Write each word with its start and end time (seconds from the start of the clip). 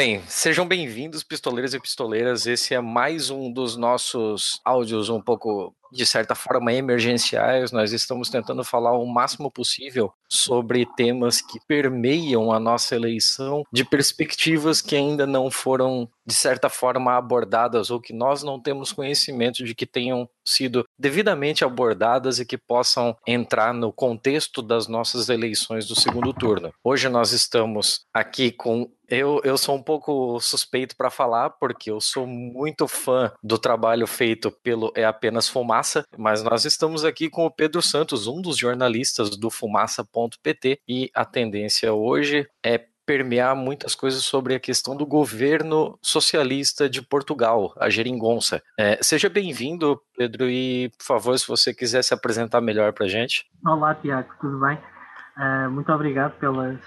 Bem, 0.00 0.22
sejam 0.26 0.66
bem-vindos, 0.66 1.22
pistoleiros 1.22 1.74
e 1.74 1.78
pistoleiras. 1.78 2.46
Esse 2.46 2.72
é 2.72 2.80
mais 2.80 3.28
um 3.28 3.52
dos 3.52 3.76
nossos 3.76 4.58
áudios 4.64 5.10
um 5.10 5.20
pouco, 5.20 5.74
de 5.92 6.06
certa 6.06 6.34
forma, 6.34 6.72
emergenciais. 6.72 7.70
Nós 7.70 7.92
estamos 7.92 8.30
tentando 8.30 8.64
falar 8.64 8.96
o 8.96 9.04
máximo 9.04 9.50
possível 9.50 10.10
sobre 10.26 10.86
temas 10.96 11.42
que 11.42 11.60
permeiam 11.68 12.50
a 12.50 12.58
nossa 12.58 12.96
eleição, 12.96 13.62
de 13.70 13.84
perspectivas 13.84 14.80
que 14.80 14.96
ainda 14.96 15.26
não 15.26 15.50
foram, 15.50 16.08
de 16.26 16.34
certa 16.34 16.68
forma, 16.68 17.16
abordadas 17.16 17.90
ou 17.90 18.00
que 18.00 18.12
nós 18.12 18.42
não 18.42 18.60
temos 18.60 18.92
conhecimento 18.92 19.64
de 19.64 19.74
que 19.74 19.86
tenham 19.86 20.28
sido 20.44 20.84
devidamente 20.98 21.64
abordadas 21.64 22.38
e 22.38 22.46
que 22.46 22.58
possam 22.58 23.16
entrar 23.26 23.72
no 23.72 23.92
contexto 23.92 24.62
das 24.62 24.86
nossas 24.86 25.28
eleições 25.28 25.86
do 25.86 25.94
segundo 25.94 26.32
turno. 26.32 26.72
Hoje 26.82 27.08
nós 27.08 27.32
estamos 27.32 28.04
aqui 28.12 28.50
com 28.50 28.90
eu, 29.10 29.40
eu 29.42 29.58
sou 29.58 29.74
um 29.74 29.82
pouco 29.82 30.38
suspeito 30.38 30.96
para 30.96 31.10
falar, 31.10 31.50
porque 31.50 31.90
eu 31.90 32.00
sou 32.00 32.28
muito 32.28 32.86
fã 32.86 33.32
do 33.42 33.58
trabalho 33.58 34.06
feito 34.06 34.52
pelo 34.62 34.92
É 34.94 35.04
Apenas 35.04 35.48
Fumaça, 35.48 36.04
mas 36.16 36.44
nós 36.44 36.64
estamos 36.64 37.04
aqui 37.04 37.28
com 37.28 37.44
o 37.44 37.50
Pedro 37.50 37.82
Santos, 37.82 38.28
um 38.28 38.40
dos 38.40 38.56
jornalistas 38.56 39.30
do 39.30 39.50
Fumaça.pt, 39.50 40.80
e 40.86 41.10
a 41.12 41.24
tendência 41.24 41.92
hoje 41.92 42.48
é 42.64 42.78
permear 43.10 43.56
muitas 43.56 43.96
coisas 43.96 44.22
sobre 44.22 44.54
a 44.54 44.60
questão 44.60 44.96
do 44.96 45.04
governo 45.04 45.98
socialista 46.00 46.88
de 46.88 47.02
Portugal, 47.02 47.74
a 47.76 47.90
geringonça. 47.90 48.62
É, 48.78 49.02
seja 49.02 49.28
bem-vindo, 49.28 50.00
Pedro, 50.16 50.48
e 50.48 50.92
por 50.96 51.04
favor, 51.04 51.36
se 51.36 51.48
você 51.48 51.74
quiser 51.74 52.04
se 52.04 52.14
apresentar 52.14 52.60
melhor 52.60 52.92
para 52.92 53.06
a 53.06 53.08
gente. 53.08 53.50
Olá, 53.66 53.96
Tiago, 53.96 54.32
tudo 54.40 54.60
bem? 54.60 54.78
Uh, 55.40 55.70
muito 55.70 55.90
obrigado 55.90 56.38
pelas, 56.38 56.78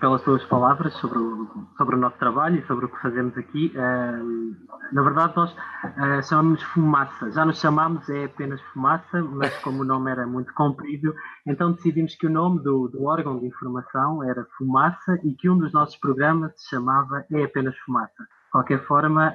pelas 0.00 0.22
suas 0.22 0.42
palavras 0.46 0.94
sobre 0.94 1.18
o, 1.18 1.46
sobre 1.76 1.96
o 1.96 1.98
nosso 1.98 2.16
trabalho 2.16 2.58
e 2.58 2.66
sobre 2.66 2.86
o 2.86 2.88
que 2.88 2.98
fazemos 3.02 3.36
aqui. 3.36 3.74
Uh, 3.76 4.56
na 4.90 5.02
verdade, 5.02 5.34
nós 5.36 5.52
uh, 5.52 6.22
chamamos 6.26 6.62
Fumaça. 6.62 7.30
Já 7.30 7.44
nos 7.44 7.60
chamámos, 7.60 8.08
é 8.08 8.24
apenas 8.24 8.58
Fumaça, 8.72 9.22
mas 9.22 9.54
como 9.58 9.82
o 9.82 9.84
nome 9.84 10.10
era 10.10 10.26
muito 10.26 10.50
comprido, 10.54 11.14
então 11.46 11.72
decidimos 11.72 12.14
que 12.14 12.26
o 12.26 12.30
nome 12.30 12.62
do, 12.62 12.88
do 12.88 13.04
órgão 13.04 13.38
de 13.38 13.46
informação 13.46 14.24
era 14.24 14.46
Fumaça 14.56 15.20
e 15.22 15.34
que 15.34 15.50
um 15.50 15.58
dos 15.58 15.70
nossos 15.70 15.96
programas 15.96 16.52
se 16.56 16.70
chamava 16.70 17.26
É 17.30 17.44
apenas 17.44 17.76
Fumaça. 17.80 18.22
De 18.22 18.52
qualquer 18.52 18.82
forma, 18.86 19.32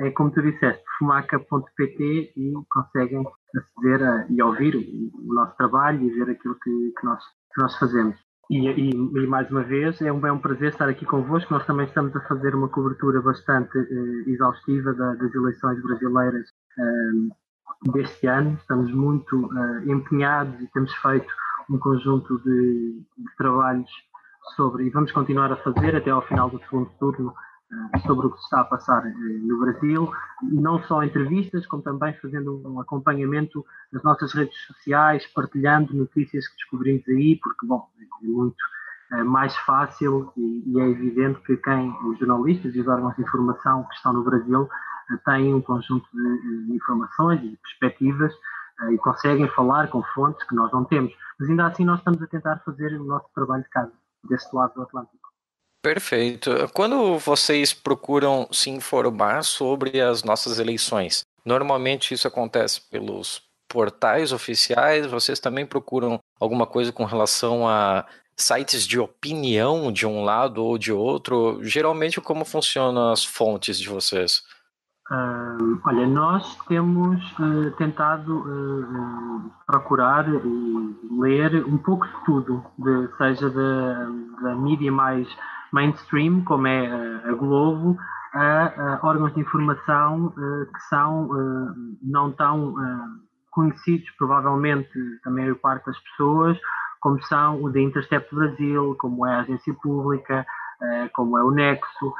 é 0.00 0.10
como 0.12 0.30
tu 0.30 0.40
disseste, 0.40 0.82
fumaca.pt 0.98 2.32
e 2.36 2.52
conseguem 2.70 3.22
aceder 3.54 4.02
a, 4.02 4.26
e 4.30 4.40
ouvir 4.40 4.76
o, 4.76 4.80
o, 4.80 5.34
nosso 5.34 5.54
trabalho 5.56 6.02
e 6.02 6.10
ver 6.10 6.30
aquilo 6.30 6.54
que, 6.54 6.92
que 6.98 7.04
nós 7.04 7.22
que 7.52 7.60
nós 7.60 7.76
fazemos. 7.78 8.16
E, 8.50 8.66
e, 8.68 8.90
e, 8.90 9.26
mais 9.28 9.48
uma 9.48 9.62
vez, 9.62 10.00
é 10.02 10.12
um, 10.12 10.26
é 10.26 10.32
um 10.32 10.38
prazer 10.38 10.70
estar 10.70 10.88
aqui 10.88 11.06
convosco. 11.06 11.54
Nós 11.54 11.64
também 11.66 11.86
estamos 11.86 12.14
a 12.16 12.20
fazer 12.22 12.54
uma 12.54 12.68
cobertura 12.68 13.22
bastante 13.22 13.78
eh, 13.78 14.30
exaustiva 14.30 14.92
da, 14.92 15.14
das 15.14 15.32
eleições 15.32 15.80
brasileiras 15.80 16.48
eh, 16.76 17.92
deste 17.92 18.26
ano. 18.26 18.58
Estamos 18.60 18.92
muito 18.92 19.48
eh, 19.56 19.92
empenhados 19.92 20.60
e 20.60 20.66
temos 20.72 20.92
feito 20.96 21.32
um 21.70 21.78
conjunto 21.78 22.40
de, 22.40 23.00
de 23.16 23.36
trabalhos 23.36 23.90
sobre, 24.56 24.86
e 24.86 24.90
vamos 24.90 25.12
continuar 25.12 25.52
a 25.52 25.56
fazer 25.56 25.94
até 25.94 26.10
ao 26.10 26.22
final 26.22 26.50
do 26.50 26.58
segundo 26.64 26.90
turno, 26.98 27.32
sobre 28.06 28.26
o 28.26 28.30
que 28.30 28.38
se 28.38 28.44
está 28.44 28.60
a 28.60 28.64
passar 28.64 29.06
eh, 29.06 29.10
no 29.12 29.60
Brasil, 29.60 30.10
não 30.42 30.82
só 30.84 31.02
entrevistas, 31.02 31.66
como 31.66 31.82
também 31.82 32.12
fazendo 32.14 32.60
um 32.66 32.80
acompanhamento 32.80 33.64
nas 33.92 34.02
nossas 34.02 34.32
redes 34.32 34.56
sociais, 34.66 35.26
partilhando 35.32 35.94
notícias 35.94 36.48
que 36.48 36.56
descobrimos 36.56 37.06
aí, 37.08 37.36
porque, 37.36 37.66
bom, 37.66 37.88
é 38.00 38.26
muito 38.26 38.56
é 39.12 39.24
mais 39.24 39.56
fácil 39.58 40.32
e, 40.36 40.80
é 40.80 40.88
evidente 40.88 41.40
que 41.40 41.56
quem, 41.56 41.90
os 42.04 42.18
jornalistas 42.18 42.74
e 42.74 42.80
os 42.80 42.86
órgãos 42.86 43.16
de 43.16 43.22
informação 43.22 43.82
que 43.84 43.94
estão 43.96 44.12
no 44.12 44.22
Brasil, 44.22 44.68
têm 45.24 45.52
um 45.52 45.60
conjunto 45.60 46.06
de 46.12 46.72
informações 46.72 47.42
e 47.42 47.56
perspectivas 47.56 48.32
e 48.92 48.96
conseguem 48.98 49.48
falar 49.48 49.88
com 49.88 50.00
fontes 50.14 50.46
que 50.46 50.54
nós 50.54 50.70
não 50.72 50.84
temos. 50.84 51.12
Mas 51.40 51.50
ainda 51.50 51.66
assim 51.66 51.84
nós 51.84 51.98
estamos 51.98 52.22
a 52.22 52.26
tentar 52.28 52.62
fazer 52.64 53.00
o 53.00 53.04
nosso 53.04 53.26
trabalho 53.34 53.64
de 53.64 53.68
casa, 53.70 53.92
deste 54.28 54.54
lado 54.54 54.74
do 54.74 54.82
Atlântico. 54.82 55.29
Perfeito. 55.82 56.50
Quando 56.74 57.18
vocês 57.18 57.72
procuram 57.72 58.46
se 58.52 58.68
informar 58.68 59.42
sobre 59.42 60.00
as 60.00 60.22
nossas 60.22 60.58
eleições, 60.58 61.22
normalmente 61.44 62.12
isso 62.12 62.28
acontece 62.28 62.82
pelos 62.90 63.42
portais 63.66 64.32
oficiais, 64.32 65.06
vocês 65.06 65.40
também 65.40 65.64
procuram 65.64 66.18
alguma 66.38 66.66
coisa 66.66 66.92
com 66.92 67.04
relação 67.04 67.66
a 67.66 68.04
sites 68.36 68.86
de 68.86 68.98
opinião 68.98 69.92
de 69.92 70.06
um 70.06 70.22
lado 70.22 70.62
ou 70.62 70.76
de 70.76 70.92
outro? 70.92 71.60
Geralmente, 71.62 72.20
como 72.20 72.44
funcionam 72.44 73.10
as 73.10 73.24
fontes 73.24 73.78
de 73.78 73.88
vocês? 73.88 74.42
Uh, 75.10 75.80
olha, 75.86 76.06
nós 76.06 76.56
temos 76.68 77.20
uh, 77.38 77.70
tentado 77.76 78.38
uh, 78.40 79.50
procurar 79.66 80.28
e 80.28 80.96
ler 81.18 81.64
um 81.64 81.78
pouco 81.78 82.06
de 82.06 82.24
tudo, 82.24 82.64
de, 82.78 83.08
seja 83.16 83.50
da, 83.50 84.04
da 84.42 84.54
mídia 84.54 84.92
mais 84.92 85.26
mainstream, 85.72 86.42
como 86.44 86.66
é 86.66 86.86
a 87.24 87.32
Globo, 87.32 87.96
a, 88.32 88.98
a 88.98 89.00
órgãos 89.02 89.34
de 89.34 89.40
informação 89.40 90.32
eh, 90.36 90.66
que 90.72 90.80
são 90.88 91.28
eh, 91.34 91.74
não 92.02 92.30
tão 92.32 92.74
eh, 92.80 93.06
conhecidos, 93.50 94.08
provavelmente, 94.16 94.88
também 95.24 95.50
a 95.50 95.54
parte 95.56 95.86
das 95.86 95.98
pessoas, 95.98 96.58
como 97.00 97.20
são 97.24 97.62
o 97.62 97.70
da 97.70 97.80
Intercept 97.80 98.32
Brasil, 98.34 98.96
como 98.98 99.26
é 99.26 99.34
a 99.34 99.40
Agência 99.40 99.74
Pública, 99.74 100.46
como 101.14 101.36
é 101.36 101.42
o 101.42 101.50
Nexo, 101.50 102.14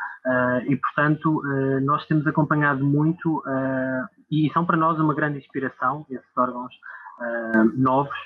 e 0.66 0.76
portanto 0.76 1.42
nós 1.82 2.04
temos 2.06 2.26
acompanhado 2.26 2.84
muito 2.84 3.42
e 4.30 4.50
são 4.52 4.66
para 4.66 4.76
nós 4.76 4.98
uma 4.98 5.14
grande 5.14 5.38
inspiração, 5.38 6.04
esses 6.10 6.36
órgãos 6.36 6.74
novos, 7.76 8.16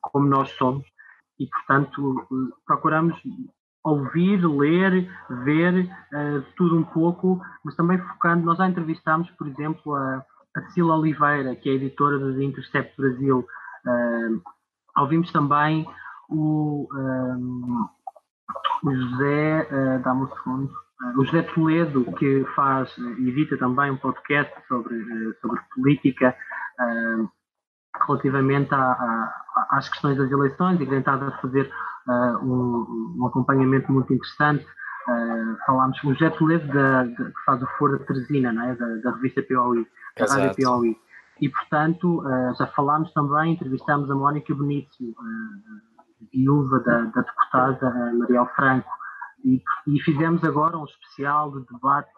como 0.00 0.26
nós 0.26 0.50
somos, 0.52 0.86
e 1.38 1.46
portanto 1.46 2.26
procuramos 2.66 3.18
ouvir, 3.84 4.44
ler, 4.44 5.08
ver 5.44 5.84
uh, 5.84 6.42
tudo 6.56 6.76
um 6.76 6.84
pouco, 6.84 7.40
mas 7.64 7.74
também 7.76 7.98
focando. 7.98 8.44
Nós 8.44 8.58
já 8.58 8.68
entrevistámos, 8.68 9.30
por 9.32 9.46
exemplo, 9.46 9.94
a, 9.94 10.24
a 10.56 10.84
Oliveira, 10.84 11.54
que 11.56 11.68
é 11.68 11.74
editora 11.74 12.18
do 12.18 12.42
Intercept 12.42 12.94
Brasil. 12.96 13.46
Uh, 13.86 14.42
ouvimos 14.98 15.30
também 15.32 15.86
o, 16.28 16.88
um, 16.92 17.86
o 18.82 18.94
José, 18.94 19.68
uh, 19.70 20.02
dá-me 20.02 20.28
segundo, 20.34 20.72
o 21.16 21.24
José 21.24 21.42
Toledo, 21.42 22.04
que 22.16 22.44
faz, 22.56 22.92
edita 23.18 23.56
também 23.56 23.90
um 23.90 23.96
podcast 23.96 24.52
sobre, 24.66 24.96
sobre 25.40 25.60
política 25.72 26.36
relativamente 28.06 28.74
a, 28.74 28.78
a, 28.78 29.68
às 29.70 29.88
questões 29.88 30.16
das 30.16 30.30
eleições 30.30 30.80
e 30.80 30.86
tentado 30.86 31.30
fazer 31.40 31.66
uh, 31.66 31.70
um, 32.42 33.16
um, 33.18 33.26
acompanhamento 33.26 33.92
muito 33.92 34.12
interessante. 34.12 34.64
Uh, 35.06 35.56
falámos 35.66 35.98
com 36.00 36.08
o 36.08 36.18
da, 36.18 37.04
da, 37.04 37.06
que 37.06 37.44
faz 37.44 37.62
o 37.62 37.66
Foro 37.78 37.98
da 37.98 38.04
Teresina, 38.04 38.52
não 38.52 38.62
é? 38.62 38.74
da, 38.74 38.86
da 38.96 39.10
revista 39.12 39.42
POI, 39.42 39.86
da 40.18 40.26
Rádio 40.26 40.64
POI. 40.64 40.96
E, 41.40 41.48
portanto, 41.48 42.20
uh, 42.20 42.54
já 42.58 42.66
falámos 42.68 43.12
também, 43.12 43.52
entrevistámos 43.52 44.10
a 44.10 44.14
Mónica 44.14 44.54
Benício, 44.54 45.14
viúva 46.32 46.80
da, 46.80 47.02
da 47.02 47.22
deputada 47.22 48.12
Mariel 48.14 48.46
Franco, 48.56 48.90
e, 49.44 49.62
e, 49.86 50.00
fizemos 50.00 50.42
agora 50.42 50.76
um 50.76 50.84
especial 50.84 51.52
de 51.52 51.64
debate 51.72 52.10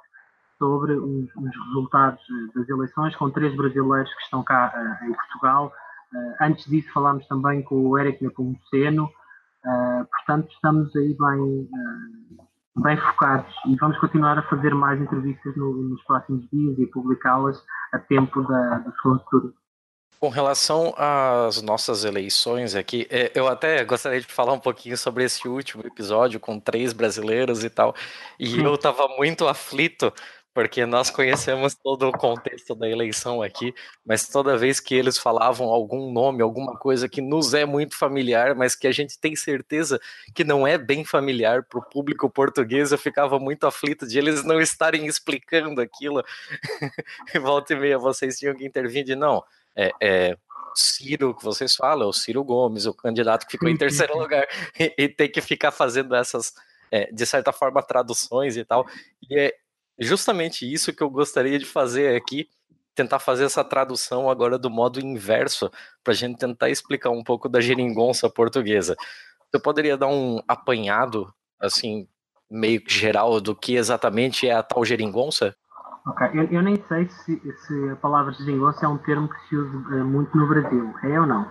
sobre 0.58 0.94
os, 0.94 1.28
os, 1.36 1.66
resultados 1.66 2.22
das 2.54 2.66
eleições 2.66 3.14
com 3.14 3.30
três 3.30 3.54
brasileiros 3.54 4.12
que 4.14 4.22
estão 4.22 4.42
cá 4.42 4.72
em 5.02 5.12
Portugal. 5.12 5.70
Antes 6.40 6.64
disso 6.64 6.90
falámos 6.94 7.26
também 7.28 7.62
com 7.62 7.86
o 7.86 7.98
Eric 7.98 8.24
Nepomuceno, 8.24 9.10
uh, 9.64 10.06
portanto 10.10 10.50
estamos 10.52 10.94
aí 10.96 11.16
bem, 11.18 11.68
bem 12.76 12.96
focados 12.96 13.54
e 13.66 13.76
vamos 13.76 13.98
continuar 13.98 14.38
a 14.38 14.42
fazer 14.42 14.74
mais 14.74 15.00
entrevistas 15.00 15.56
no, 15.56 15.72
nos 15.72 16.02
próximos 16.04 16.48
dias 16.50 16.78
e 16.78 16.86
publicá-las 16.86 17.62
a 17.92 17.98
tempo 17.98 18.42
da, 18.42 18.78
do 18.78 18.92
segundo 18.96 19.24
turno. 19.30 19.54
Com 20.20 20.28
relação 20.28 20.92
às 20.98 21.62
nossas 21.62 22.04
eleições 22.04 22.74
aqui, 22.74 23.06
é, 23.08 23.32
eu 23.34 23.48
até 23.48 23.82
gostaria 23.86 24.20
de 24.20 24.26
falar 24.26 24.52
um 24.52 24.58
pouquinho 24.58 24.94
sobre 24.94 25.24
esse 25.24 25.48
último 25.48 25.82
episódio 25.86 26.38
com 26.38 26.60
três 26.60 26.92
brasileiros 26.92 27.64
e 27.64 27.70
tal. 27.70 27.94
E 28.38 28.60
eu 28.60 28.74
estava 28.74 29.08
muito 29.16 29.48
aflito 29.48 30.12
porque 30.52 30.84
nós 30.84 31.10
conhecemos 31.10 31.74
todo 31.74 32.08
o 32.08 32.12
contexto 32.12 32.74
da 32.74 32.88
eleição 32.88 33.40
aqui, 33.40 33.72
mas 34.04 34.28
toda 34.28 34.56
vez 34.56 34.80
que 34.80 34.94
eles 34.94 35.16
falavam 35.16 35.68
algum 35.68 36.12
nome, 36.12 36.42
alguma 36.42 36.76
coisa 36.76 37.08
que 37.08 37.20
nos 37.20 37.54
é 37.54 37.64
muito 37.64 37.96
familiar, 37.96 38.54
mas 38.54 38.74
que 38.74 38.86
a 38.86 38.92
gente 38.92 39.18
tem 39.18 39.36
certeza 39.36 40.00
que 40.34 40.42
não 40.42 40.66
é 40.66 40.76
bem 40.76 41.04
familiar 41.04 41.62
para 41.62 41.78
o 41.78 41.82
público 41.82 42.28
português, 42.28 42.90
eu 42.90 42.98
ficava 42.98 43.38
muito 43.38 43.66
aflito 43.66 44.06
de 44.06 44.18
eles 44.18 44.44
não 44.44 44.60
estarem 44.60 45.06
explicando 45.06 45.80
aquilo. 45.80 46.24
Volta 47.40 47.72
e 47.72 47.76
meia 47.76 47.98
vocês 47.98 48.38
tinham 48.38 48.54
que 48.54 48.66
intervir 48.66 49.04
de 49.04 49.14
não. 49.14 49.44
É, 49.76 49.90
é, 50.00 50.36
Ciro 50.74 51.34
que 51.34 51.44
vocês 51.44 51.74
falam, 51.74 52.08
o 52.08 52.12
Ciro 52.12 52.44
Gomes, 52.44 52.86
o 52.86 52.94
candidato 52.94 53.44
que 53.44 53.52
ficou 53.52 53.68
em 53.68 53.76
terceiro 53.76 54.18
lugar, 54.18 54.46
e, 54.78 54.94
e 54.96 55.08
tem 55.08 55.30
que 55.30 55.40
ficar 55.40 55.70
fazendo 55.70 56.14
essas 56.14 56.52
é, 56.90 57.10
de 57.12 57.24
certa 57.24 57.52
forma, 57.52 57.82
traduções 57.82 58.56
e 58.56 58.64
tal. 58.64 58.86
E 59.28 59.38
é 59.38 59.54
justamente 60.00 60.70
isso 60.70 60.92
que 60.92 61.02
eu 61.02 61.10
gostaria 61.10 61.58
de 61.58 61.64
fazer 61.64 62.16
aqui, 62.16 62.48
tentar 62.94 63.18
fazer 63.18 63.44
essa 63.44 63.64
tradução 63.64 64.28
agora 64.28 64.58
do 64.58 64.70
modo 64.70 65.00
inverso, 65.00 65.70
para 66.02 66.12
a 66.12 66.16
gente 66.16 66.38
tentar 66.38 66.70
explicar 66.70 67.10
um 67.10 67.22
pouco 67.22 67.48
da 67.48 67.60
geringonça 67.60 68.28
portuguesa. 68.28 68.96
Você 69.50 69.60
poderia 69.60 69.96
dar 69.96 70.08
um 70.08 70.40
apanhado, 70.46 71.32
assim, 71.60 72.06
meio 72.50 72.82
geral 72.86 73.40
do 73.40 73.54
que 73.54 73.76
exatamente 73.76 74.48
é 74.48 74.54
a 74.54 74.62
tal 74.62 74.84
geringonça? 74.84 75.54
Ok, 76.06 76.26
eu, 76.34 76.44
eu 76.44 76.62
nem 76.62 76.82
sei 76.88 77.08
se, 77.08 77.40
se, 77.66 77.90
a 77.90 77.96
palavra 77.96 78.32
geringonça 78.32 78.86
é 78.86 78.88
um 78.88 78.98
termo 78.98 79.28
que 79.28 79.48
se 79.48 79.56
usa 79.56 79.76
uh, 79.76 80.04
muito 80.04 80.36
no 80.36 80.48
Brasil, 80.48 80.94
é 81.04 81.20
ou 81.20 81.26
não? 81.26 81.46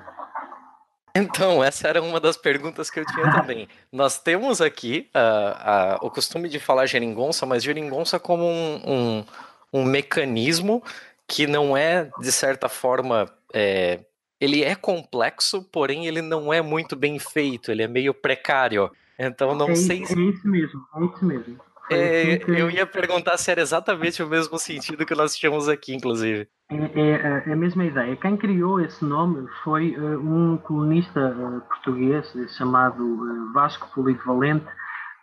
Então, 1.19 1.63
essa 1.63 1.88
era 1.88 2.01
uma 2.01 2.19
das 2.19 2.38
perguntas 2.38 2.89
que 2.89 3.00
eu 3.00 3.06
tinha 3.06 3.31
também. 3.31 3.68
Nós 3.92 4.19
temos 4.19 4.62
aqui 4.62 5.10
uh, 5.16 6.04
uh, 6.04 6.07
o 6.07 6.10
costume 6.12 6.50
de 6.50 6.60
falar 6.60 6.86
geringonça, 6.86 7.45
mas 7.45 7.63
geringonça 7.63 8.19
como 8.19 8.44
um, 8.45 8.81
um, 8.86 9.25
um 9.74 9.83
mecanismo 9.83 10.83
que 11.27 11.45
não 11.45 11.77
é, 11.77 12.10
de 12.19 12.31
certa 12.31 12.68
forma, 12.68 13.31
é, 13.54 14.00
ele 14.39 14.63
é 14.63 14.74
complexo, 14.74 15.63
porém 15.71 16.07
ele 16.07 16.21
não 16.21 16.51
é 16.51 16.62
muito 16.62 16.95
bem 16.95 17.19
feito, 17.19 17.71
ele 17.71 17.83
é 17.83 17.88
meio 17.88 18.13
precário. 18.13 18.89
Então 19.18 19.54
não 19.54 19.69
é, 19.69 19.75
sei 19.75 20.06
se. 20.06 20.13
É 20.18 20.21
isso 20.21 20.48
mesmo, 20.48 20.81
é 20.95 21.06
isso 21.06 21.25
mesmo. 21.25 21.60
É, 21.89 22.21
assim 22.21 22.45
que... 22.45 22.51
Eu 22.51 22.69
ia 22.69 22.86
perguntar 22.86 23.38
se 23.38 23.51
era 23.51 23.62
exatamente 23.62 24.21
o 24.21 24.27
mesmo 24.27 24.57
sentido 24.57 25.06
que 25.06 25.15
nós 25.15 25.36
tínhamos 25.36 25.68
aqui, 25.68 25.94
inclusive. 25.94 26.47
É, 26.71 26.75
é, 26.75 27.44
é 27.47 27.53
a 27.53 27.56
mesma 27.56 27.86
ideia. 27.86 28.15
Quem 28.15 28.38
criou 28.38 28.80
esse 28.80 29.03
nome 29.03 29.47
foi 29.63 29.95
uh, 29.97 30.19
um 30.19 30.57
colunista 30.57 31.19
uh, 31.19 31.62
português 31.62 32.31
chamado 32.57 33.03
uh, 33.03 33.53
Vasco 33.53 33.89
Polido 33.94 34.21
Valente 34.24 34.68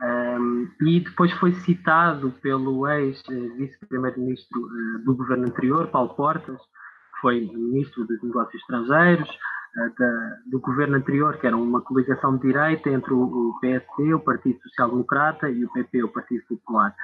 um, 0.03 0.69
e 0.83 1.01
depois 1.01 1.33
foi 1.35 1.53
citado 1.53 2.31
pelo 2.43 2.87
ex-vice-primeiro-ministro 2.89 4.61
do 5.05 5.17
governo 5.17 5.47
anterior, 5.47 5.87
Paulo 5.87 6.15
Portas, 6.15 6.59
que 6.59 7.21
foi 7.21 7.41
ministro 7.41 8.05
dos 8.07 8.23
Negócios 8.23 8.61
Estrangeiros, 8.61 9.29
da, 9.99 10.37
do 10.47 10.59
governo 10.61 10.97
anterior, 10.97 11.37
que 11.39 11.47
era 11.47 11.57
uma 11.57 11.83
coligação 11.83 12.37
de 12.37 12.43
direita 12.43 12.89
entre 12.91 13.13
o, 13.13 13.23
o 13.23 13.59
PSD, 13.61 14.15
o 14.15 14.21
Partido 14.21 14.61
Social 14.63 14.91
Democrata, 14.91 15.51
e 15.51 15.65
o 15.65 15.73
PP, 15.73 16.03
o 16.03 16.09
Partido 16.09 16.45
Popular. 16.49 16.95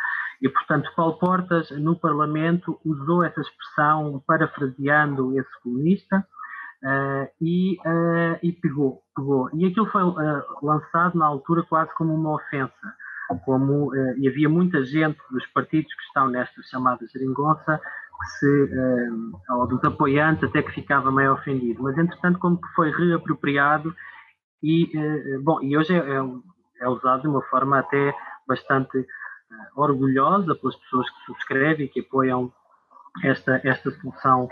E, 0.40 0.48
portanto, 0.48 0.90
Paulo 0.96 1.18
Portas, 1.18 1.70
no 1.70 1.96
Parlamento, 1.96 2.78
usou 2.84 3.22
essa 3.22 3.40
expressão, 3.40 4.22
parafraseando 4.26 5.38
esse 5.38 5.62
comunista, 5.62 6.26
uh, 6.82 7.28
e, 7.40 7.76
uh, 7.86 8.38
e 8.42 8.52
pegou, 8.52 9.02
pegou. 9.14 9.48
E 9.54 9.66
aquilo 9.66 9.86
foi 9.86 10.02
uh, 10.02 10.42
lançado 10.62 11.16
na 11.16 11.26
altura 11.26 11.62
quase 11.62 11.94
como 11.94 12.14
uma 12.14 12.34
ofensa. 12.34 12.94
Como, 13.46 13.94
e 14.18 14.28
havia 14.28 14.46
muita 14.46 14.84
gente 14.84 15.18
dos 15.30 15.46
partidos 15.54 15.90
que 15.94 16.02
estão 16.02 16.28
nesta 16.28 16.60
chamada 16.64 17.06
geringonça 17.06 17.80
se, 18.38 18.46
uh, 18.46 19.56
ou 19.58 19.66
dos 19.66 19.82
apoiantes, 19.84 20.44
até 20.44 20.62
que 20.62 20.72
ficava 20.72 21.10
meio 21.10 21.32
ofendido. 21.32 21.82
Mas, 21.82 21.96
entretanto, 21.98 22.38
como 22.38 22.60
que 22.60 22.68
foi 22.74 22.90
reapropriado 22.90 23.94
e, 24.62 24.84
uh, 24.96 25.42
bom, 25.42 25.60
e 25.62 25.76
hoje 25.76 25.94
é, 25.94 25.98
é, 25.98 26.20
é, 26.80 26.88
usado 26.88 27.22
de 27.22 27.28
uma 27.28 27.42
forma 27.42 27.78
até 27.78 28.14
bastante 28.46 28.98
uh, 28.98 29.06
orgulhosa 29.80 30.54
pelas 30.54 30.76
pessoas 30.76 31.08
que 31.10 31.24
subscrevem 31.26 31.86
e 31.86 31.88
que 31.88 32.00
apoiam 32.00 32.52
esta, 33.22 33.60
esta 33.62 33.90
solução 33.90 34.48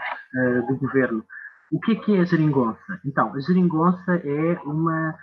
do 0.69 0.77
governo. 0.77 1.25
O 1.73 1.81
que 1.81 1.93
é 1.93 1.95
que 1.95 2.15
é 2.15 2.21
a 2.21 2.25
geringonça? 2.25 3.01
Então, 3.07 3.33
a 3.33 3.41
geringonça 3.41 4.17
é 4.17 4.61
uma, 4.67 5.17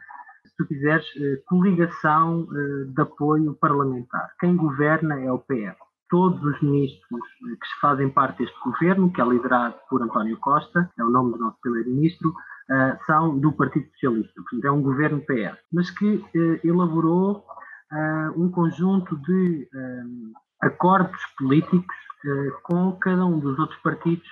se 0.44 0.57
tu 0.57 0.65
quiseres, 0.65 1.05
coligação 1.45 2.47
de 2.88 2.99
apoio 2.99 3.53
parlamentar. 3.53 4.31
Quem 4.39 4.55
governa 4.55 5.21
é 5.21 5.31
o 5.31 5.38
PS 5.38 5.87
todos 6.09 6.42
os 6.44 6.62
ministros 6.62 7.21
que 7.42 7.80
fazem 7.81 8.09
parte 8.09 8.39
deste 8.39 8.59
governo, 8.63 9.12
que 9.12 9.21
é 9.21 9.25
liderado 9.25 9.75
por 9.89 10.01
António 10.01 10.38
Costa, 10.38 10.89
é 10.98 11.04
o 11.04 11.09
nome 11.09 11.33
do 11.33 11.39
nosso 11.39 11.57
primeiro-ministro, 11.62 12.30
uh, 12.30 13.06
são 13.06 13.38
do 13.38 13.51
Partido 13.51 13.89
Socialista. 13.92 14.33
Portanto, 14.36 14.65
é 14.65 14.71
um 14.71 14.81
governo 14.81 15.21
PS, 15.21 15.57
mas 15.71 15.89
que 15.89 16.15
uh, 16.15 16.59
elaborou 16.63 17.45
uh, 17.92 18.42
um 18.42 18.50
conjunto 18.50 19.18
de 19.18 19.69
acordos 20.62 21.21
políticos 21.38 21.95
com 22.63 22.92
cada 22.94 23.25
um 23.25 23.39
dos 23.39 23.59
outros 23.59 23.80
partidos 23.81 24.27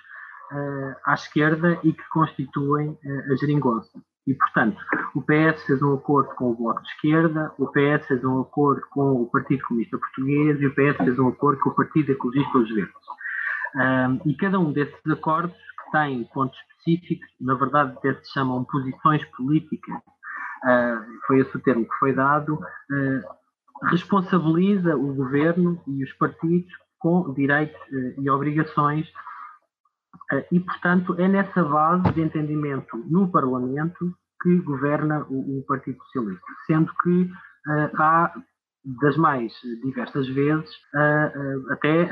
à 1.06 1.14
esquerda 1.14 1.80
e 1.84 1.94
que 1.94 2.10
constituem 2.10 2.98
a 3.32 3.36
geringonça. 3.36 4.02
E, 4.28 4.34
portanto, 4.34 4.78
o 5.14 5.22
PS 5.22 5.64
fez 5.66 5.82
um 5.84 5.94
acordo 5.94 6.34
com 6.36 6.52
o 6.52 6.56
Bloco 6.56 6.82
de 6.82 6.90
Esquerda, 6.90 7.54
o 7.60 7.68
PS 7.68 8.08
fez 8.08 8.24
um 8.24 8.42
acordo 8.42 8.82
com 8.90 9.22
o 9.22 9.30
Partido 9.30 9.64
Comunista 9.68 9.98
Português 10.00 10.60
e 10.60 10.66
o 10.66 10.74
PS 10.74 10.98
fez 10.98 11.20
um 11.20 11.28
acordo 11.28 11.62
com 11.62 11.70
o 11.70 11.76
Partido 11.76 12.12
Ecologista 12.12 12.58
dos 12.58 12.74
Verdes. 12.74 12.94
Um, 13.76 14.30
e 14.30 14.36
cada 14.36 14.60
um 14.60 14.72
desses 14.72 15.06
acordos, 15.08 15.56
que 15.56 15.92
têm 15.92 16.24
pontos 16.34 16.58
específicos, 16.60 17.28
na 17.40 17.54
verdade 17.54 17.94
até 17.98 18.16
se 18.16 18.34
chamam 18.34 18.64
posições 18.64 19.24
políticas, 19.26 19.96
uh, 19.96 21.06
foi 21.28 21.42
esse 21.42 21.56
o 21.56 21.60
termo 21.60 21.84
que 21.84 21.96
foi 22.00 22.14
dado, 22.14 22.56
uh, 22.56 23.88
responsabiliza 23.90 24.96
o 24.96 25.14
governo 25.14 25.80
e 25.86 26.04
os 26.04 26.14
partidos 26.14 26.72
com 26.98 27.32
direitos 27.34 27.80
uh, 27.92 28.22
e 28.22 28.30
obrigações 28.30 29.08
e, 30.52 30.60
portanto, 30.60 31.16
é 31.20 31.28
nessa 31.28 31.64
base 31.64 32.12
de 32.14 32.22
entendimento 32.22 32.98
no 33.10 33.32
Parlamento 33.32 34.14
que 34.46 34.60
governa 34.60 35.26
o, 35.28 35.60
o 35.60 35.66
Partido 35.66 35.98
Socialista, 36.04 36.46
sendo 36.68 36.94
que 37.02 37.24
uh, 37.24 38.02
há 38.02 38.32
das 39.02 39.18
mais 39.18 39.52
diversas 39.84 40.28
vezes 40.28 40.70
uh, 40.94 41.68
uh, 41.68 41.74
até 41.74 42.08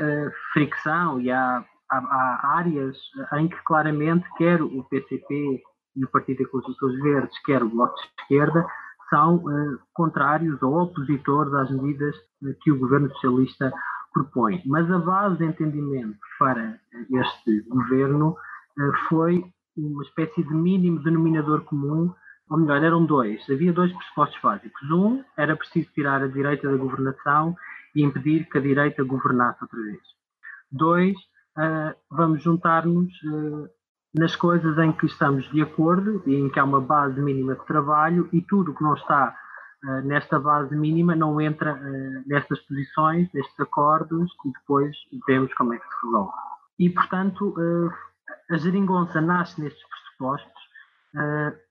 fricção 0.52 1.20
e 1.20 1.30
há, 1.30 1.64
há, 1.88 1.96
há, 1.96 2.56
áreas 2.58 2.96
em 3.34 3.46
que 3.46 3.56
claramente 3.64 4.26
quer 4.36 4.60
o 4.60 4.82
PCP 4.90 5.62
e 5.96 6.04
o 6.04 6.10
Partido 6.10 6.42
Ecologista 6.42 6.86
dos 6.86 7.00
Verdes, 7.00 7.42
quer 7.44 7.62
o 7.62 7.68
Bloco 7.68 7.94
de 7.94 8.22
Esquerda, 8.22 8.66
são 9.08 9.44
contrários 9.92 10.60
ou 10.60 10.82
opositores 10.82 11.54
às 11.54 11.70
medidas 11.70 12.16
que 12.62 12.72
o 12.72 12.78
governo 12.80 13.08
socialista 13.12 13.72
propõe. 14.14 14.62
Mas 14.64 14.90
a 14.90 14.98
base 14.98 15.36
de 15.36 15.44
entendimento 15.44 16.18
para 16.38 16.78
este 17.10 17.60
governo 17.68 18.36
eh, 18.78 18.92
foi 19.08 19.44
uma 19.76 20.02
espécie 20.04 20.42
de 20.42 20.54
mínimo 20.54 21.02
denominador 21.02 21.62
comum, 21.64 22.14
ou 22.48 22.58
melhor, 22.58 22.82
eram 22.82 23.04
dois. 23.04 23.44
Havia 23.50 23.72
dois 23.72 23.92
pressupostos 23.92 24.40
básicos. 24.40 24.90
Um, 24.90 25.22
era 25.36 25.56
preciso 25.56 25.90
tirar 25.92 26.22
a 26.22 26.28
direita 26.28 26.70
da 26.70 26.76
governação 26.76 27.56
e 27.94 28.02
impedir 28.02 28.48
que 28.48 28.58
a 28.58 28.60
direita 28.60 29.02
governasse 29.02 29.62
outra 29.62 29.80
vez. 29.80 30.00
Dois, 30.70 31.16
uh, 31.58 31.94
vamos 32.10 32.42
juntar-nos 32.42 33.12
uh, 33.24 33.68
nas 34.14 34.36
coisas 34.36 34.78
em 34.78 34.92
que 34.92 35.06
estamos 35.06 35.50
de 35.50 35.62
acordo 35.62 36.22
e 36.26 36.36
em 36.36 36.48
que 36.48 36.60
há 36.60 36.64
uma 36.64 36.80
base 36.80 37.20
mínima 37.20 37.54
de 37.56 37.66
trabalho 37.66 38.28
e 38.32 38.40
tudo 38.40 38.74
que 38.74 38.82
não 38.82 38.94
está 38.94 39.36
nesta 40.04 40.38
base 40.38 40.74
mínima 40.74 41.14
não 41.14 41.40
entra 41.40 41.74
nestas 42.26 42.58
posições, 42.60 43.28
nestes 43.32 43.58
acordos 43.60 44.30
e 44.44 44.50
depois 44.50 44.96
vemos 45.26 45.52
como 45.54 45.74
é 45.74 45.78
que 45.78 45.86
se 45.86 46.06
resolve. 46.06 46.32
E, 46.78 46.90
portanto, 46.90 47.54
a 48.50 48.56
geringonça 48.56 49.20
nasce 49.20 49.60
nestes 49.60 49.82
pressupostos, 49.88 50.62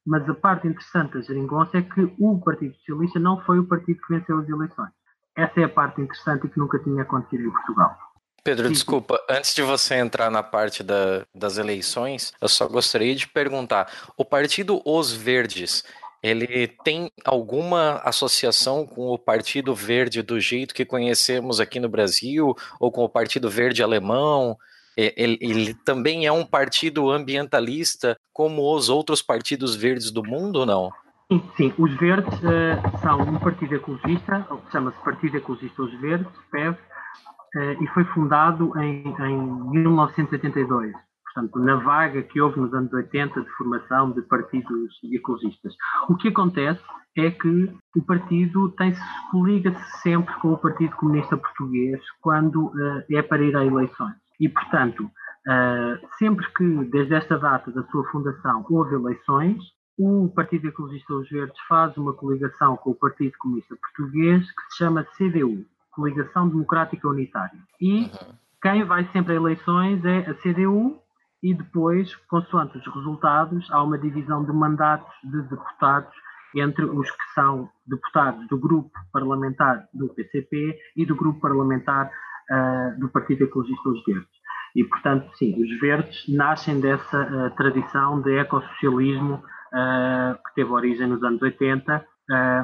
mas 0.06 0.30
a 0.30 0.34
parte 0.36 0.68
interessante 0.68 1.14
da 1.14 1.22
geringonça 1.22 1.78
é 1.78 1.82
que 1.82 2.14
o 2.20 2.40
Partido 2.40 2.76
Socialista 2.78 3.20
não 3.20 3.42
foi 3.42 3.60
o 3.60 3.66
partido 3.66 4.00
que 4.02 4.14
venceu 4.14 4.40
as 4.40 4.48
eleições. 4.48 4.92
Essa 5.36 5.62
é 5.62 5.64
a 5.64 5.70
parte 5.70 6.02
interessante 6.02 6.46
e 6.46 6.50
que 6.50 6.60
nunca 6.60 6.78
tinha 6.80 7.02
acontecido 7.02 7.48
em 7.48 7.52
Portugal. 7.52 7.98
Pedro, 8.44 8.68
Sim. 8.68 8.74
desculpa, 8.74 9.20
antes 9.30 9.56
de 9.56 9.62
você 9.62 9.96
entrar 9.96 10.30
na 10.30 10.44
parte 10.44 10.84
da, 10.84 11.26
das 11.34 11.58
eleições, 11.58 12.34
eu 12.42 12.50
só 12.50 12.68
gostaria 12.68 13.16
de 13.16 13.26
perguntar: 13.26 13.90
o 14.18 14.26
partido 14.26 14.82
Os 14.86 15.14
Verdes, 15.14 15.84
ele 16.24 16.70
tem 16.86 17.12
alguma 17.26 17.98
associação 17.98 18.88
com 18.88 19.08
o 19.10 19.20
Partido 19.20 19.76
Verde 19.76 20.22
do 20.22 20.40
jeito 20.40 20.74
que 20.74 20.86
conhecemos 20.86 21.60
aqui 21.60 21.82
no 21.82 21.90
Brasil, 21.90 22.56
ou 22.80 22.92
com 22.92 23.04
o 23.04 23.10
Partido 23.10 23.50
Verde 23.50 23.84
alemão? 23.84 24.58
Ele, 24.96 25.38
ele 25.42 25.74
também 25.74 26.26
é 26.26 26.32
um 26.32 26.46
partido 26.46 27.12
ambientalista 27.12 28.16
como 28.32 28.74
os 28.74 28.88
outros 28.88 29.22
partidos 29.22 29.76
verdes 29.76 30.12
do 30.12 30.24
mundo, 30.24 30.60
ou 30.60 30.66
não? 30.66 30.92
Sim, 31.30 31.44
sim. 31.58 31.74
os 31.78 31.94
verdes 31.96 32.34
uh, 32.40 32.98
são 33.02 33.20
um 33.20 33.40
partido 33.40 33.76
ecologista, 33.76 34.48
chama-se 34.72 35.04
Partido 35.04 35.38
Ecologista 35.38 35.82
Os 35.82 36.00
Verdes, 36.00 36.32
PEV, 36.52 36.76
uh, 36.76 37.84
e 37.84 37.88
foi 37.88 38.06
fundado 38.06 38.72
em, 38.80 39.04
em 39.20 39.72
1982 39.72 40.94
portanto, 41.34 41.60
na 41.60 41.76
vaga 41.78 42.22
que 42.22 42.40
houve 42.40 42.60
nos 42.60 42.74
anos 42.74 42.94
80 42.94 43.42
de 43.42 43.50
formação 43.52 44.12
de 44.12 44.22
partidos 44.22 45.00
ecologistas. 45.04 45.76
O 46.08 46.16
que 46.16 46.28
acontece 46.28 46.82
é 47.18 47.32
que 47.32 47.74
o 47.96 48.02
partido 48.02 48.70
tem-se 48.70 49.02
coliga-se 49.32 50.02
sempre 50.02 50.34
com 50.36 50.54
o 50.54 50.58
Partido 50.58 50.96
Comunista 50.96 51.38
Português 51.38 52.00
quando 52.22 52.68
uh, 52.68 53.04
é 53.12 53.22
para 53.22 53.44
ir 53.44 53.56
a 53.56 53.66
eleições. 53.66 54.16
E, 54.40 54.50
portanto, 54.50 55.04
uh, 55.04 56.08
sempre 56.18 56.46
que, 56.54 56.86
desde 56.86 57.16
esta 57.16 57.38
data 57.38 57.72
da 57.72 57.84
sua 57.84 58.04
fundação, 58.12 58.66
houve 58.70 58.96
eleições, 58.96 59.62
o 59.98 60.30
Partido 60.30 60.68
Ecologista 60.68 61.14
dos 61.14 61.30
Verdes 61.30 61.60
faz 61.68 61.96
uma 61.98 62.14
coligação 62.14 62.76
com 62.78 62.92
o 62.92 62.96
Partido 62.96 63.34
Comunista 63.38 63.76
Português 63.76 64.42
que 64.52 64.62
se 64.72 64.78
chama 64.78 65.06
CDU, 65.18 65.66
Coligação 65.92 66.50
Democrática 66.50 67.08
Unitária. 67.08 67.60
E 67.80 68.06
uhum. 68.06 68.34
quem 68.60 68.84
vai 68.86 69.08
sempre 69.12 69.34
a 69.34 69.36
eleições 69.36 70.04
é 70.04 70.30
a 70.30 70.34
CDU 70.34 71.03
e 71.44 71.54
depois, 71.54 72.16
consoante 72.30 72.78
os 72.78 72.96
resultados, 72.96 73.70
há 73.70 73.84
uma 73.84 73.98
divisão 73.98 74.46
de 74.46 74.54
mandatos 74.54 75.14
de 75.24 75.42
deputados 75.42 76.14
entre 76.56 76.86
os 76.86 77.12
que 77.12 77.34
são 77.36 77.70
deputados 77.86 78.48
do 78.48 78.58
grupo 78.58 78.92
parlamentar 79.12 79.86
do 79.94 80.08
PCP 80.10 80.78
e 80.96 81.06
do 81.06 81.16
grupo 81.16 81.42
parlamentar 81.42 82.10
uh, 82.50 83.00
do 83.00 83.10
Partido 83.10 83.44
Ecologista 83.44 83.90
dos 83.90 84.04
Verdes. 84.06 84.44
E, 84.76 84.84
portanto, 84.86 85.30
sim, 85.36 85.62
os 85.62 85.80
verdes 85.80 86.24
nascem 86.30 86.80
dessa 86.80 87.22
uh, 87.22 87.56
tradição 87.56 88.22
de 88.22 88.38
ecossocialismo 88.38 89.36
uh, 89.36 90.44
que 90.46 90.56
teve 90.56 90.72
origem 90.72 91.08
nos 91.08 91.24
anos 91.24 91.42
80, 91.42 91.98
uh, 91.98 92.04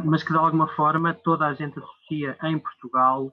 mas 0.06 0.24
que 0.24 0.32
de 0.32 0.38
alguma 0.38 0.68
forma 0.70 1.14
toda 1.14 1.46
a 1.46 1.54
gente 1.54 1.78
associa 1.78 2.38
em 2.44 2.58
Portugal 2.58 3.32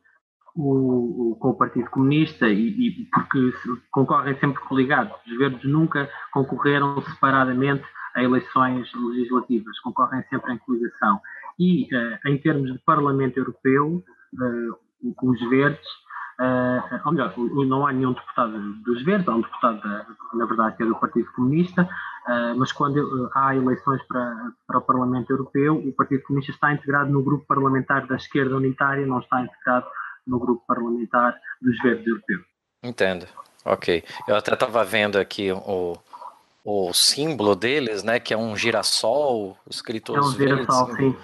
o, 0.56 1.32
o, 1.32 1.36
com 1.36 1.50
o 1.50 1.54
Partido 1.54 1.90
Comunista 1.90 2.48
e, 2.48 2.68
e 2.68 3.08
porque 3.12 3.52
concorrem 3.90 4.38
sempre 4.38 4.60
coligados. 4.62 5.14
Os 5.26 5.38
verdes 5.38 5.64
nunca 5.64 6.08
concorreram 6.32 7.00
separadamente 7.02 7.84
a 8.14 8.22
eleições 8.22 8.90
legislativas, 8.94 9.78
concorrem 9.80 10.22
sempre 10.30 10.54
em 10.54 10.58
coligação. 10.58 11.20
E, 11.58 11.88
em 12.26 12.38
termos 12.38 12.72
de 12.72 12.78
Parlamento 12.78 13.36
Europeu, 13.36 14.02
os 15.22 15.50
verdes 15.50 15.86
Uh, 16.38 17.00
ou 17.06 17.12
melhor, 17.12 17.32
não 17.66 17.86
há 17.86 17.92
nenhum 17.92 18.12
deputado 18.12 18.58
dos 18.84 19.02
Verdes, 19.04 19.26
há 19.26 19.34
um 19.34 19.40
deputado, 19.40 19.80
da, 19.80 20.06
na 20.34 20.44
verdade, 20.44 20.76
que 20.76 20.82
é 20.82 20.86
do 20.86 20.94
Partido 20.96 21.32
Comunista, 21.32 21.82
uh, 21.82 22.58
mas 22.58 22.72
quando 22.72 23.30
há 23.34 23.56
eleições 23.56 24.02
para, 24.02 24.52
para 24.66 24.78
o 24.78 24.82
Parlamento 24.82 25.30
Europeu, 25.30 25.78
o 25.78 25.92
Partido 25.94 26.24
Comunista 26.24 26.52
está 26.52 26.74
integrado 26.74 27.10
no 27.10 27.22
grupo 27.22 27.46
parlamentar 27.46 28.06
da 28.06 28.16
esquerda 28.16 28.54
unitária, 28.54 29.06
não 29.06 29.20
está 29.20 29.40
integrado 29.40 29.86
no 30.26 30.38
grupo 30.38 30.64
parlamentar 30.66 31.38
dos 31.60 31.78
Verdes 31.82 32.06
europeus. 32.06 32.44
Entendo. 32.82 33.26
Ok. 33.64 34.04
Eu 34.28 34.36
até 34.36 34.54
estava 34.54 34.84
vendo 34.84 35.18
aqui 35.18 35.50
o, 35.52 35.96
o 36.64 36.92
símbolo 36.92 37.56
deles, 37.56 38.02
né, 38.02 38.20
que 38.20 38.32
é 38.32 38.36
um 38.36 38.56
girassol, 38.56 39.56
escrito 39.68 40.14
É 40.14 40.20
um 40.20 40.32
girassol, 40.32 40.86
verdes. 40.86 41.14
sim. 41.14 41.16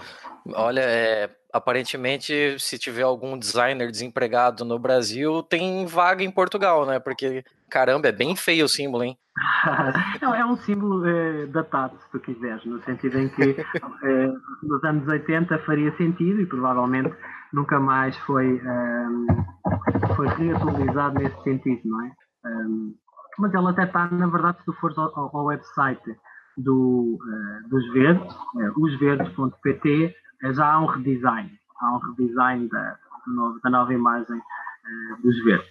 Olha, 0.55 0.81
é, 0.81 1.31
aparentemente, 1.53 2.57
se 2.59 2.79
tiver 2.79 3.03
algum 3.03 3.39
designer 3.39 3.91
desempregado 3.91 4.65
no 4.65 4.79
Brasil, 4.79 5.43
tem 5.43 5.87
vaga 5.87 6.25
em 6.25 6.31
Portugal, 6.31 6.85
né? 6.85 6.99
Porque, 6.99 7.45
caramba, 7.71 8.09
é 8.09 8.13
bem 8.13 8.35
feio 8.35 8.65
o 8.65 8.69
símbolo, 8.69 9.05
hein? 9.05 9.17
Não, 10.21 10.35
é 10.35 10.45
um 10.45 10.57
símbolo 10.57 11.07
é, 11.07 11.47
datado, 11.47 11.97
se 11.99 12.11
tu 12.11 12.19
quiseres, 12.19 12.65
no 12.65 12.83
sentido 12.83 13.19
em 13.19 13.29
que 13.29 13.43
é, 14.03 14.27
nos 14.63 14.83
anos 14.85 15.07
80 15.07 15.59
faria 15.61 15.97
sentido 15.97 16.41
e 16.41 16.47
provavelmente 16.47 17.15
nunca 17.53 17.79
mais 17.79 18.17
foi, 18.19 18.61
um, 18.61 19.27
eh, 19.31 20.15
foi 20.17 20.29
reatualizado 20.29 21.19
nesse 21.19 21.43
sentido, 21.43 21.81
não 21.85 22.07
é? 22.07 22.13
Um, 22.45 22.95
mas 23.39 23.55
ele 23.55 23.69
até 23.69 23.85
está, 23.85 24.11
na 24.11 24.27
verdade, 24.27 24.59
se 24.59 24.65
tu 24.65 24.73
fores 24.75 24.97
ao, 24.99 25.15
ao 25.15 25.45
website 25.45 26.17
do, 26.57 27.19
uh, 27.21 27.69
dos 27.69 27.93
Verdes, 27.93 28.35
uh, 28.35 28.85
osverdes.pt, 28.85 30.15
já 30.55 30.73
há 30.73 30.81
um 30.81 30.87
redesign, 30.87 31.51
há 31.81 31.95
um 31.95 31.99
redesign 31.99 32.69
da, 32.69 32.99
da 33.63 33.71
nova 33.71 33.95
imagem 33.95 34.37
uh, 34.37 35.23
dos 35.23 35.45
verdes. 35.45 35.71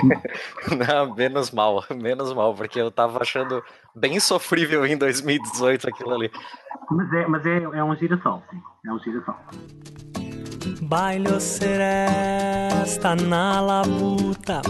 Não, 0.88 1.14
menos 1.14 1.50
mal, 1.50 1.84
menos 1.94 2.32
mal, 2.32 2.54
porque 2.54 2.80
eu 2.80 2.90
tava 2.90 3.20
achando 3.20 3.62
bem 3.94 4.18
sofrível 4.18 4.84
em 4.86 4.96
2018 4.96 5.88
aquilo 5.88 6.14
ali. 6.14 6.30
Mas 6.90 7.12
é, 7.12 7.26
mas 7.26 7.46
é, 7.46 7.62
é 7.62 7.84
um 7.84 7.94
girassol, 7.94 8.42
sim, 8.50 8.60
é 8.86 8.92
um 8.92 8.98
girassol. 8.98 9.36
Bailho 10.82 11.40
seresta 11.40 13.14
na 13.14 13.60
labuta 13.60 14.62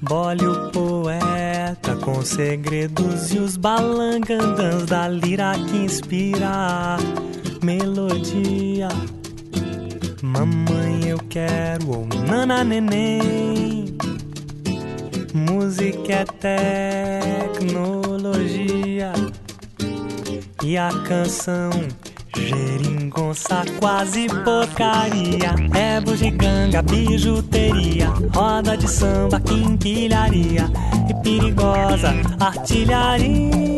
Bole 0.00 0.46
o 0.46 0.70
poeta 0.70 1.96
com 1.96 2.22
segredos 2.22 3.34
e 3.34 3.38
os 3.38 3.56
balangandãs 3.58 4.86
da 4.86 5.06
lira 5.08 5.52
que 5.68 5.76
inspira 5.76 6.96
melodia. 7.62 8.88
Mamãe, 10.22 11.08
eu 11.08 11.18
quero, 11.28 11.90
ou 11.90 12.08
oh, 12.10 12.14
nana 12.26 12.64
neném. 12.64 13.98
Música 15.34 16.12
é 16.12 16.24
tecnologia. 17.52 19.12
E 20.64 20.78
a 20.78 20.90
canção 21.06 21.70
Geringonça, 22.46 23.64
quase 23.78 24.26
porcaria. 24.28 25.54
É 25.74 26.00
bugiganga, 26.00 26.82
bijuteria. 26.82 28.08
Roda 28.34 28.76
de 28.76 28.88
samba, 28.88 29.40
quinquilharia. 29.40 30.70
E 31.08 31.14
perigosa 31.22 32.14
artilharia 32.40 33.68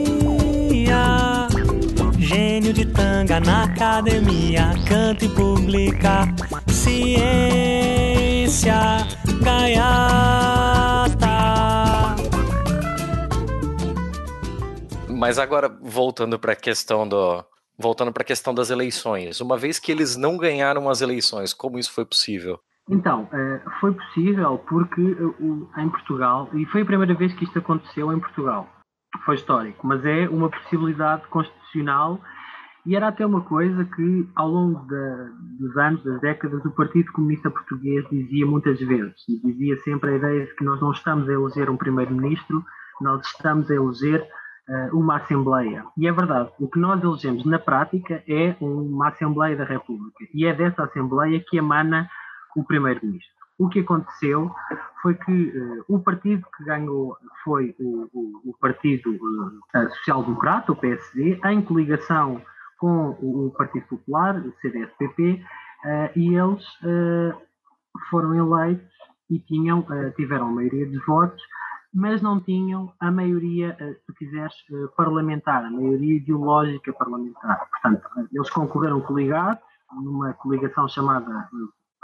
gênio 2.31 2.73
de 2.73 2.85
tanga 2.85 3.41
na 3.41 3.65
academia, 3.65 4.71
canta 4.87 5.25
e 5.25 5.29
publica 5.31 6.29
ciência 6.69 7.35
gaiata. 9.43 10.61
Mas 15.09 15.41
agora 15.41 15.69
voltando 15.83 16.39
para 16.39 16.53
a 16.53 16.57
questão 16.57 17.09
do 17.09 17.45
voltando 17.81 18.13
para 18.13 18.23
a 18.23 18.27
questão 18.27 18.55
das 18.55 18.71
eleições, 18.71 19.41
uma 19.41 19.57
vez 19.57 19.79
que 19.79 19.91
eles 19.91 20.17
não 20.17 20.37
ganharam 20.37 20.89
as 20.89 21.01
eleições, 21.01 21.53
como 21.53 21.79
isso 21.79 21.93
foi 21.93 22.05
possível? 22.05 22.61
Então, 22.89 23.29
eh, 23.33 23.61
foi 23.81 23.93
possível 23.93 24.59
porque 24.69 25.17
em 25.79 25.89
Portugal, 25.89 26.49
e 26.55 26.67
foi 26.67 26.83
a 26.83 26.85
primeira 26.85 27.15
vez 27.15 27.33
que 27.35 27.45
isto 27.45 27.59
aconteceu 27.59 28.13
em 28.13 28.19
Portugal, 28.19 28.69
foi 29.25 29.37
histórico, 29.37 29.87
mas 29.87 30.05
é 30.05 30.29
uma 30.29 30.49
possibilidade 30.49 31.27
constitucional 31.29 32.21
e 32.87 32.97
era 32.97 33.09
até 33.09 33.25
uma 33.27 33.43
coisa 33.43 33.85
que, 33.85 34.29
ao 34.35 34.49
longo 34.49 34.81
dos 35.59 35.77
anos, 35.77 36.03
das 36.03 36.21
décadas, 36.21 36.65
o 36.65 36.71
Partido 36.71 37.13
Comunista 37.13 37.51
Português 37.51 38.05
dizia 38.11 38.47
muitas 38.47 38.81
vezes, 38.81 39.15
e 39.29 39.39
dizia 39.39 39.77
sempre 39.79 40.13
a 40.13 40.17
ideia 40.17 40.47
de 40.47 40.55
que 40.55 40.65
nós 40.65 40.81
não 40.81 40.91
estamos 40.91 41.29
a 41.29 41.33
eleger 41.33 41.69
um 41.69 41.77
primeiro-ministro, 41.77 42.65
nós 43.01 43.27
estamos 43.27 43.71
a 43.71 43.75
eleger 43.75 44.27
uma 44.93 45.17
Assembleia. 45.17 45.85
E 45.97 46.07
é 46.07 46.13
verdade, 46.13 46.51
o 46.61 46.69
que 46.69 46.79
nós 46.79 47.03
elegemos 47.03 47.45
na 47.45 47.59
prática 47.59 48.23
é 48.29 48.55
uma 48.61 49.09
Assembleia 49.09 49.57
da 49.57 49.65
República, 49.65 50.25
e 50.33 50.47
é 50.47 50.55
dessa 50.55 50.85
Assembleia 50.85 51.43
que 51.49 51.57
emana 51.57 52.09
o 52.57 52.65
primeiro-ministro. 52.65 53.41
O 53.61 53.69
que 53.69 53.81
aconteceu 53.81 54.51
foi 55.03 55.15
que 55.15 55.31
uh, 55.31 55.85
o 55.87 55.99
partido 56.01 56.47
que 56.57 56.65
ganhou 56.65 57.15
foi 57.45 57.75
o, 57.79 58.09
o, 58.11 58.51
o 58.51 58.57
Partido 58.59 59.11
uh, 59.11 59.91
Social 59.97 60.23
Democrata, 60.23 60.73
o 60.73 60.77
PSD, 60.77 61.39
em 61.45 61.61
coligação 61.61 62.41
com 62.79 63.11
o 63.21 63.53
Partido 63.57 63.85
Popular, 63.87 64.37
o 64.39 64.55
CDS-PP, 64.63 65.45
uh, 65.85 66.19
e 66.19 66.35
eles 66.35 66.65
foram 68.09 68.35
eleitos 68.35 68.89
e 69.29 69.39
tinham, 69.41 69.85
tiveram 70.17 70.49
a 70.49 70.53
maioria 70.53 70.87
dos 70.87 71.05
votos, 71.05 71.43
mas 71.93 72.23
não 72.23 72.41
tinham 72.41 72.93
a 73.01 73.11
maioria, 73.11 73.77
se 73.79 74.07
tu 74.07 74.15
quiseres, 74.15 74.55
parlamentar, 74.97 75.65
a 75.65 75.71
maioria 75.71 76.17
ideológica 76.17 76.93
parlamentar. 76.93 77.69
Portanto, 77.71 78.09
eles 78.33 78.51
concorreram 78.51 79.01
coligados, 79.01 79.63
numa 79.93 80.33
coligação 80.35 80.89
chamada 80.89 81.49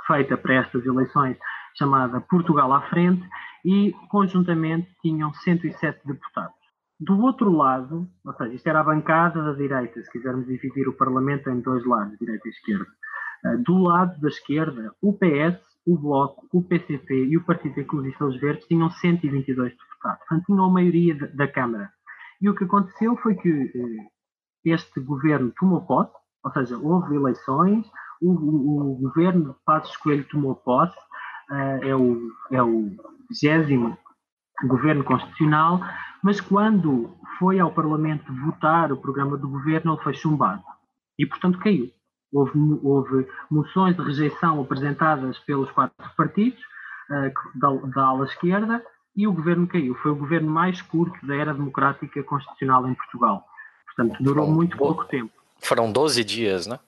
feita 0.06 0.36
para 0.36 0.54
estas 0.54 0.84
eleições, 0.84 1.36
chamada 1.74 2.20
Portugal 2.20 2.72
à 2.72 2.82
Frente, 2.82 3.28
e 3.64 3.92
conjuntamente 4.08 4.88
tinham 5.02 5.32
107 5.32 6.00
deputados. 6.04 6.54
Do 6.98 7.20
outro 7.20 7.50
lado, 7.50 8.08
ou 8.24 8.32
seja, 8.34 8.54
isto 8.54 8.66
era 8.68 8.80
a 8.80 8.84
bancada 8.84 9.42
da 9.42 9.52
direita, 9.52 10.02
se 10.02 10.10
quisermos 10.10 10.46
dividir 10.46 10.88
o 10.88 10.94
Parlamento 10.94 11.50
em 11.50 11.60
dois 11.60 11.84
lados, 11.84 12.16
direita 12.18 12.48
e 12.48 12.50
esquerda. 12.50 12.86
Eh, 13.44 13.56
do 13.58 13.82
lado 13.82 14.18
da 14.20 14.28
esquerda, 14.28 14.94
o 15.02 15.12
PS, 15.12 15.60
o 15.86 15.96
Bloco, 15.96 16.46
o 16.52 16.62
PCP 16.62 17.26
e 17.26 17.36
o 17.36 17.44
Partido 17.44 17.78
Ecologista 17.78 18.24
dos 18.24 18.40
Verdes 18.40 18.66
tinham 18.66 18.90
122 18.90 19.72
deputados, 19.72 20.18
portanto 20.18 20.46
tinham 20.46 20.64
a 20.64 20.70
maioria 20.70 21.14
da 21.34 21.46
Câmara. 21.46 21.90
E 22.40 22.48
o 22.48 22.54
que 22.54 22.64
aconteceu 22.64 23.16
foi 23.18 23.36
que 23.36 23.48
eh, 23.48 24.06
este 24.64 25.00
governo 25.00 25.52
tomou 25.58 25.82
posse, 25.82 26.12
ou 26.44 26.52
seja, 26.52 26.76
houve 26.76 27.14
eleições, 27.14 27.86
o, 28.20 28.32
o, 28.32 28.92
o 28.92 28.94
governo 28.96 29.52
de 29.52 29.56
Passos 29.64 29.96
Coelho 29.96 30.26
tomou 30.28 30.56
posse, 30.56 30.96
uh, 31.50 31.84
é 31.84 31.94
o, 31.94 32.30
é 32.50 32.62
o 32.62 32.90
20 33.42 33.96
governo 34.64 35.04
constitucional, 35.04 35.80
mas 36.22 36.40
quando 36.40 37.16
foi 37.38 37.60
ao 37.60 37.72
Parlamento 37.72 38.32
votar 38.44 38.90
o 38.90 38.96
programa 38.96 39.36
do 39.36 39.48
governo, 39.48 39.94
ele 39.94 40.02
foi 40.02 40.14
chumbado. 40.14 40.62
E, 41.18 41.26
portanto, 41.26 41.58
caiu. 41.58 41.90
Houve, 42.32 42.58
houve 42.82 43.26
moções 43.50 43.96
de 43.96 44.02
rejeição 44.02 44.60
apresentadas 44.60 45.38
pelos 45.40 45.70
quatro 45.70 46.10
partidos 46.16 46.60
uh, 47.10 47.58
da, 47.58 47.70
da 47.94 48.02
ala 48.06 48.26
esquerda 48.26 48.82
e 49.16 49.26
o 49.26 49.32
governo 49.32 49.66
caiu. 49.66 49.94
Foi 49.96 50.10
o 50.10 50.16
governo 50.16 50.50
mais 50.50 50.82
curto 50.82 51.24
da 51.26 51.34
era 51.34 51.54
democrática 51.54 52.22
constitucional 52.22 52.86
em 52.88 52.94
Portugal. 52.94 53.44
Portanto, 53.86 54.22
durou 54.22 54.46
muito 54.50 54.76
pouco 54.76 55.04
tempo. 55.06 55.32
Foram 55.60 55.90
12 55.90 56.22
dias, 56.22 56.66
né? 56.66 56.78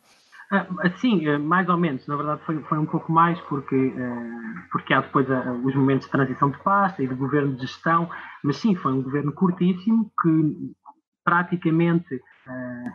Ah, 0.50 0.66
sim, 0.99 1.26
eh, 1.26 1.38
mais 1.38 1.68
ou 1.68 1.76
menos. 1.76 2.07
Na 2.07 2.16
verdade, 2.16 2.40
foi, 2.45 2.59
foi 2.62 2.78
um 2.78 2.87
pouco 2.87 3.12
mais, 3.12 3.38
porque, 3.42 3.92
eh, 3.97 4.62
porque 4.73 4.95
há 4.95 5.00
depois 5.00 5.26
os 5.64 5.75
momentos 5.75 6.07
de 6.07 6.12
transição 6.12 6.50
de 6.50 6.59
pasta 6.59 7.02
e 7.02 7.07
de 7.07 7.14
governo 7.14 7.54
de 7.54 7.62
gestão, 7.62 8.09
mas 8.42 8.57
sim, 8.57 8.75
foi 8.75 8.92
um 8.92 9.02
governo 9.02 9.33
curtíssimo 9.33 10.11
que 10.23 10.75
praticamente 11.23 12.23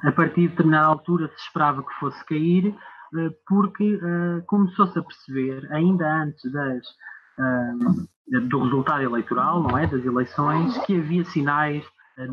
a 0.03 0.11
partir 0.11 0.41
de 0.41 0.47
determinada 0.49 0.87
altura 0.87 1.27
se 1.29 1.35
esperava 1.35 1.83
que 1.83 1.93
fosse 1.99 2.23
cair, 2.25 2.75
porque 3.47 3.99
começou-se 4.47 4.97
a 4.97 5.03
perceber, 5.03 5.71
ainda 5.71 6.23
antes 6.23 6.51
das, 6.51 6.85
do 8.49 8.63
resultado 8.63 9.03
eleitoral, 9.03 9.61
não 9.63 9.77
é, 9.77 9.85
das 9.85 10.03
eleições, 10.03 10.77
que 10.85 10.97
havia 10.97 11.23
sinais 11.25 11.85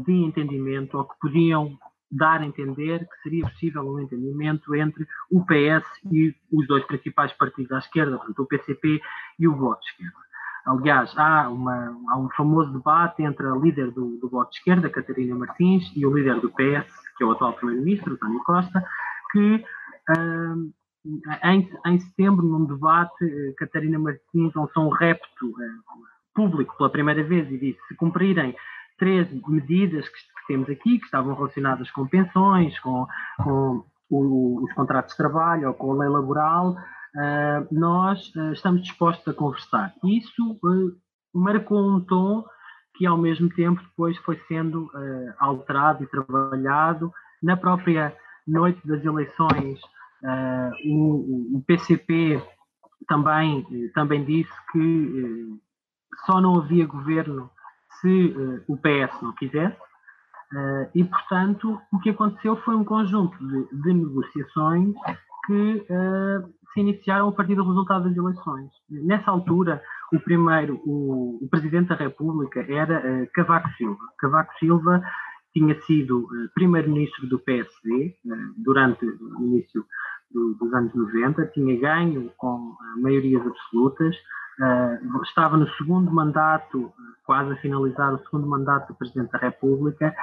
de 0.05 0.12
entendimento 0.12 0.97
ou 0.97 1.05
que 1.05 1.19
podiam 1.21 1.79
dar 2.11 2.41
a 2.41 2.47
entender 2.47 3.07
que 3.07 3.23
seria 3.23 3.45
possível 3.45 3.83
um 3.89 4.00
entendimento 4.00 4.75
entre 4.75 5.07
o 5.31 5.45
PS 5.45 5.87
e 6.11 6.35
os 6.53 6.67
dois 6.67 6.85
principais 6.85 7.33
partidos 7.35 7.71
à 7.73 7.79
esquerda, 7.79 8.17
portanto, 8.17 8.43
o 8.43 8.47
PCP 8.47 9.00
e 9.39 9.47
o 9.47 9.55
Bloco 9.55 9.81
de 9.81 9.87
Esquerda. 9.91 10.29
Aliás, 10.67 11.17
há, 11.17 11.49
uma, 11.49 11.97
há 12.09 12.19
um 12.19 12.29
famoso 12.31 12.73
debate 12.73 13.23
entre 13.23 13.47
a 13.47 13.55
líder 13.55 13.90
do, 13.93 14.19
do, 14.19 14.29
Bloco 14.29 14.50
de 14.50 14.59
Esquerda, 14.59 14.90
Catarina 14.90 15.35
Martins, 15.35 15.90
e 15.97 16.05
o 16.05 16.14
líder 16.14 16.40
do 16.40 16.50
PS, 16.50 16.87
que 17.17 17.25
é 17.25 17.26
o 17.26 17.33
atual 17.33 17.55
Primeiro-Ministro, 17.55 18.14
António 18.14 18.43
Costa, 18.45 18.85
que 19.33 19.64
uh, 20.11 20.73
em, 21.45 21.71
em, 21.87 21.99
setembro, 21.99 22.47
num 22.47 22.67
debate, 22.67 23.25
uh, 23.25 23.55
Catarina 23.57 23.99
Martins 23.99 24.52
lançou 24.55 24.87
um 24.87 24.90
repto 24.90 25.47
uh, 25.47 26.11
público 26.35 26.76
pela 26.76 26.90
primeira 26.90 27.23
vez 27.25 27.50
e 27.50 27.59
disse: 27.59 27.81
se 27.88 27.95
cumprirem 27.97 28.55
três 28.99 29.29
medidas 29.49 30.07
que, 30.09 30.14
que, 30.14 30.47
temos 30.47 30.69
aqui, 30.69 30.99
que 30.99 31.05
estavam 31.05 31.35
relacionadas 31.35 31.90
com 31.90 32.07
pensões, 32.07 32.79
com, 32.81 33.07
com 33.43 33.85
o, 34.11 34.62
os 34.62 34.73
contratos 34.75 35.12
de 35.12 35.17
trabalho 35.17 35.69
ou 35.69 35.75
com 35.75 35.93
a 35.93 35.97
lei 35.97 36.09
laboral, 36.09 36.76
nós 37.71 38.33
uh, 38.37 38.52
estamos 38.52 38.83
dispostos 38.83 39.26
a 39.26 39.35
conversar. 39.35 39.95
Isso 40.05 40.52
uh, 40.64 40.97
marcou 41.35 41.79
um 41.79 42.00
tom 42.00 42.45
que, 42.97 43.07
ao 43.07 43.17
mesmo 43.17 43.49
tempo, 43.50 43.83
depois 43.83 44.17
foi 44.19 44.38
sendo 44.47 44.90
alterado 45.38 46.05
e 46.05 46.07
trabalhado. 46.07 47.12
Na 47.43 47.57
própria 47.57 48.14
noite 48.47 48.87
das 48.87 49.02
eleições, 49.02 49.81
o, 50.85 51.56
o, 51.56 51.65
PCP 51.67 52.43
também, 53.08 53.65
também 53.95 54.23
disse 54.23 54.52
que 54.71 55.49
só 56.26 56.43
não 56.43 56.58
havia 56.58 56.84
governo 56.84 57.50
se 58.02 58.34
o 58.69 58.76
PS 58.76 59.23
não 59.23 59.32
quisesse, 59.32 59.78
e, 60.95 61.02
portanto, 61.02 61.80
o 61.91 61.99
que 62.00 62.11
aconteceu 62.11 62.56
foi 62.56 62.75
um 62.75 62.84
conjunto 62.84 63.39
de, 63.39 63.82
de 63.82 63.95
negociações 63.95 64.95
que 65.47 65.87
se 66.73 66.80
iniciaram 66.80 67.28
a 67.28 67.33
partir 67.33 67.54
do 67.54 67.67
resultado 67.67 68.04
das 68.04 68.17
eleições. 68.17 68.71
Nessa 68.89 69.30
altura, 69.30 69.83
o 70.13 70.21
primeiro, 70.21 70.80
o, 70.85 71.39
o 71.43 71.49
Presidente 71.50 71.89
da 71.89 71.97
República 71.97 72.61
era 72.69 73.26
Cavaco 73.35 73.69
Silva. 73.76 74.00
Cavaco 74.19 74.52
Silva 74.59 75.02
tinha 75.52 75.80
sido 75.83 76.28
Primeiro-Ministro 76.54 77.26
do 77.28 77.39
PSD 77.41 78.17
durante 78.56 79.04
o 79.04 79.43
início 79.43 79.85
do, 80.33 80.54
dos 80.54 80.73
anos 80.73 80.95
90, 80.95 81.47
tinha 81.49 81.78
ganho 81.78 82.30
com 82.37 82.76
maiorias 82.99 83.45
absolutas, 83.47 84.17
uh, 84.61 85.23
estava 85.23 85.56
no 85.56 85.69
segundo 85.71 86.11
mandato, 86.11 86.93
quase 87.25 87.52
a 87.52 87.56
finalizar 87.56 88.15
o 88.15 88.19
segundo 88.25 88.47
mandato 88.47 88.89
do 88.89 88.95
Presidente 88.95 89.33
da 89.33 89.39
República, 89.39 90.15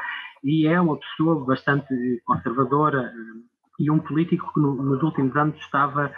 e 0.44 0.68
é 0.68 0.80
uma 0.80 0.98
pessoa 0.98 1.44
bastante 1.46 2.22
conservadora 2.26 3.12
uh, 3.14 3.44
e 3.80 3.92
um 3.92 4.00
político 4.00 4.52
que 4.54 4.60
no, 4.60 4.76
nos 4.76 5.04
últimos 5.04 5.36
anos 5.36 5.58
estava 5.58 6.08
uh, 6.08 6.12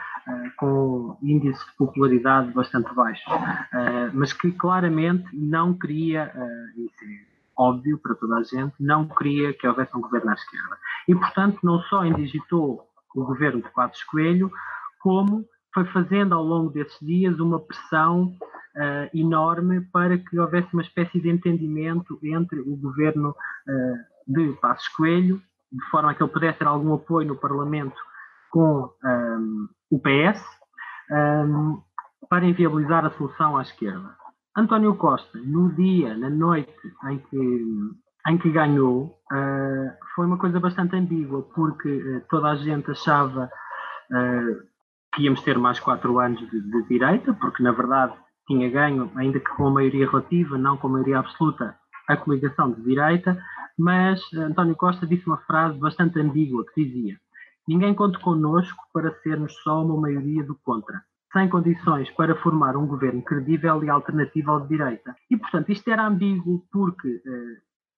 com 0.58 1.18
índices 1.22 1.66
de 1.66 1.72
popularidade 1.78 2.52
bastante 2.52 2.94
baixos, 2.94 3.26
mas 4.14 4.34
que 4.34 4.52
claramente 4.52 5.28
não 5.34 5.74
queria, 5.74 6.32
isso 6.78 7.04
é 7.04 7.30
óbvio 7.60 7.98
para 7.98 8.16
toda 8.16 8.38
a 8.38 8.44
gente, 8.44 8.74
não 8.80 9.06
queria 9.06 9.54
que 9.54 9.68
houvesse 9.68 9.96
um 9.96 10.02
governo 10.02 10.32
à 10.32 10.34
esquerda. 10.34 10.78
E, 11.08 11.14
portanto, 11.14 11.60
não 11.62 11.82
só 11.82 12.06
indigitou 12.06 12.88
o 13.14 13.26
governo 13.26 13.62
de 13.62 13.70
Passos 13.72 14.04
Coelho, 14.06 14.50
como 15.02 15.46
foi 15.74 15.86
fazendo 15.86 16.34
ao 16.34 16.44
longo 16.44 16.70
desses 16.70 16.98
dias 17.02 17.40
uma 17.40 17.60
pressão 17.60 18.34
uh, 18.76 19.18
enorme 19.18 19.82
para 19.82 20.18
que 20.18 20.40
houvesse 20.40 20.72
uma 20.74 20.82
espécie 20.82 21.20
de 21.20 21.30
entendimento 21.30 22.18
entre 22.24 22.60
o 22.62 22.76
governo 22.78 23.30
uh, 23.30 23.98
de 24.28 24.54
Passos 24.62 24.88
Coelho, 24.90 25.42
de 25.72 25.84
forma 25.90 26.12
a 26.12 26.14
que 26.14 26.24
ele 26.24 26.32
pudesse 26.32 26.60
ter 26.60 26.68
algum 26.68 26.94
apoio 26.94 27.28
no 27.28 27.36
Parlamento 27.36 28.09
com 28.50 28.90
um, 29.04 29.68
o 29.92 30.00
PS, 30.00 30.44
um, 31.12 31.82
para 32.30 32.46
inviabilizar 32.46 33.06
a 33.06 33.12
solução 33.12 33.58
à 33.58 33.62
esquerda. 33.62 34.16
António 34.56 34.96
Costa, 34.96 35.38
no 35.40 35.74
dia, 35.74 36.16
na 36.18 36.30
noite 36.30 36.74
em 37.10 37.18
que, 37.20 37.66
em 38.28 38.38
que 38.38 38.50
ganhou, 38.52 39.18
uh, 39.32 39.92
foi 40.16 40.26
uma 40.26 40.38
coisa 40.38 40.60
bastante 40.60 40.96
ambígua, 40.96 41.44
porque 41.56 42.24
toda 42.30 42.50
a 42.50 42.56
gente 42.56 42.92
achava 42.92 43.50
que 45.14 45.24
íamos 45.24 45.42
ter 45.42 45.58
mais 45.58 45.80
quatro 45.80 46.20
anos 46.20 46.40
de, 46.50 46.62
de, 46.62 46.84
direita, 46.88 47.34
porque 47.34 47.62
na 47.62 47.72
verdade 47.72 48.14
tinha 48.48 48.70
ganho, 48.70 49.12
ainda 49.16 49.40
que 49.40 49.50
com 49.52 49.68
a 49.68 49.72
maioria 49.72 50.10
relativa, 50.10 50.58
não 50.58 50.78
com 50.78 50.88
a 50.88 50.92
maioria 50.92 51.20
absoluta, 51.20 51.76
a 52.08 52.18
coligação 52.18 52.72
de 52.72 52.82
direita, 52.82 53.40
mas 53.78 54.22
António 54.34 54.76
Costa 54.76 55.06
disse 55.06 55.26
uma 55.28 55.38
frase 55.38 55.78
bastante 55.78 56.20
ambígua 56.20 56.66
que 56.74 56.84
dizia: 56.84 57.18
Ninguém 57.70 57.94
conta 57.94 58.18
connosco 58.18 58.84
para 58.92 59.14
sermos 59.22 59.54
só 59.62 59.84
uma 59.86 59.96
maioria 59.96 60.44
do 60.44 60.56
contra, 60.56 61.04
sem 61.32 61.48
condições 61.48 62.10
para 62.10 62.36
formar 62.36 62.76
um 62.76 62.88
governo 62.88 63.22
credível 63.22 63.84
e 63.84 63.90
alternativo 63.92 64.50
ao 64.50 64.62
de 64.62 64.70
direita. 64.70 65.16
E 65.30 65.38
portanto 65.38 65.72
isto 65.72 65.88
era 65.88 66.08
ambíguo 66.08 66.66
porque 66.72 67.08
eh, 67.08 67.58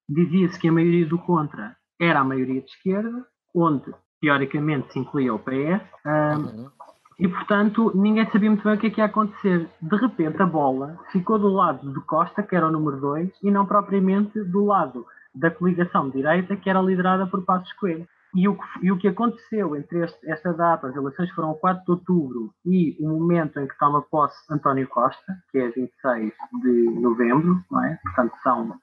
dizia-se 0.10 0.60
que 0.60 0.68
a 0.68 0.74
maioria 0.74 1.06
do 1.06 1.18
contra 1.20 1.78
era 1.98 2.20
a 2.20 2.24
maioria 2.26 2.60
de 2.60 2.70
esquerda, 2.70 3.26
onde 3.56 3.96
teoricamente 4.20 4.92
se 4.92 5.00
incluía 5.00 5.34
o 5.34 5.40
PS, 5.40 5.88
uhum. 6.06 6.70
E, 7.18 7.28
portanto, 7.28 7.92
ninguém 7.94 8.28
sabia 8.32 8.50
muito 8.50 8.64
bem 8.64 8.74
o 8.74 8.80
que 8.80 8.88
é 8.88 8.90
que 8.90 9.00
ia 9.00 9.06
acontecer. 9.06 9.70
De 9.80 9.96
repente, 9.96 10.42
a 10.42 10.46
bola 10.48 10.98
ficou 11.12 11.38
do 11.38 11.50
lado 11.50 11.94
de 11.94 12.02
Costa, 12.02 12.42
que 12.42 12.56
era 12.56 12.68
o 12.68 12.72
número 12.72 13.00
2, 13.00 13.30
e 13.44 13.52
não 13.52 13.64
propriamente 13.64 14.44
do 14.44 14.66
lado 14.66 15.06
da 15.36 15.52
coligação 15.52 16.10
de 16.10 16.18
direita, 16.18 16.56
que 16.56 16.68
era 16.68 16.82
liderada 16.82 17.28
por 17.28 17.46
Passos 17.46 17.72
Coelho. 17.74 18.08
E 18.36 18.48
o, 18.48 18.56
que, 18.56 18.86
e 18.86 18.92
o 18.92 18.98
que 18.98 19.08
aconteceu 19.08 19.76
entre 19.76 20.04
este, 20.04 20.30
esta 20.30 20.54
data, 20.54 20.88
as 20.88 20.96
eleições 20.96 21.30
foram 21.32 21.54
4 21.56 21.84
de 21.84 21.92
outubro, 21.92 22.54
e 22.66 22.98
o 23.02 23.10
momento 23.10 23.60
em 23.60 23.68
que 23.68 23.78
toma 23.78 24.02
posse 24.02 24.38
António 24.50 24.88
Costa, 24.88 25.36
que 25.52 25.58
é 25.58 25.70
26 25.70 26.34
de 26.64 26.90
novembro, 27.00 27.62
não 27.70 27.84
é? 27.84 28.00
portanto 28.04 28.34
são, 28.42 28.80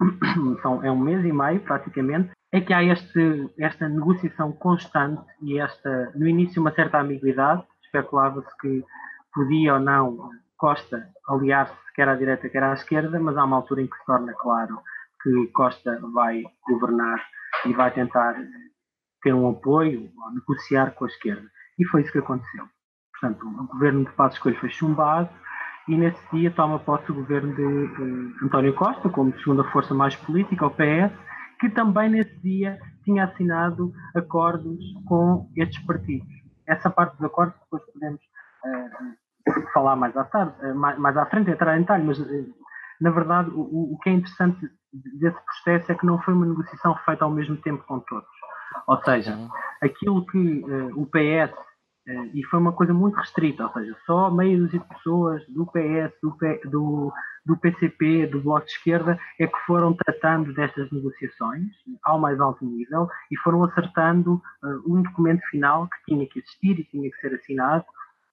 são, 0.62 0.84
é 0.84 0.90
um 0.90 0.98
mês 0.98 1.24
e 1.24 1.32
meio 1.32 1.60
praticamente, 1.60 2.30
é 2.52 2.60
que 2.60 2.72
há 2.72 2.82
este, 2.82 3.50
esta 3.58 3.88
negociação 3.88 4.52
constante 4.52 5.22
e 5.42 5.58
esta, 5.58 6.12
no 6.14 6.28
início, 6.28 6.62
uma 6.62 6.72
certa 6.72 7.00
ambiguidade. 7.00 7.62
Especulava-se 7.84 8.56
que 8.58 8.84
podia 9.34 9.74
ou 9.74 9.80
não 9.80 10.30
Costa 10.56 11.08
aliar-se 11.28 11.74
quer 11.94 12.08
à 12.08 12.14
direita, 12.14 12.48
quer 12.48 12.62
à 12.62 12.72
esquerda, 12.72 13.18
mas 13.18 13.36
há 13.36 13.44
uma 13.44 13.56
altura 13.56 13.82
em 13.82 13.86
que 13.86 13.96
se 13.96 14.06
torna 14.06 14.32
claro 14.34 14.80
que 15.22 15.46
Costa 15.48 15.98
vai 16.14 16.44
governar 16.68 17.20
e 17.64 17.72
vai 17.72 17.90
tentar 17.90 18.36
ter 19.26 19.34
um 19.34 19.50
apoio, 19.50 20.08
ou 20.16 20.32
negociar 20.32 20.92
com 20.92 21.04
a 21.04 21.08
esquerda. 21.08 21.50
E 21.76 21.84
foi 21.86 22.02
isso 22.02 22.12
que 22.12 22.18
aconteceu. 22.18 22.64
Portanto, 23.12 23.44
o 23.44 23.66
governo 23.66 24.04
de 24.04 24.12
Passos 24.12 24.38
Coelho 24.38 24.60
foi 24.60 24.68
chumbado 24.68 25.28
e 25.88 25.96
nesse 25.96 26.20
dia 26.32 26.48
toma 26.52 26.78
posse 26.78 27.10
o 27.10 27.14
governo 27.14 27.52
de 27.56 27.62
uh, 27.64 28.44
António 28.44 28.72
Costa 28.74 29.08
como 29.08 29.36
segunda 29.40 29.64
força 29.64 29.92
mais 29.92 30.14
política, 30.14 30.64
o 30.64 30.70
PS, 30.70 31.12
que 31.58 31.68
também 31.70 32.08
nesse 32.08 32.36
dia 32.38 32.78
tinha 33.04 33.24
assinado 33.24 33.92
acordos 34.14 34.78
com 35.06 35.50
estes 35.56 35.84
partidos. 35.84 36.28
Essa 36.64 36.88
parte 36.88 37.16
dos 37.16 37.24
acordos 37.24 37.56
depois 37.64 37.82
podemos 37.92 38.20
uh, 38.20 39.72
falar 39.72 39.96
mais 39.96 40.16
à 40.16 40.22
tarde, 40.22 40.54
uh, 40.64 40.74
mais, 40.76 40.96
mais, 40.98 41.16
à 41.16 41.26
frente, 41.26 41.50
entrar 41.50 41.76
em 41.76 41.80
detalhe, 41.80 42.04
mas 42.04 42.18
na 43.00 43.10
verdade 43.10 43.50
o, 43.50 43.94
o, 43.94 43.98
que 43.98 44.08
é 44.08 44.12
interessante 44.12 44.70
desse 45.18 45.38
processo 45.44 45.90
é 45.90 45.94
que 45.96 46.06
não 46.06 46.22
foi 46.22 46.32
uma 46.32 46.46
negociação 46.46 46.94
feita 47.04 47.24
ao 47.24 47.30
mesmo 47.30 47.56
tempo 47.56 47.82
com 47.88 47.98
todos. 47.98 48.36
Ou 48.86 49.02
seja, 49.02 49.36
aquilo 49.82 50.24
que 50.26 50.64
o 50.94 51.06
PS 51.06 51.54
eh, 52.08 52.30
e 52.34 52.44
foi 52.44 52.60
uma 52.60 52.72
coisa 52.72 52.94
muito 52.94 53.16
restrita, 53.16 53.64
ou 53.64 53.72
seja, 53.72 53.96
só 54.06 54.30
dúzia 54.30 54.78
de 54.78 54.88
pessoas 54.88 55.44
do 55.48 55.66
PS, 55.66 56.12
do, 56.22 56.32
P, 56.36 56.60
do, 56.66 57.12
do, 57.44 57.56
PCP, 57.56 58.28
do 58.28 58.40
Bloco 58.40 58.64
de 58.64 58.72
Esquerda, 58.72 59.18
é 59.40 59.46
que 59.46 59.58
foram 59.66 59.92
tratando 59.92 60.54
destas 60.54 60.90
negociações 60.92 61.66
ao 62.04 62.18
mais 62.18 62.40
alto 62.40 62.64
nível 62.64 63.08
e 63.30 63.36
foram 63.38 63.64
acertando 63.64 64.40
uh, 64.62 64.94
um 64.94 65.02
documento 65.02 65.42
final 65.50 65.88
que 65.88 66.12
tinha 66.12 66.26
que 66.28 66.38
existir 66.38 66.78
e 66.78 66.84
tinha 66.84 67.10
que 67.10 67.18
ser 67.18 67.34
assinado. 67.34 67.84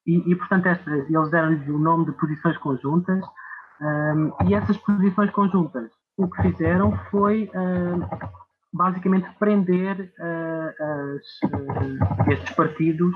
E, 0.06 0.17
e 0.32 0.36
portanto, 0.36 0.67
estas, 0.67 1.10
eles 1.10 1.32
deram-lhes 1.32 1.67
o 1.67 1.80
nome 1.80 2.06
de 2.06 2.12
posições 2.12 2.58
conjuntas, 2.58 3.24
um, 3.82 4.48
e 4.48 4.54
essas 4.54 4.78
posições 4.78 5.32
conjuntas 5.32 5.89
o 6.15 6.28
que 6.28 6.43
fizeram 6.43 6.96
foi 7.10 7.50
basicamente 8.74 9.30
prender 9.38 10.12
uh, 10.20 10.84
as, 10.84 11.52
uh, 11.52 12.32
estes 12.32 12.56
partidos 12.56 13.14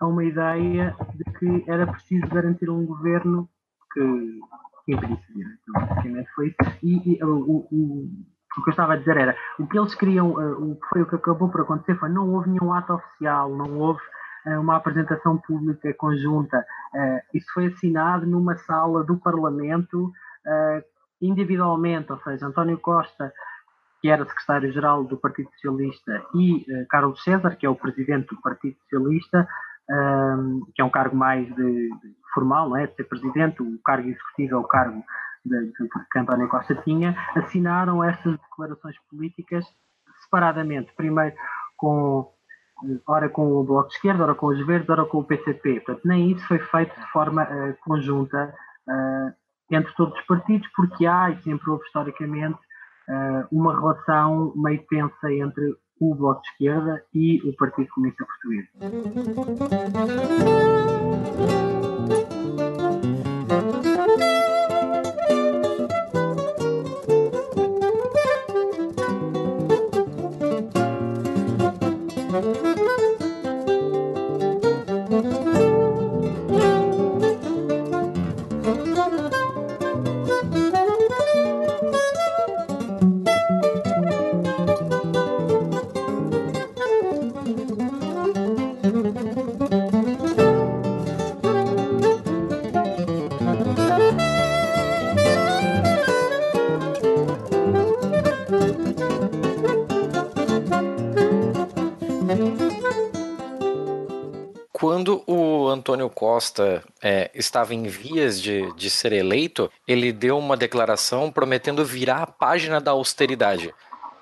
a 0.00 0.06
uma 0.06 0.22
ideia 0.22 0.94
de 1.14 1.24
que 1.38 1.70
era 1.70 1.86
preciso 1.86 2.26
garantir 2.28 2.68
um 2.68 2.84
governo 2.84 3.48
que, 3.92 4.40
impedisse 4.86 5.22
Então, 5.32 5.86
basicamente 5.86 6.30
foi 6.34 6.48
isso. 6.48 6.78
E, 6.82 7.16
e 7.16 7.24
o, 7.24 7.36
o, 7.38 8.08
o, 8.56 8.62
que 8.62 8.68
eu 8.68 8.70
estava 8.70 8.92
a 8.92 8.96
dizer 8.96 9.16
era, 9.16 9.36
o 9.58 9.66
que 9.66 9.78
eles 9.78 9.94
queriam, 9.94 10.32
uh, 10.32 10.72
o 10.72 10.76
que 10.76 10.86
foi 10.88 11.02
o 11.02 11.06
que 11.06 11.16
acabou 11.16 11.48
por 11.48 11.62
acontecer 11.62 11.98
foi 11.98 12.10
não 12.10 12.28
houve 12.32 12.50
nenhum 12.50 12.72
ato 12.72 12.92
oficial, 12.92 13.54
não 13.56 13.78
houve 13.78 14.00
uma 14.46 14.76
apresentação 14.76 15.36
pública 15.36 15.92
conjunta. 15.92 16.64
isso 17.34 17.46
foi 17.52 17.66
assinado 17.66 18.24
numa 18.24 18.56
sala 18.56 19.04
do 19.04 19.18
Parlamento 19.18 20.10
individualmente, 21.20 22.10
ou 22.10 22.18
seja, 22.20 22.46
António 22.46 22.78
Costa 22.78 23.30
que 24.00 24.08
era 24.08 24.24
secretário-geral 24.24 25.04
do 25.04 25.16
Partido 25.16 25.50
Socialista, 25.52 26.24
e 26.34 26.56
uh, 26.56 26.86
Carlos 26.88 27.22
César, 27.22 27.56
que 27.56 27.66
é 27.66 27.68
o 27.68 27.74
presidente 27.74 28.28
do 28.28 28.40
Partido 28.40 28.76
Socialista, 28.82 29.48
um, 29.90 29.94
ehm, 29.94 30.60
que 30.74 30.82
é 30.82 30.84
um 30.84 30.90
cargo 30.90 31.16
mais 31.16 31.46
de, 31.54 31.88
de 31.88 32.14
formal, 32.34 32.68
não 32.68 32.76
é? 32.76 32.86
de 32.86 32.94
ser 32.94 33.04
presidente, 33.04 33.62
o 33.62 33.78
cargo 33.82 34.08
executivo 34.08 34.54
é 34.54 34.58
o 34.58 34.64
cargo 34.64 35.02
de, 35.44 35.72
que 36.12 36.18
António 36.18 36.48
Costa 36.48 36.74
tinha, 36.76 37.16
assinaram 37.34 38.04
estas 38.04 38.38
declarações 38.38 38.96
políticas 39.10 39.64
separadamente. 40.22 40.92
Primeiro 40.94 41.34
com 41.76 42.30
eh, 42.84 43.00
ora 43.06 43.28
com 43.28 43.52
o 43.52 43.64
Bloco 43.64 43.88
de 43.88 43.94
Esquerda, 43.94 44.24
ora 44.24 44.34
com 44.34 44.46
os 44.46 44.66
Verdes, 44.66 44.88
ora 44.88 45.04
com 45.04 45.18
o 45.18 45.24
PCP. 45.24 45.80
Portanto, 45.80 46.02
nem 46.04 46.32
isso 46.32 46.46
foi 46.46 46.58
feito 46.58 46.98
de 46.98 47.06
forma 47.10 47.44
uh, 47.44 47.76
conjunta 47.80 48.54
uh, 48.86 49.32
entre 49.70 49.92
todos 49.94 50.18
os 50.18 50.26
partidos, 50.26 50.68
porque 50.74 51.06
há, 51.06 51.30
e 51.30 51.42
sempre 51.42 51.70
houve 51.70 51.84
historicamente, 51.84 52.58
uma 53.50 53.78
relação 53.78 54.52
meio 54.56 54.84
tensa 54.88 55.32
entre 55.32 55.74
o 56.00 56.14
Bloco 56.14 56.42
de 56.42 56.48
Esquerda 56.48 57.02
e 57.14 57.40
o 57.48 57.56
Partido 57.56 57.88
Comunista 57.88 58.24
Português. 58.24 58.68
Costa 106.38 106.84
é, 107.02 107.32
estava 107.34 107.74
em 107.74 107.88
vias 107.88 108.40
de, 108.40 108.72
de 108.76 108.88
ser 108.88 109.12
eleito, 109.12 109.68
ele 109.88 110.12
deu 110.12 110.38
uma 110.38 110.56
declaração 110.56 111.32
prometendo 111.32 111.84
virar 111.84 112.22
a 112.22 112.26
página 112.28 112.80
da 112.80 112.92
austeridade 112.92 113.74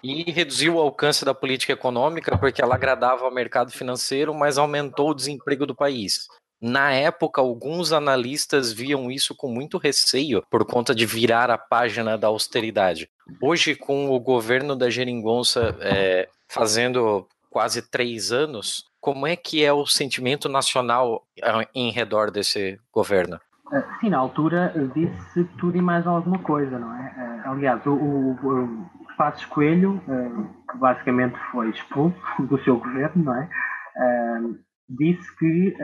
e 0.03 0.33
reduziu 0.33 0.77
o 0.77 0.81
alcance 0.81 1.27
da 1.27 1.35
política 1.35 1.75
econômica 1.75 2.39
porque 2.39 2.63
ela 2.63 2.75
agradava 2.75 3.27
ao 3.27 3.31
mercado 3.31 3.71
financeiro, 3.71 4.33
mas 4.33 4.57
aumentou 4.57 5.11
o 5.11 5.15
desemprego 5.15 5.67
do 5.67 5.75
país. 5.75 6.27
Na 6.59 6.91
época, 6.91 7.43
alguns 7.43 7.93
analistas 7.93 8.73
viam 8.73 9.11
isso 9.11 9.35
com 9.35 9.49
muito 9.49 9.77
receio 9.77 10.43
por 10.51 10.65
conta 10.65 10.95
de 10.95 11.05
virar 11.05 11.51
a 11.51 11.59
página 11.59 12.17
da 12.17 12.29
austeridade. 12.29 13.11
Hoje, 13.43 13.75
com 13.75 14.09
o 14.09 14.19
governo 14.19 14.75
da 14.75 14.89
Geringonça 14.89 15.77
é, 15.83 16.31
fazendo 16.49 17.29
quase 17.57 17.81
três 17.81 18.33
anos, 18.33 18.85
como 19.01 19.27
é 19.27 19.35
que 19.35 19.65
é 19.65 19.73
o 19.73 19.87
sentimento 19.87 20.47
nacional 20.47 21.23
ah, 21.43 21.67
em 21.75 21.91
redor 21.91 22.31
desse 22.31 22.79
governo? 22.93 23.41
Ah, 23.73 23.83
sim, 23.99 24.11
na 24.11 24.19
altura 24.19 24.75
disse 24.95 25.43
tudo 25.59 25.75
e 25.75 25.81
mais 25.81 26.07
alguma 26.07 26.39
coisa, 26.41 26.79
não 26.79 26.95
é? 26.95 27.43
Aliás, 27.47 27.81
o, 27.87 27.95
o, 27.95 28.33
o 28.33 29.17
Passos 29.17 29.47
Coelho, 29.47 30.03
que 30.71 30.77
basicamente 30.77 31.39
foi 31.51 31.71
expulso 31.71 32.21
do 32.41 32.63
seu 32.63 32.77
governo, 32.77 33.25
não 33.25 33.35
é? 33.35 33.49
Disse 34.87 35.35
que 35.39 35.75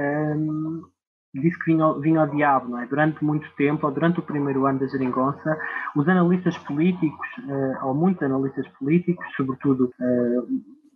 disse 1.33 1.59
que 1.59 1.73
vinha, 1.73 1.91
vinha 2.01 2.21
ao 2.21 2.29
diabo, 2.29 2.69
não 2.69 2.81
é? 2.81 2.87
Durante 2.87 3.25
muito 3.25 3.49
tempo, 3.57 3.87
ou 3.87 3.93
durante 3.95 4.19
o 4.19 4.23
primeiro 4.23 4.67
ano 4.67 4.81
da 4.81 4.87
geringonça, 4.89 5.59
os 5.97 6.07
analistas 6.07 6.59
políticos, 6.59 7.29
ou 7.83 7.95
muitos 7.95 8.23
analistas 8.23 8.69
políticos, 8.79 9.25
sobretudo 9.35 9.91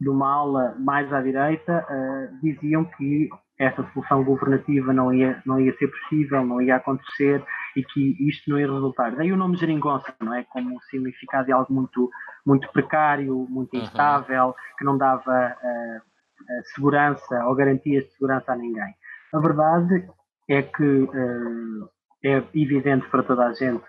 de 0.01 0.09
uma 0.09 0.31
ala 0.31 0.77
mais 0.79 1.13
à 1.13 1.21
direita 1.23 1.87
uh, 1.89 2.41
diziam 2.43 2.85
que 2.85 3.29
essa 3.59 3.83
solução 3.93 4.23
governativa 4.23 4.93
não 4.93 5.13
ia, 5.13 5.43
não 5.47 5.59
ia 5.59 5.75
ser 5.79 5.89
possível, 5.89 6.45
não 6.45 6.61
ia 6.61 6.77
acontecer 6.77 7.43
e 7.75 7.83
que 7.83 8.17
isto 8.29 8.51
não 8.51 8.59
ia 8.59 8.71
resultar. 8.71 9.15
Daí 9.17 9.33
o 9.33 9.37
nome 9.37 9.57
geringonça, 9.57 10.15
não 10.21 10.35
é? 10.35 10.45
Como 10.45 10.81
significado 10.83 11.47
de 11.47 11.53
algo 11.53 11.73
muito, 11.73 12.11
muito 12.45 12.71
precário, 12.71 13.47
muito 13.49 13.75
uhum. 13.75 13.83
instável, 13.83 14.55
que 14.79 14.85
não 14.85 14.99
dava 14.99 15.57
uh, 15.57 16.65
segurança 16.75 17.47
ou 17.47 17.55
garantias 17.55 18.05
de 18.05 18.13
segurança 18.13 18.53
a 18.53 18.57
ninguém. 18.57 18.95
A 19.33 19.39
verdade 19.39 20.07
é 20.49 20.63
que 20.63 20.85
uh, 20.85 21.89
é 22.23 22.43
evidente 22.55 23.09
para 23.09 23.23
toda 23.23 23.47
a 23.47 23.53
gente 23.55 23.85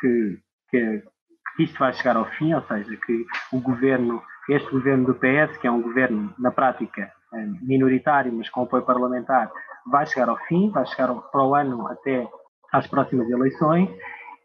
que, 0.00 0.38
que, 0.70 1.02
que 1.56 1.62
isto 1.62 1.78
vai 1.78 1.92
chegar 1.92 2.16
ao 2.16 2.26
fim, 2.32 2.54
ou 2.54 2.62
seja, 2.62 2.96
que 3.04 3.26
o 3.52 3.60
governo 3.60 4.22
este 4.48 4.70
governo 4.70 5.06
do 5.06 5.14
PS, 5.14 5.56
que 5.58 5.66
é 5.66 5.70
um 5.70 5.82
governo, 5.82 6.32
na 6.38 6.50
prática, 6.50 7.10
eh, 7.32 7.46
minoritário, 7.62 8.32
mas 8.32 8.48
com 8.50 8.62
apoio 8.62 8.82
parlamentar, 8.82 9.50
vai 9.90 10.06
chegar 10.06 10.28
ao 10.28 10.38
fim, 10.46 10.70
vai 10.70 10.86
chegar 10.86 11.12
para 11.14 11.42
o 11.42 11.54
ano 11.54 11.86
até 11.88 12.28
às 12.72 12.86
próximas 12.86 13.28
eleições. 13.28 13.88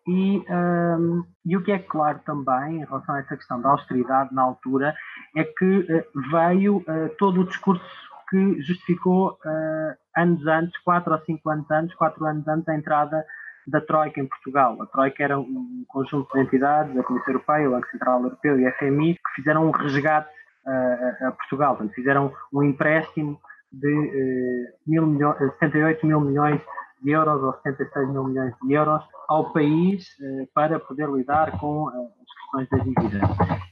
E, 0.07 0.39
um, 0.39 0.43
ehm, 0.47 1.21
e 1.45 1.57
o 1.57 1.63
que 1.63 1.71
é 1.71 1.79
claro 1.79 2.19
também, 2.25 2.77
em 2.77 2.85
relação 2.85 3.15
a 3.15 3.19
essa 3.19 3.35
questão 3.35 3.61
da 3.61 3.69
austeridade 3.69 4.33
na 4.33 4.41
altura, 4.41 4.95
é 5.35 5.43
que 5.43 5.79
uh, 5.79 6.21
veio 6.31 6.77
uh, 6.77 7.09
todo 7.17 7.41
o 7.41 7.45
discurso 7.45 7.83
que 8.29 8.61
justificou 8.61 9.31
uh, 9.45 9.95
anos 10.15 10.45
antes, 10.47 10.77
quatro 10.83 11.13
ou 11.13 11.19
cinco 11.25 11.49
anos 11.49 11.69
antes, 11.69 11.95
quatro 11.95 12.25
anos 12.25 12.47
antes, 12.47 12.67
a 12.67 12.75
entrada 12.75 13.25
da 13.69 13.81
Troika 13.81 14.19
em 14.19 14.27
Portugal. 14.27 14.81
A 14.81 14.85
Troika 14.87 15.23
era 15.23 15.39
um 15.39 15.83
conjunto 15.87 16.31
de 16.33 16.41
entidades, 16.41 16.97
a 16.97 17.03
Comissão 17.03 17.33
Europeia, 17.33 17.67
o 17.67 17.71
Banco 17.71 17.87
Central 17.87 18.23
Europeu 18.23 18.59
e 18.59 18.67
a 18.67 18.73
FMI, 18.73 19.15
que 19.15 19.35
fizeram 19.35 19.67
um 19.67 19.71
resgate 19.71 20.29
uh, 20.65 21.27
a 21.27 21.31
Portugal. 21.31 21.75
Portanto, 21.75 21.93
fizeram 21.93 22.33
um 22.53 22.63
empréstimo 22.63 23.39
de 23.71 23.87
uh, 23.87 24.73
mil 24.87 25.05
milhões, 25.05 25.37
78 25.59 26.05
mil 26.05 26.21
milhões 26.21 26.61
de 27.01 27.11
euros 27.11 27.41
ou 27.41 27.53
76 27.63 28.09
mil 28.09 28.23
milhões 28.25 28.53
de 28.61 28.73
euros 28.73 29.03
ao 29.29 29.53
país 29.53 30.05
para 30.53 30.79
poder 30.79 31.07
lidar 31.07 31.57
com 31.57 31.87
as 31.87 32.65
questões 32.65 32.69
da 32.69 32.77
dívida. 32.79 33.21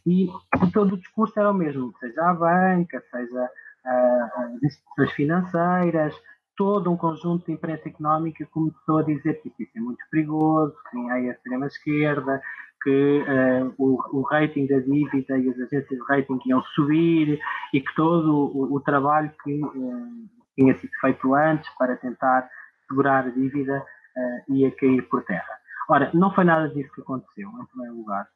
E, 0.05 0.29
todo 0.71 0.93
o 0.93 0.97
discurso 0.97 1.37
era 1.37 1.51
o 1.51 1.53
mesmo, 1.53 1.91
seja 1.99 2.21
a 2.21 2.33
banca, 2.33 3.03
seja 3.11 3.49
as 3.83 4.63
instituições 4.63 5.11
financeiras, 5.11 6.15
todo 6.57 6.91
um 6.91 6.97
conjunto 6.97 7.45
de 7.45 7.53
imprensa 7.53 7.87
económica 7.87 8.45
começou 8.51 8.97
a 8.97 9.03
dizer 9.03 9.39
que 9.41 9.53
isso 9.59 9.71
é 9.77 9.79
muito 9.79 10.03
perigoso, 10.09 10.75
que 10.89 10.97
vinha 10.97 11.13
aí 11.13 11.29
a 11.29 11.33
extrema-esquerda, 11.33 12.41
que 12.83 13.21
uh, 13.21 13.73
o, 13.77 14.19
o, 14.19 14.21
rating 14.23 14.65
da 14.65 14.79
dívida 14.79 15.37
e 15.37 15.49
as 15.49 15.55
agências 15.55 15.87
de 15.87 16.05
rating 16.07 16.39
iam 16.47 16.61
subir 16.75 17.39
e 17.73 17.81
que 17.81 17.95
todo 17.95 18.33
o, 18.33 18.75
o 18.75 18.79
trabalho 18.79 19.31
que 19.43 19.63
uh, 19.63 20.29
tinha 20.55 20.75
sido 20.75 20.91
feito 20.99 21.33
antes 21.35 21.69
para 21.77 21.95
tentar 21.95 22.49
segurar 22.87 23.25
a 23.25 23.29
dívida 23.29 23.85
uh, 24.17 24.53
ia 24.53 24.71
cair 24.71 25.03
por 25.09 25.23
terra. 25.23 25.59
Ora, 25.87 26.09
não 26.13 26.33
foi 26.33 26.43
nada 26.43 26.67
disso 26.69 26.91
que 26.93 27.01
aconteceu, 27.01 27.49
em 27.49 27.65
primeiro 27.67 27.97
lugar. 27.97 28.27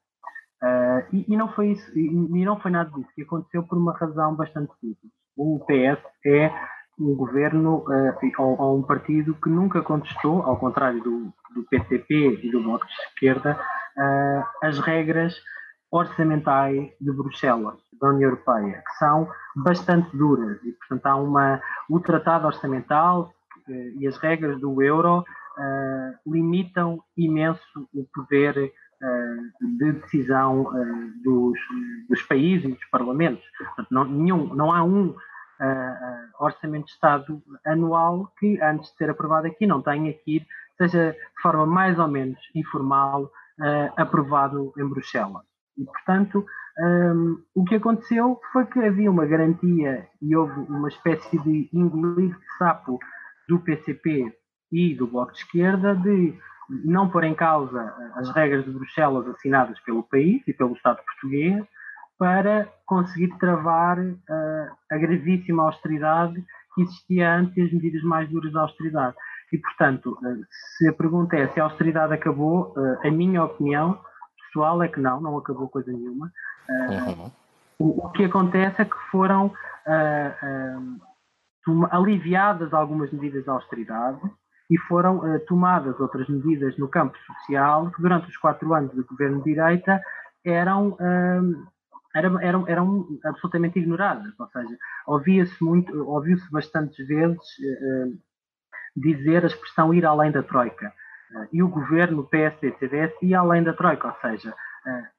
E, 1.11 1.25
e, 1.27 1.35
não 1.35 1.51
foi 1.53 1.71
isso, 1.71 1.97
e, 1.97 2.05
e 2.05 2.45
não 2.45 2.59
foi 2.59 2.69
nada 2.69 2.91
disso 2.91 3.09
que 3.15 3.23
aconteceu 3.23 3.63
por 3.63 3.79
uma 3.79 3.97
razão 3.97 4.35
bastante 4.35 4.71
simples. 4.79 5.11
O 5.35 5.59
PS 5.65 5.99
é 6.23 6.51
um 6.99 7.15
governo 7.15 7.77
uh, 7.87 8.41
ou, 8.41 8.59
ou, 8.59 8.79
um 8.79 8.83
partido 8.83 9.35
que 9.35 9.49
nunca 9.49 9.81
contestou, 9.81 10.41
ao 10.43 10.57
contrário 10.57 11.01
do, 11.03 11.33
do 11.53 11.65
e 11.71 12.51
do 12.51 12.63
Bloco 12.63 12.85
de 12.85 12.93
Esquerda, 12.93 13.59
uh, 13.97 14.65
as 14.65 14.79
regras 14.79 15.35
orçamentais 15.91 16.89
de 16.99 17.11
Bruxelas, 17.11 17.77
da 17.99 18.09
União 18.09 18.29
Europeia, 18.29 18.83
que 18.85 18.97
são 18.97 19.27
bastante 19.55 20.15
duras 20.15 20.57
e, 20.63 20.71
portanto, 20.71 21.05
há 21.05 21.15
uma, 21.15 21.61
o 21.89 21.99
tratado 21.99 22.47
orçamental 22.47 23.33
uh, 23.67 23.99
e 23.99 24.07
as 24.07 24.17
regras 24.17 24.59
do 24.59 24.81
euro 24.81 25.23
limitam 26.25 27.03
imenso 27.17 27.61
o 27.93 28.05
poder 28.15 28.71
de 29.61 29.91
decisão 29.91 30.71
dos, 31.21 31.59
dos 32.09 32.21
países 32.23 32.65
e 32.65 32.73
dos 32.73 32.85
parlamentos. 32.85 33.43
Portanto, 33.57 33.87
não, 33.91 34.05
nenhum, 34.05 34.55
não 34.55 34.73
há 34.73 34.81
um 34.83 35.13
orçamento 36.39 36.85
de 36.85 36.91
Estado 36.91 37.41
anual 37.65 38.31
que, 38.39 38.59
antes 38.61 38.91
de 38.91 38.97
ser 38.97 39.09
aprovado 39.09 39.47
aqui, 39.47 39.67
não 39.67 39.81
tenha 39.81 40.13
que 40.13 40.37
ir, 40.37 40.47
seja 40.77 41.11
de 41.11 41.41
forma 41.41 41.65
mais 41.65 41.99
ou 41.99 42.07
menos 42.07 42.39
informal, 42.55 43.31
aprovado 43.95 44.73
em 44.77 44.87
Bruxelas. 44.87 45.43
E, 45.77 45.85
portanto, 45.85 46.45
um, 46.79 47.43
o 47.53 47.63
que 47.63 47.75
aconteceu 47.75 48.39
foi 48.51 48.65
que 48.65 48.79
havia 48.79 49.11
uma 49.11 49.25
garantia 49.25 50.07
e 50.21 50.35
houve 50.35 50.59
uma 50.61 50.87
espécie 50.87 51.37
de 51.39 51.69
engolir 51.73 52.37
de 52.37 52.57
sapo 52.57 52.97
do 53.47 53.59
PCP 53.59 54.33
e 54.71 54.95
do 54.95 55.07
Bloco 55.07 55.33
de 55.33 55.39
Esquerda 55.39 55.95
de 55.95 56.33
não 56.85 57.09
pôr 57.09 57.25
em 57.25 57.35
causa 57.35 57.93
as 58.15 58.29
regras 58.33 58.63
de 58.63 58.71
Bruxelas 58.71 59.27
assinadas 59.27 59.79
pelo 59.81 60.03
país 60.03 60.41
e 60.47 60.53
pelo 60.53 60.73
Estado 60.73 61.03
português 61.03 61.65
para 62.21 62.71
conseguir 62.85 63.35
travar 63.39 63.97
uh, 63.97 64.15
a 64.91 64.97
gravíssima 64.99 65.63
austeridade 65.63 66.35
que 66.75 66.83
existia 66.83 67.33
antes 67.35 67.65
as 67.65 67.73
medidas 67.73 68.03
mais 68.03 68.29
duras 68.29 68.53
da 68.53 68.61
austeridade. 68.61 69.15
E, 69.51 69.57
portanto, 69.57 70.15
uh, 70.21 70.45
se 70.77 70.87
a 70.87 70.93
pergunta 70.93 71.35
é 71.35 71.47
se 71.47 71.59
a 71.59 71.63
austeridade 71.63 72.13
acabou, 72.13 72.75
uh, 72.77 73.07
a 73.07 73.09
minha 73.09 73.43
opinião 73.43 73.99
pessoal 74.37 74.83
é 74.83 74.87
que 74.87 74.99
não, 74.99 75.19
não 75.19 75.35
acabou 75.35 75.67
coisa 75.67 75.91
nenhuma. 75.91 76.31
Uhum. 76.69 77.31
O, 77.79 78.05
o, 78.05 78.11
que 78.11 78.25
acontece 78.25 78.83
é 78.83 78.85
que 78.85 78.97
foram 79.09 79.47
uh, 79.47 80.99
aliviadas 81.89 82.71
algumas 82.71 83.11
medidas 83.11 83.43
de 83.43 83.49
austeridade 83.49 84.21
e 84.69 84.77
foram 84.77 85.17
uh, 85.17 85.39
tomadas 85.47 85.99
outras 85.99 86.29
medidas 86.29 86.77
no 86.77 86.87
campo 86.87 87.17
social 87.17 87.89
que 87.89 87.99
durante 87.99 88.29
os 88.29 88.37
quatro 88.37 88.75
anos 88.75 88.93
do 88.93 89.03
governo 89.05 89.39
de 89.39 89.55
direita 89.55 89.99
eram, 90.45 90.95
eram, 92.15 92.67
eram, 92.67 93.07
absolutamente 93.23 93.79
ignoradas. 93.79 94.33
Ou 94.39 94.47
seja, 94.47 94.77
ouvia-se 95.07 95.63
muito, 95.63 96.07
ouviu-se 96.07 96.49
bastantes 96.51 97.07
vezes 97.07 97.39
dizer 98.95 99.43
a 99.43 99.47
expressão 99.47 99.93
ir 99.93 100.05
além 100.05 100.31
da 100.31 100.43
troika. 100.43 100.91
e 101.53 101.63
o 101.63 101.69
governo 101.69 102.25
PSD-CDS 102.25 103.13
ia 103.21 103.39
além 103.39 103.63
da 103.63 103.73
troika, 103.73 104.09
ou 104.09 104.15
seja, 104.19 104.53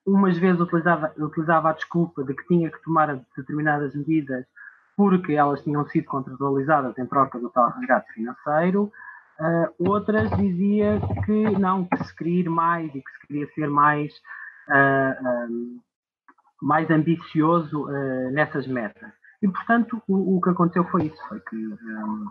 umas 0.04 0.36
vezes 0.36 0.60
utilizava, 0.60 1.12
utilizava 1.16 1.70
a 1.70 1.72
desculpa 1.72 2.22
de 2.22 2.34
que 2.34 2.46
tinha 2.46 2.70
que 2.70 2.82
tomar 2.82 3.18
determinadas 3.36 3.94
medidas 3.94 4.44
porque 4.94 5.32
elas 5.32 5.62
tinham 5.62 5.86
sido 5.88 6.04
contratualizadas 6.04 6.98
em 6.98 7.06
troca 7.06 7.38
do 7.38 7.48
tal 7.48 7.70
resgate 7.70 8.12
financeiro, 8.12 8.92
outras 9.78 10.30
dizia 10.36 11.00
que 11.24 11.58
não, 11.58 11.84
que 11.84 12.04
se 12.04 12.14
queria 12.14 12.40
ir 12.40 12.48
mais 12.48 12.94
e 12.94 13.00
que 13.00 13.10
se 13.10 13.26
queria 13.26 13.46
ser 13.54 13.68
mais, 13.68 14.12
uh, 14.68 15.48
um, 15.50 15.80
mais 16.62 16.88
ambicioso 16.90 17.86
nessas 18.32 18.66
metas. 18.66 19.10
E, 19.42 19.48
portanto, 19.48 20.00
o, 20.06 20.36
o, 20.36 20.40
que 20.40 20.50
aconteceu 20.50 20.84
foi 20.84 21.06
isso, 21.06 21.28
foi 21.28 21.40
que 21.40 21.56
um, 21.56 22.26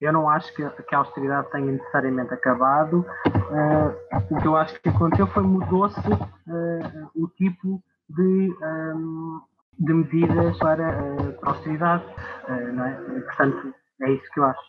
eu 0.00 0.12
não 0.12 0.28
acho 0.30 0.54
que, 0.54 0.68
que 0.68 0.94
a 0.94 0.98
austeridade 0.98 1.50
tenha 1.50 1.72
necessariamente 1.72 2.32
acabado. 2.32 3.04
Uh, 3.26 4.34
o 4.34 4.40
que 4.40 4.46
eu 4.46 4.56
acho 4.56 4.80
que 4.80 4.88
aconteceu 4.88 5.26
foi 5.26 5.42
mudou-se 5.42 6.00
uh, 6.00 7.10
o 7.14 7.28
tipo 7.28 7.82
de, 8.08 8.56
um, 8.62 9.40
de 9.78 9.92
medidas 9.92 10.56
para, 10.58 10.88
uh, 10.88 11.32
para 11.40 11.50
a 11.50 11.52
austeridade. 11.52 12.04
é? 12.48 13.20
Portanto, 13.20 13.74
é 14.02 14.12
isso 14.12 14.32
que 14.32 14.40
eu 14.40 14.44
acho. 14.44 14.60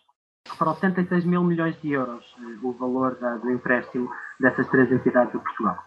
Foram 0.58 0.74
76 0.74 1.24
mil 1.24 1.44
milhões 1.44 1.80
de 1.80 1.92
euros 1.92 2.24
o 2.62 2.72
valor 2.72 3.14
da, 3.20 3.36
do 3.36 3.50
empréstimo 3.50 4.10
dessas 4.40 4.68
três 4.68 4.90
entidades 4.90 5.32
de 5.32 5.38
Portugal. 5.38 5.78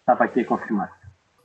Estava 0.00 0.24
aqui 0.24 0.40
a 0.40 0.46
confirmar. 0.46 1.03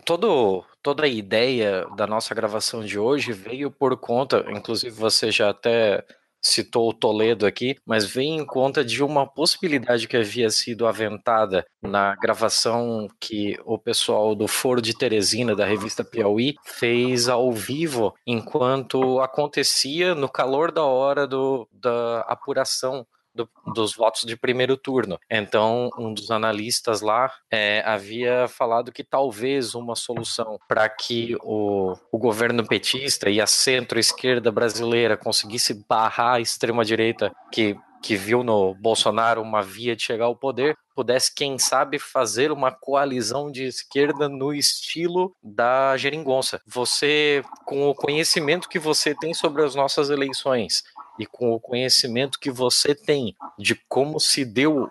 Todo, 0.09 0.65
toda 0.81 1.03
a 1.03 1.07
ideia 1.07 1.85
da 1.95 2.07
nossa 2.07 2.33
gravação 2.33 2.83
de 2.83 2.97
hoje 2.97 3.31
veio 3.31 3.69
por 3.69 3.95
conta, 3.95 4.43
inclusive 4.49 4.89
você 4.89 5.29
já 5.29 5.51
até 5.51 6.03
citou 6.41 6.89
o 6.89 6.93
Toledo 6.93 7.45
aqui, 7.45 7.75
mas 7.85 8.07
vem 8.07 8.37
em 8.39 8.43
conta 8.43 8.83
de 8.83 9.03
uma 9.03 9.27
possibilidade 9.27 10.07
que 10.07 10.17
havia 10.17 10.49
sido 10.49 10.87
aventada 10.87 11.63
na 11.79 12.15
gravação 12.15 13.07
que 13.19 13.55
o 13.63 13.77
pessoal 13.77 14.33
do 14.33 14.47
Foro 14.47 14.81
de 14.81 14.97
Teresina, 14.97 15.55
da 15.55 15.63
revista 15.63 16.03
Piauí, 16.03 16.55
fez 16.65 17.29
ao 17.29 17.51
vivo, 17.51 18.15
enquanto 18.25 19.19
acontecia 19.19 20.15
no 20.15 20.27
calor 20.27 20.71
da 20.71 20.85
hora 20.85 21.27
do, 21.27 21.69
da 21.71 22.21
apuração 22.21 23.05
do, 23.39 23.49
dos 23.73 23.95
votos 23.95 24.23
de 24.23 24.35
primeiro 24.35 24.75
turno. 24.75 25.19
Então, 25.29 25.89
um 25.97 26.13
dos 26.13 26.29
analistas 26.29 27.01
lá 27.01 27.31
é, 27.49 27.81
havia 27.85 28.47
falado 28.47 28.91
que 28.91 29.03
talvez 29.03 29.75
uma 29.75 29.95
solução 29.95 30.59
para 30.67 30.87
que 30.89 31.35
o, 31.41 31.95
o 32.11 32.17
governo 32.17 32.65
petista 32.65 33.29
e 33.29 33.39
a 33.39 33.47
centro-esquerda 33.47 34.51
brasileira 34.51 35.15
conseguisse 35.15 35.85
barrar 35.87 36.35
a 36.35 36.39
extrema-direita 36.41 37.31
que 37.51 37.77
que 38.01 38.15
viu 38.15 38.43
no 38.43 38.73
Bolsonaro 38.75 39.41
uma 39.41 39.61
via 39.61 39.95
de 39.95 40.03
chegar 40.03 40.25
ao 40.25 40.35
poder, 40.35 40.77
pudesse, 40.95 41.33
quem 41.33 41.57
sabe, 41.57 41.99
fazer 41.99 42.51
uma 42.51 42.71
coalizão 42.71 43.51
de 43.51 43.63
esquerda 43.63 44.27
no 44.27 44.53
estilo 44.53 45.33
da 45.41 45.95
geringonça. 45.97 46.61
Você, 46.67 47.43
com 47.65 47.87
o 47.89 47.95
conhecimento 47.95 48.69
que 48.69 48.79
você 48.79 49.15
tem 49.15 49.33
sobre 49.33 49.63
as 49.63 49.75
nossas 49.75 50.09
eleições, 50.09 50.83
e 51.19 51.25
com 51.25 51.51
o 51.51 51.59
conhecimento 51.59 52.39
que 52.39 52.49
você 52.49 52.95
tem 52.95 53.35
de 53.57 53.75
como 53.75 54.19
se 54.19 54.45
deu 54.45 54.89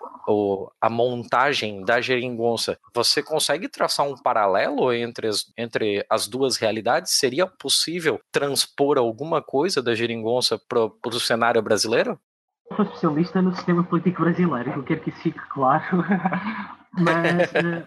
a 0.79 0.91
montagem 0.91 1.83
da 1.83 2.03
geringonça, 2.03 2.79
você 2.95 3.23
consegue 3.23 3.67
traçar 3.67 4.07
um 4.07 4.15
paralelo 4.15 4.93
entre 4.93 5.27
as, 5.27 5.51
entre 5.57 6.05
as 6.09 6.29
duas 6.29 6.59
realidades? 6.59 7.13
Seria 7.13 7.47
possível 7.47 8.21
transpor 8.31 8.99
alguma 8.99 9.41
coisa 9.41 9.83
da 9.83 9.95
geringonça 9.95 10.61
para 10.69 10.85
o 10.85 11.19
cenário 11.21 11.63
brasileiro? 11.63 12.21
Sou 12.79 12.85
especialista 12.85 13.43
no 13.43 13.53
sistema 13.57 13.83
político 13.83 14.23
brasileiro, 14.23 14.71
eu 14.71 14.85
quero 14.85 15.01
que 15.01 15.11
isso 15.11 15.19
fique 15.19 15.41
claro. 15.49 15.83
Mas, 16.91 17.55
eh, 17.55 17.85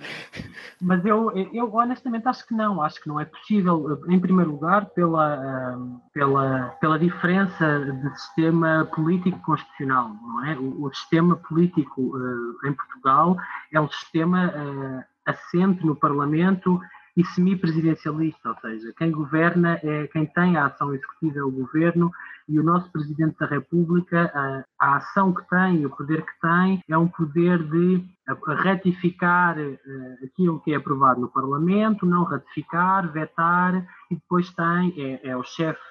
mas 0.80 1.04
eu, 1.04 1.32
eu 1.52 1.74
honestamente 1.74 2.28
acho 2.28 2.48
que 2.48 2.54
não, 2.54 2.82
acho 2.82 3.02
que 3.02 3.10
não 3.10 3.20
é 3.20 3.26
possível, 3.26 4.00
em 4.08 4.20
primeiro 4.20 4.52
lugar, 4.52 4.86
pela, 4.86 5.36
eh, 5.36 6.00
pela, 6.14 6.78
pela 6.80 7.00
diferença 7.00 7.80
de 7.80 8.20
sistema 8.20 8.88
político 8.94 9.38
constitucional, 9.42 10.12
não 10.22 10.46
é? 10.46 10.56
O, 10.56 10.86
o 10.86 10.94
sistema 10.94 11.36
político 11.36 12.16
uh, 12.16 12.68
em 12.68 12.74
Portugal 12.74 13.36
é 13.74 13.82
um 13.82 13.90
sistema 13.90 14.48
uh, 14.48 15.04
assente 15.26 15.86
no 15.86 15.96
Parlamento 15.96 16.80
e 17.16 17.26
semipresidencialista, 17.26 18.50
ou 18.50 18.56
seja, 18.60 18.94
quem 18.98 19.12
governa 19.12 19.80
é 19.84 20.08
quem 20.08 20.26
tem 20.26 20.58
a 20.58 20.68
ação 20.68 20.94
executiva 20.94 21.40
é 21.40 21.44
o 21.44 21.52
governo 21.52 22.12
e 22.48 22.60
o 22.60 22.64
nosso 22.64 22.92
Presidente 22.92 23.38
da 23.40 23.46
República, 23.46 24.32
a, 24.34 24.64
a 24.80 24.96
ação 24.98 25.34
que 25.34 25.48
tem, 25.50 25.86
o 25.86 25.90
poder 25.90 26.22
que 26.24 26.40
tem, 26.42 26.84
é 26.90 26.98
um 26.98 27.08
poder 27.08 27.64
de 27.64 28.06
ratificar 28.46 29.58
uh, 29.58 30.26
aquilo 30.26 30.60
que 30.62 30.74
é 30.74 30.76
aprovado 30.76 31.22
no 31.22 31.30
Parlamento, 31.30 32.06
não 32.06 32.24
ratificar, 32.24 33.12
vetar, 33.12 33.86
e 34.10 34.16
depois 34.16 34.50
tem, 34.52 34.94
é, 34.98 35.30
é 35.30 35.38
o 35.38 35.44
chefe 35.44 35.82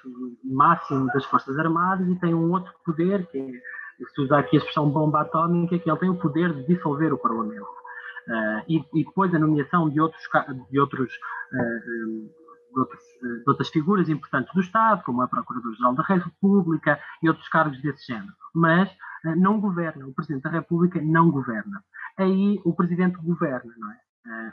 máximo 0.43 1.07
das 1.07 1.25
Forças 1.25 1.57
Armadas 1.57 2.07
e 2.07 2.19
tem 2.19 2.33
um 2.33 2.51
outro 2.51 2.71
poder, 2.85 3.27
que 3.27 3.37
é, 3.37 4.05
se 4.13 4.21
usar 4.21 4.39
aqui 4.39 4.57
a 4.57 4.59
expressão 4.59 4.89
bomba 4.89 5.21
atómica, 5.21 5.77
que 5.77 5.89
ele 5.89 5.99
tem 5.99 6.09
o 6.09 6.19
poder 6.19 6.53
de 6.53 6.67
dissolver 6.67 7.13
o 7.13 7.17
Parlamento. 7.17 7.81
Uh, 8.27 8.63
e, 8.67 8.77
e, 8.93 9.05
depois 9.05 9.33
a 9.33 9.39
nomeação 9.39 9.89
de 9.89 9.99
outros, 9.99 10.21
de 10.69 10.79
outros, 10.79 11.11
de, 11.51 12.79
outros, 12.79 13.03
de 13.21 13.49
outras 13.49 13.69
figuras 13.69 14.09
importantes 14.09 14.53
do 14.53 14.61
Estado, 14.61 15.03
como 15.03 15.21
a 15.21 15.27
Procurador-Geral 15.27 15.95
da 15.95 16.03
República 16.03 16.99
e 17.21 17.27
outros 17.27 17.47
cargos 17.49 17.81
desse 17.81 18.05
género. 18.05 18.33
Mas 18.53 18.89
não 19.37 19.59
governa, 19.59 20.07
o 20.07 20.13
Presidente 20.13 20.43
da 20.43 20.49
República 20.49 21.01
não 21.01 21.31
governa. 21.31 21.83
Aí 22.17 22.59
o 22.63 22.73
Presidente 22.75 23.17
governa, 23.17 23.73
não 23.77 23.91
é? 23.91 23.97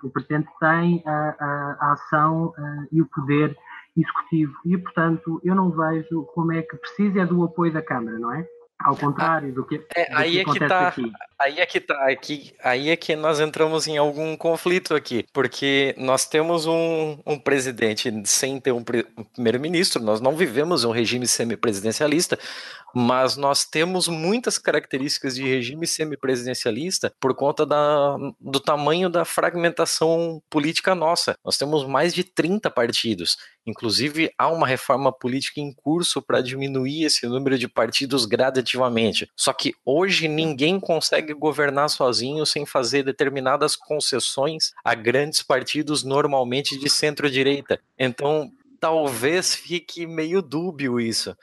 o 0.03 0.11
Presidente 0.11 0.49
tem 0.59 1.03
a, 1.07 1.37
a, 1.39 1.77
a 1.81 1.93
ação 1.93 2.55
e 2.91 3.03
o 3.03 3.07
poder 3.07 3.57
executivo 4.01 4.55
e, 4.65 4.77
portanto, 4.77 5.41
eu 5.43 5.55
não 5.55 5.71
vejo 5.71 6.25
como 6.35 6.53
é 6.53 6.63
que 6.63 6.77
precisa 6.77 7.21
é 7.21 7.27
do 7.27 7.43
apoio 7.45 7.73
da 7.73 7.83
Câmara, 7.83 8.19
não 8.19 8.33
é? 8.33 8.47
Ao 8.81 8.97
contrário 8.97 9.53
do 9.53 9.65
que, 9.65 9.85
é, 9.95 10.09
do 10.09 10.17
aí 10.17 10.33
que 10.33 10.41
é 10.41 10.45
que 10.45 10.69
tá, 10.69 10.89
aqui. 10.89 11.13
Aí 11.37 11.59
é 11.59 11.67
que 11.67 11.81
tá, 11.81 12.09
aqui, 12.09 12.55
aí 12.63 12.91
é 12.91 12.97
que 12.97 13.17
nós 13.17 13.41
entramos 13.41 13.89
em 13.89 13.97
algum 13.97 14.37
conflito 14.37 14.95
aqui, 14.95 15.27
porque 15.33 15.97
nós 15.99 16.27
temos 16.27 16.65
um, 16.65 17.19
um 17.27 17.37
presidente 17.37 18.13
sem 18.25 18.61
ter 18.61 18.71
um, 18.71 18.85
um 19.17 19.25
primeiro-ministro, 19.25 20.03
nós 20.03 20.21
não 20.21 20.37
vivemos 20.37 20.85
um 20.85 20.93
regime 20.93 21.27
semipresidencialista, 21.27 22.39
mas 22.95 23.37
nós 23.37 23.65
temos 23.65 24.09
muitas 24.09 24.59
características 24.59 25.35
de 25.35 25.43
regime 25.43 25.87
semipresidencialista 25.87 27.13
por 27.21 27.35
conta 27.35 27.65
da, 27.67 28.17
do 28.41 28.61
tamanho 28.61 29.09
da 29.09 29.25
fragmentação 29.25 30.43
política 30.49 30.95
nossa. 30.95 31.37
Nós 31.45 31.57
temos 31.59 31.87
mais 31.87 32.15
de 32.15 32.25
30 32.25 32.71
partidos. 32.71 33.37
Inclusive, 33.67 34.33
há 34.39 34.49
uma 34.49 34.67
reforma 34.67 35.13
política 35.13 35.61
em 35.61 35.73
curso 35.73 36.23
para 36.23 36.41
diminuir 36.41 37.05
esse 37.05 37.27
número 37.27 37.59
de 37.59 37.69
partidos 37.69 38.25
gradativamente. 38.25 39.31
Só 39.37 39.53
que 39.53 39.75
hoje 39.85 40.27
ninguém 40.27 40.81
consegue 40.81 41.35
governar 41.35 41.91
sozinho 41.91 42.47
sem 42.47 42.65
fazer 42.65 43.03
determinadas 43.03 43.77
concessões 43.77 44.73
a 44.85 44.95
grandes 44.95 45.43
partidos, 45.43 46.03
normalmente 46.03 46.79
de 46.79 46.89
centro-direita. 46.89 47.79
Então, 47.99 48.51
talvez 48.81 49.55
fique 49.55 50.07
meio 50.07 50.41
dúbio 50.41 50.99
isso 50.99 51.37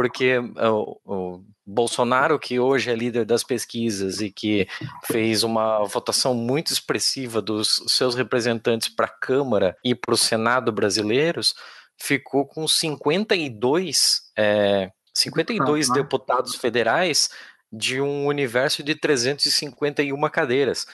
porque 0.00 0.38
o, 0.38 0.98
o, 1.04 1.44
Bolsonaro, 1.66 2.38
que 2.38 2.58
hoje 2.58 2.90
é 2.90 2.94
líder 2.94 3.26
das 3.26 3.44
pesquisas 3.44 4.22
e 4.22 4.30
que 4.30 4.66
fez 5.04 5.42
uma 5.42 5.84
votação 5.84 6.32
muito 6.32 6.72
expressiva 6.72 7.42
dos 7.42 7.84
seus 7.86 8.14
representantes 8.14 8.88
para 8.88 9.04
a 9.04 9.10
Câmara 9.20 9.76
e 9.84 9.94
para 9.94 10.14
o 10.14 10.16
Senado 10.16 10.72
brasileiros, 10.72 11.54
ficou 11.98 12.46
com 12.46 12.66
52, 12.66 14.22
é, 14.38 14.90
52 15.14 15.90
ah, 15.90 15.92
deputados 15.92 16.54
federais 16.54 17.28
de 17.70 18.00
um 18.00 18.24
universo 18.24 18.82
de 18.82 18.94
351 18.94 20.18
cadeiras. 20.30 20.86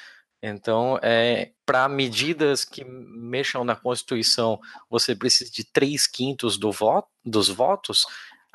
Então, 0.42 0.98
é, 1.00 1.52
para 1.64 1.88
medidas 1.88 2.64
que 2.64 2.84
mexam 2.84 3.62
na 3.62 3.76
Constituição, 3.76 4.58
você 4.90 5.14
precisa 5.14 5.48
de 5.48 5.62
três 5.62 6.08
quintos 6.08 6.58
do 6.58 6.72
voto, 6.72 7.08
dos 7.24 7.48
votos, 7.48 8.04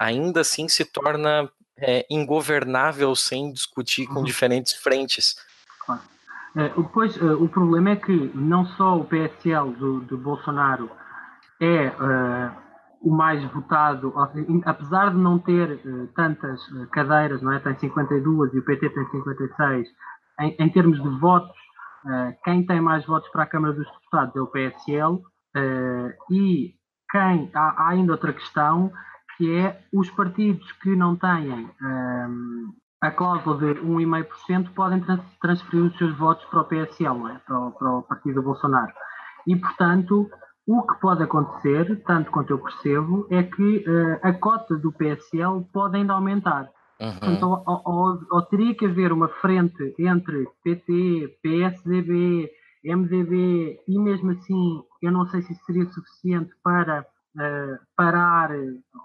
ainda 0.01 0.41
assim 0.41 0.67
se 0.67 0.83
torna 0.83 1.47
é, 1.77 2.05
ingovernável 2.09 3.15
sem 3.15 3.53
discutir 3.53 4.07
com 4.07 4.19
uhum. 4.19 4.23
diferentes 4.23 4.73
frentes. 4.73 5.35
É, 6.55 6.69
pois, 6.93 7.15
é, 7.15 7.23
o 7.23 7.47
problema 7.47 7.91
é 7.91 7.95
que 7.95 8.31
não 8.35 8.65
só 8.65 8.97
o 8.97 9.05
PSL 9.05 9.71
do, 9.73 10.01
do 10.01 10.17
Bolsonaro 10.17 10.89
é 11.61 11.87
uh, 11.89 12.51
o 13.01 13.11
mais 13.11 13.41
votado, 13.51 14.13
apesar 14.65 15.11
de 15.11 15.17
não 15.17 15.39
ter 15.39 15.79
uh, 15.85 16.07
tantas 16.15 16.59
uh, 16.69 16.87
cadeiras, 16.87 17.41
não 17.41 17.53
é? 17.53 17.59
tem 17.59 17.77
52 17.77 18.53
e 18.53 18.57
o 18.57 18.65
PT 18.65 18.89
tem 18.89 19.05
56, 19.11 19.87
em, 20.41 20.55
em 20.59 20.69
termos 20.69 21.01
de 21.01 21.09
votos, 21.19 21.55
quem 22.43 22.65
tem 22.65 22.81
mais 22.81 23.05
votos 23.05 23.29
para 23.29 23.43
a 23.43 23.45
Câmara 23.45 23.75
dos 23.75 23.85
Deputados 23.85 24.35
é 24.35 24.41
o 24.41 24.47
PSL, 24.47 25.21
e 26.31 26.73
quem, 27.11 27.51
há, 27.53 27.75
há 27.77 27.89
ainda 27.89 28.13
outra 28.13 28.33
questão, 28.33 28.91
que 29.37 29.55
é 29.55 29.81
os 29.93 30.09
partidos 30.11 30.71
que 30.73 30.95
não 30.95 31.15
têm 31.15 31.69
um, 31.81 32.73
a 33.01 33.09
cláusula 33.09 33.57
de 33.57 33.81
1,5% 33.81 34.73
podem 34.75 35.03
transferir 35.41 35.85
os 35.85 35.97
seus 35.97 36.15
votos 36.17 36.45
para 36.45 36.61
o 36.61 36.65
PSL, 36.65 37.27
é? 37.29 37.39
para, 37.45 37.59
o, 37.59 37.71
para, 37.71 37.97
o, 37.97 38.03
partido 38.03 38.35
do 38.35 38.43
Bolsonaro. 38.43 38.93
E, 39.47 39.55
portanto, 39.55 40.29
o 40.67 40.83
que 40.83 40.99
pode 41.01 41.23
acontecer, 41.23 42.03
tanto 42.05 42.29
quanto 42.29 42.51
eu 42.51 42.59
percebo, 42.59 43.25
é 43.31 43.41
que 43.41 43.77
uh, 43.87 44.19
a 44.21 44.31
cota 44.33 44.77
do 44.77 44.91
PSL 44.91 45.65
pode 45.73 45.97
ainda 45.97 46.13
aumentar. 46.13 46.69
Uhum. 46.99 47.33
Então, 47.33 47.63
ou, 47.65 47.81
ou, 47.83 48.19
ou, 48.31 48.41
teria 48.43 48.75
que 48.75 48.85
haver 48.85 49.11
uma 49.11 49.27
frente 49.27 49.95
entre 49.97 50.47
PT, 50.63 51.39
PSDB, 51.41 52.47
MDB, 52.85 53.79
e 53.87 53.99
mesmo 53.99 54.31
assim, 54.31 54.83
eu 55.01 55.11
não 55.11 55.25
sei 55.25 55.41
se 55.41 55.53
isso 55.53 55.65
seria 55.65 55.85
suficiente 55.85 56.51
para 56.63 57.03
uh, 57.35 57.79
parar, 57.95 58.51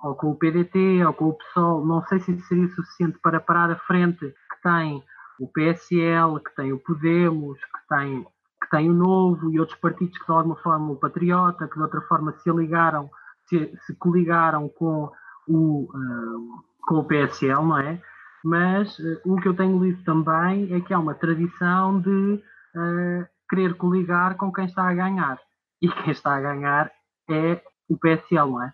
ou 0.03 0.15
com 0.15 0.31
o 0.31 0.37
PDT, 0.37 1.05
ou 1.05 1.13
com 1.13 1.29
o 1.29 1.35
PSOL, 1.35 1.85
não 1.85 2.03
sei 2.07 2.21
se 2.21 2.39
seria 2.43 2.69
suficiente 2.69 3.19
para 3.23 3.41
parar 3.41 3.71
a 3.71 3.77
frente 3.77 4.27
que 4.27 4.63
tem 4.63 5.03
o 5.39 5.49
PSL, 5.49 6.41
que 6.41 6.55
tem 6.55 6.73
o 6.73 6.79
Podemos, 6.79 7.59
que 7.59 7.89
tem, 7.89 8.25
que 8.63 8.71
tem 8.71 8.91
o 8.91 8.95
Novo 8.95 9.51
e 9.51 9.61
outros 9.61 9.79
partidos 9.79 10.17
que 10.19 10.27
de 10.27 10.33
alguma 10.33 10.57
forma 10.57 10.93
o 10.93 10.97
Patriota, 10.97 11.69
que 11.69 11.75
de 11.75 11.83
outra 11.83 12.01
forma 12.03 12.33
se 12.33 12.51
ligaram, 12.51 13.11
se, 13.49 13.73
se 13.87 13.95
coligaram 13.97 14.69
com 14.69 15.11
o, 15.47 15.83
uh, 15.85 16.65
com 16.87 16.97
o 16.97 17.05
PSL, 17.05 17.63
não 17.63 17.79
é? 17.79 18.01
Mas 18.45 18.99
uh, 18.99 19.21
o 19.25 19.37
que 19.37 19.49
eu 19.49 19.55
tenho 19.55 19.83
lido 19.83 20.03
também 20.05 20.73
é 20.73 20.81
que 20.81 20.95
há 20.95 20.99
uma 20.99 21.15
tradição 21.15 22.01
de 22.01 22.43
uh, 22.75 23.27
querer 23.49 23.75
coligar 23.75 24.37
com 24.37 24.53
quem 24.53 24.65
está 24.65 24.89
a 24.89 24.95
ganhar. 24.95 25.39
E 25.81 25.89
quem 25.89 26.11
está 26.11 26.37
a 26.37 26.41
ganhar 26.41 26.91
é 27.29 27.61
o 27.89 27.97
PSL, 27.97 28.51
não 28.51 28.63
é? 28.63 28.73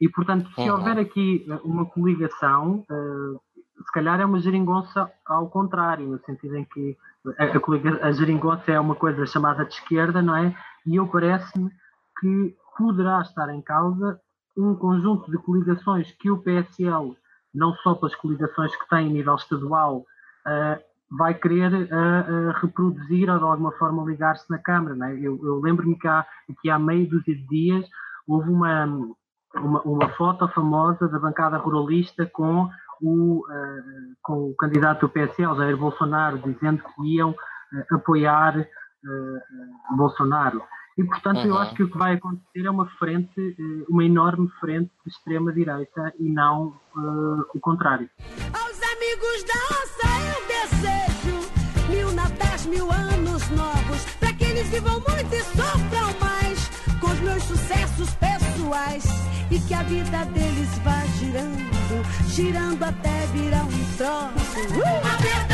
E, 0.00 0.08
portanto, 0.08 0.50
se 0.54 0.60
uhum. 0.60 0.76
houver 0.76 0.98
aqui 0.98 1.46
eh, 1.48 1.60
uma 1.64 1.86
coligação, 1.86 2.84
uh, 2.90 3.40
se 3.84 3.92
calhar 3.92 4.20
é 4.20 4.24
uma 4.24 4.40
geringonça 4.40 5.10
ao 5.24 5.48
contrário, 5.48 6.06
no 6.06 6.18
sentido 6.20 6.56
em 6.56 6.64
que 6.64 6.96
a, 7.38 7.44
a, 7.44 8.08
a 8.08 8.12
geringonça 8.12 8.70
é 8.70 8.78
uma 8.78 8.94
coisa 8.94 9.24
chamada 9.26 9.64
de 9.64 9.74
esquerda, 9.74 10.20
não 10.20 10.36
é? 10.36 10.54
E 10.86 10.96
eu 10.96 11.06
parece-me 11.06 11.70
que 12.20 12.56
poderá 12.76 13.20
estar 13.22 13.48
em 13.54 13.62
causa 13.62 14.20
um 14.56 14.74
conjunto 14.74 15.30
de 15.30 15.38
coligações 15.38 16.10
que 16.12 16.30
o 16.30 16.38
PSL, 16.38 17.16
não 17.54 17.74
só 17.76 17.94
pelas 17.94 18.14
coligações 18.14 18.74
que 18.76 18.88
tem 18.88 19.06
a 19.06 19.10
nível 19.10 19.34
estadual, 19.34 19.98
uh, 20.46 20.82
vai 21.16 21.34
querer 21.34 21.72
uh, 21.72 21.86
uh, 21.86 22.52
reproduzir 22.60 23.30
ou 23.30 23.38
de 23.38 23.44
alguma 23.44 23.72
forma 23.72 24.04
ligar-se 24.04 24.48
na 24.50 24.58
Câmara. 24.58 24.94
Não 24.94 25.06
é? 25.06 25.14
Eu, 25.14 25.38
eu 25.42 25.60
lembro-me 25.60 25.98
que 25.98 26.06
há, 26.06 26.24
que 26.60 26.70
há 26.70 26.78
meio 26.78 27.08
dúzia 27.08 27.34
de 27.34 27.46
dias 27.46 27.86
houve 28.26 28.50
uma, 28.50 28.84
uma, 29.54 29.82
uma, 29.82 30.08
foto 30.10 30.48
famosa 30.48 31.08
da 31.08 31.18
bancada 31.18 31.58
ruralista 31.58 32.26
com 32.26 32.68
o, 33.00 33.40
uh, 33.40 34.16
com 34.22 34.50
o 34.50 34.56
candidato 34.56 35.02
do 35.02 35.08
PSL, 35.08 35.56
Jair 35.56 35.76
Bolsonaro, 35.76 36.38
dizendo 36.38 36.82
que 36.82 37.14
iam 37.14 37.30
uh, 37.30 37.94
apoiar 37.94 38.58
uh, 38.58 39.96
Bolsonaro. 39.96 40.62
E, 40.96 41.02
portanto, 41.02 41.38
uhum. 41.38 41.46
eu 41.46 41.58
acho 41.58 41.74
que 41.74 41.82
o 41.82 41.90
que 41.90 41.98
vai 41.98 42.14
acontecer 42.14 42.64
é 42.64 42.70
uma 42.70 42.86
frente, 42.86 43.56
uma 43.88 44.04
enorme 44.04 44.48
frente 44.60 44.92
de 45.04 45.10
extrema-direita 45.10 46.14
e 46.20 46.30
não 46.30 46.72
o 47.52 47.58
contrário. 47.60 48.08
Aos 48.52 48.80
amigos 48.80 49.42
da 49.42 49.58
onça 49.74 50.06
eu 50.30 50.46
desejo 50.46 51.90
mil 51.90 52.12
natais, 52.12 52.64
mil 52.66 52.88
anos 52.92 53.50
novos, 53.50 54.04
para 54.20 54.32
que 54.34 54.44
eles 54.44 54.68
vivam 54.68 55.00
muito 55.00 55.34
e 55.34 55.42
sofram 55.42 56.20
mais 56.20 56.23
os 57.14 57.20
meus 57.20 57.42
sucessos 57.44 58.10
pessoais 58.14 59.04
e 59.50 59.58
que 59.60 59.74
a 59.74 59.82
vida 59.82 60.24
deles 60.26 60.68
vá 60.82 61.00
girando, 61.18 62.28
girando 62.28 62.82
até 62.82 63.26
virar 63.32 63.64
um 63.64 63.96
troço. 63.96 64.74
Uh! 64.78 65.53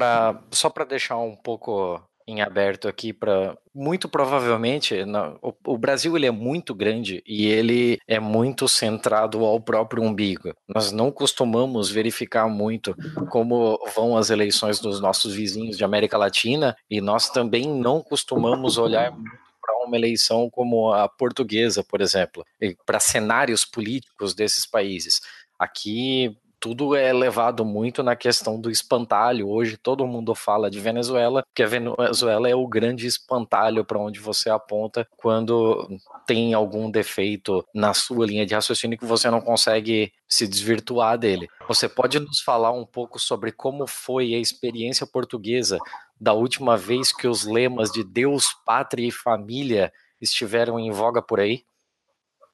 Pra, 0.00 0.42
só 0.50 0.70
para 0.70 0.86
deixar 0.86 1.18
um 1.18 1.36
pouco 1.36 2.02
em 2.26 2.40
aberto 2.40 2.88
aqui 2.88 3.12
para 3.12 3.54
muito 3.74 4.08
provavelmente 4.08 4.94
o, 5.42 5.52
o, 5.66 5.76
Brasil 5.76 6.16
ele 6.16 6.26
é 6.26 6.30
muito 6.30 6.74
grande 6.74 7.22
e 7.26 7.46
ele 7.46 7.98
é 8.06 8.18
muito 8.18 8.66
centrado 8.66 9.44
ao 9.44 9.60
próprio 9.60 10.02
umbigo. 10.02 10.54
Nós 10.66 10.90
não 10.90 11.10
costumamos 11.10 11.90
verificar 11.90 12.48
muito 12.48 12.96
como 13.28 13.78
vão 13.94 14.16
as 14.16 14.30
eleições 14.30 14.80
dos 14.80 15.00
nossos 15.00 15.34
vizinhos 15.34 15.76
de 15.76 15.84
América 15.84 16.16
Latina 16.16 16.74
e 16.88 17.00
nós 17.00 17.28
também 17.28 17.68
não 17.68 18.00
costumamos 18.00 18.78
olhar 18.78 19.12
para 19.60 19.84
uma 19.84 19.96
eleição 19.96 20.48
como 20.48 20.92
a 20.94 21.08
portuguesa, 21.08 21.84
por 21.84 22.00
exemplo, 22.00 22.42
para 22.86 23.00
cenários 23.00 23.66
políticos 23.66 24.34
desses 24.34 24.64
países. 24.64 25.20
Aqui 25.58 26.38
tudo 26.60 26.94
é 26.94 27.10
levado 27.12 27.64
muito 27.64 28.02
na 28.02 28.14
questão 28.14 28.60
do 28.60 28.70
espantalho. 28.70 29.48
Hoje 29.48 29.78
todo 29.78 30.06
mundo 30.06 30.34
fala 30.34 30.70
de 30.70 30.78
Venezuela, 30.78 31.42
porque 31.42 31.62
a 31.62 31.66
Venezuela 31.66 32.48
é 32.48 32.54
o 32.54 32.68
grande 32.68 33.06
espantalho 33.06 33.84
para 33.84 33.98
onde 33.98 34.20
você 34.20 34.50
aponta 34.50 35.08
quando 35.16 35.88
tem 36.26 36.52
algum 36.52 36.90
defeito 36.90 37.64
na 37.74 37.94
sua 37.94 38.26
linha 38.26 38.44
de 38.44 38.54
raciocínio 38.54 38.98
que 38.98 39.06
você 39.06 39.30
não 39.30 39.40
consegue 39.40 40.12
se 40.28 40.46
desvirtuar 40.46 41.16
dele. 41.16 41.48
Você 41.66 41.88
pode 41.88 42.20
nos 42.20 42.40
falar 42.40 42.72
um 42.72 42.84
pouco 42.84 43.18
sobre 43.18 43.50
como 43.50 43.86
foi 43.86 44.34
a 44.34 44.38
experiência 44.38 45.06
portuguesa 45.06 45.78
da 46.20 46.34
última 46.34 46.76
vez 46.76 47.10
que 47.10 47.26
os 47.26 47.46
lemas 47.46 47.90
de 47.90 48.04
Deus, 48.04 48.54
pátria 48.66 49.08
e 49.08 49.10
família 49.10 49.90
estiveram 50.20 50.78
em 50.78 50.90
voga 50.90 51.22
por 51.22 51.40
aí? 51.40 51.62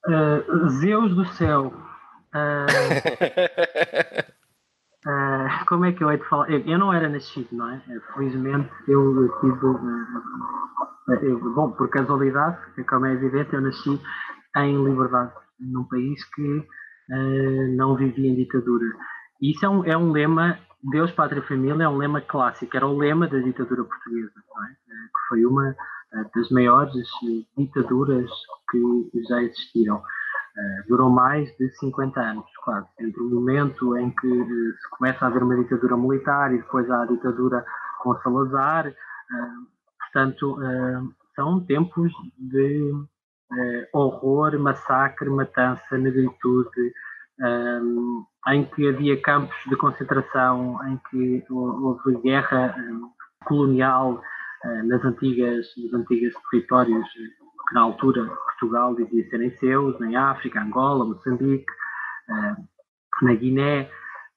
Uh, 0.07 0.69
Zeus 0.69 1.13
do 1.17 1.27
céu, 1.33 1.73
Uh, 5.07 5.65
como 5.69 5.85
é 5.85 5.93
que 5.93 6.03
eu 6.03 6.11
hei 6.11 6.19
de 6.19 6.25
falar? 6.25 6.51
Eu, 6.51 6.61
eu, 6.67 6.79
não 6.79 6.93
era 6.93 7.09
nascido, 7.09 7.49
não 7.53 7.71
é? 7.71 7.81
Felizmente 8.13 8.69
eu 8.89 9.31
tive. 9.41 9.67
Uh, 9.67 11.13
eu, 11.23 11.39
bom, 11.55 11.71
por 11.71 11.89
casualidade, 11.89 12.59
como 12.89 13.07
é 13.07 13.13
evidente, 13.13 13.55
eu 13.55 13.61
nasci 13.61 14.01
em 14.57 14.85
liberdade, 14.85 15.33
num 15.61 15.85
país 15.85 16.25
que 16.35 16.59
uh, 16.59 17.77
não 17.77 17.95
vivia 17.95 18.31
em 18.31 18.35
ditadura. 18.35 18.87
Isso 19.41 19.65
é 19.65 19.69
um, 19.69 19.85
é 19.85 19.97
um 19.97 20.11
lema, 20.11 20.59
Deus, 20.83 21.13
Pátria 21.13 21.39
e 21.39 21.47
Família, 21.47 21.85
é 21.85 21.89
um 21.89 21.99
lema 21.99 22.21
clássico, 22.21 22.77
era 22.77 22.87
o 22.87 22.99
lema 22.99 23.29
da 23.29 23.39
ditadura 23.39 23.85
portuguesa, 23.85 24.33
é? 24.37 24.73
que 24.73 25.29
foi 25.29 25.47
uma 25.47 25.77
das 26.35 26.51
maiores 26.51 27.07
ditaduras 27.57 28.31
que 28.71 29.11
já 29.29 29.43
existiram. 29.43 30.03
Uh, 30.57 30.89
durou 30.89 31.11
mais 31.11 31.55
de 31.59 31.69
50 31.77 32.19
anos, 32.19 32.47
quase, 32.65 32.89
entre 32.99 33.21
o 33.21 33.29
momento 33.29 33.95
em 33.99 34.11
que 34.11 34.27
uh, 34.27 34.73
se 34.73 34.91
começa 34.97 35.23
a 35.23 35.29
haver 35.29 35.43
uma 35.43 35.55
ditadura 35.55 35.99
militar 35.99 36.51
e 36.51 36.57
depois 36.57 36.91
há 36.91 37.03
a 37.03 37.07
ditadura 37.07 37.63
com 38.01 38.17
Salazar. 38.23 38.89
Uh, 38.89 39.67
portanto, 40.01 40.59
são 41.35 41.61
tempos 41.61 42.11
de 42.39 42.91
horror, 43.93 44.59
massacre, 44.59 45.29
matança, 45.29 45.99
negritude, 45.99 46.95
em 48.49 48.65
que 48.65 48.89
havia 48.89 49.21
campos 49.21 49.57
de 49.69 49.77
concentração, 49.77 50.79
em 50.89 50.99
que 51.11 51.45
houve 51.51 52.17
guerra 52.23 52.75
colonial 53.45 54.23
nas 54.85 55.05
antigas, 55.05 55.67
nos 55.77 55.93
antigos 55.93 56.33
territórios 56.51 57.07
que 57.69 57.75
na 57.75 57.83
altura 57.83 58.25
Portugal 58.25 58.95
dizia 58.95 59.29
serem 59.29 59.51
seus, 59.59 60.01
em 60.01 60.17
África, 60.17 60.61
Angola, 60.61 61.05
Moçambique, 61.05 61.71
uh, 62.29 63.25
na 63.25 63.35
Guiné, 63.35 63.91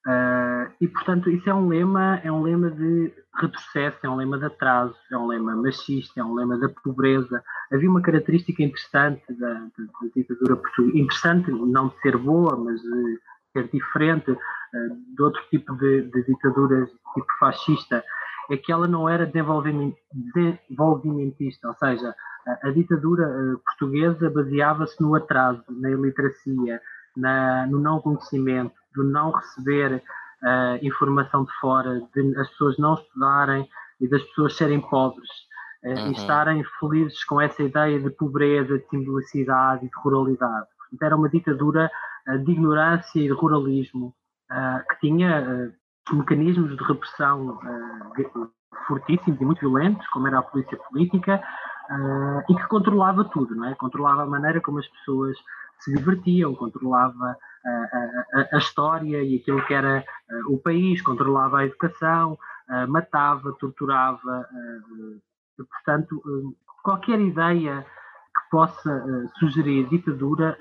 uh, 0.08 0.72
e 0.82 0.88
portanto 0.88 1.30
isso 1.30 1.50
é 1.50 1.54
um 1.54 1.68
lema, 1.68 2.20
é 2.24 2.32
um 2.32 2.42
lema 2.42 2.72
de 2.72 3.14
retrocesso, 3.40 4.00
é 4.04 4.10
um 4.10 4.16
lema 4.16 4.38
de 4.38 4.46
atraso, 4.46 4.96
é 5.12 5.18
um 5.18 5.28
lema 5.28 5.56
machista, 5.56 6.20
é 6.20 6.24
um 6.24 6.34
lema 6.34 6.58
da 6.58 6.70
pobreza. 6.70 7.44
Havia 7.72 7.90
uma 7.90 8.02
característica 8.02 8.64
interessante 8.64 9.22
da, 9.34 9.54
da, 9.54 9.58
da 9.58 10.10
ditadura 10.16 10.56
portuguesa, 10.58 10.98
interessante 10.98 11.52
não 11.52 11.90
de 11.90 12.00
ser 12.02 12.18
boa, 12.18 12.58
mas 12.58 12.82
de 12.82 13.20
ser 13.54 13.70
diferente 13.70 14.32
uh, 14.32 14.38
de 15.16 15.22
outro 15.22 15.42
tipo 15.50 15.76
de, 15.78 16.02
de 16.04 16.24
ditaduras, 16.24 16.90
tipo 17.14 17.28
fascista, 17.40 18.04
é 18.52 18.58
que 18.58 18.72
ela 18.72 18.88
não 18.88 19.08
era 19.08 19.32
desenvolvimentista, 19.32 21.68
ou 21.68 21.76
seja, 21.76 22.16
a, 22.64 22.72
ditadura 22.72 23.24
eh, 23.24 23.58
portuguesa 23.66 24.30
baseava-se 24.30 25.02
no 25.02 25.16
atraso, 25.16 25.64
na 25.70 25.90
iliteracia, 25.90 26.82
na, 27.16 27.68
no 27.68 27.80
não 27.80 28.00
conhecimento, 28.02 28.74
do 28.96 29.04
não 29.04 29.32
receber 29.32 30.02
uh, 30.44 30.86
informação 30.86 31.44
de 31.44 31.52
fora, 31.60 32.02
de 32.14 32.38
as 32.38 32.50
pessoas 32.50 32.78
não 32.78 32.96
estudarem 32.96 33.68
e 34.00 34.08
das 34.08 34.24
pessoas 34.24 34.56
serem 34.56 34.82
pobres 34.82 35.30
uh, 35.84 35.90
uhum. 35.90 36.08
e 36.08 36.12
estarem 36.14 36.64
felizes 36.80 37.24
com 37.26 37.40
essa 37.40 37.62
ideia 37.62 38.00
de 38.00 38.10
pobreza, 38.12 38.78
de 38.78 38.88
simbolicidade 38.90 39.86
e 39.86 39.90
de 39.90 39.96
ruralidade. 39.98 40.68
Portanto, 40.78 41.04
era 41.04 41.16
uma 41.16 41.30
ditadura 41.30 41.92
uh, 42.28 42.40
de 42.40 42.52
ignorância 42.52 43.20
e 43.20 43.28
de 43.28 43.34
ruralismo 43.34 44.14
que 44.90 45.00
tinha 45.02 45.72
mecanismos 46.12 46.76
de 46.76 46.84
repressão 46.84 47.60
fortíssimos 48.88 49.40
e 49.40 49.46
muito 49.46 49.60
violentos, 49.60 50.08
como 50.08 50.28
era 50.28 50.40
a 50.40 50.42
polícia 50.42 50.76
política, 50.90 51.40
uh, 51.90 52.52
e 52.52 52.56
que 52.56 52.68
controlava 52.68 53.24
tudo, 53.26 53.56
não 53.56 53.66
é? 53.66 53.76
Controlava 53.76 54.24
a 54.24 54.28
maneira 54.28 54.62
como 54.62 54.80
as 54.80 54.88
pessoas 54.88 55.38
se 55.80 55.94
divertiam, 55.96 56.54
controlava 56.56 57.38
a, 57.66 57.70
a, 57.70 58.50
a 58.54 58.58
história 58.58 59.24
e 59.24 59.38
aquilo 59.38 59.66
que 59.66 59.74
era 59.74 60.04
uh, 60.32 60.54
o 60.54 60.60
país, 60.60 61.02
controlava 61.02 61.60
a 61.60 61.66
educação, 61.66 62.38
uh, 62.70 62.88
matava, 62.88 63.54
torturava. 63.60 64.46
portanto, 65.58 66.22
qualquer 66.84 67.20
ideia 67.20 67.86
que 68.34 68.50
possa 68.52 69.30
sugerir 69.40 69.90
ditadura 69.90 70.58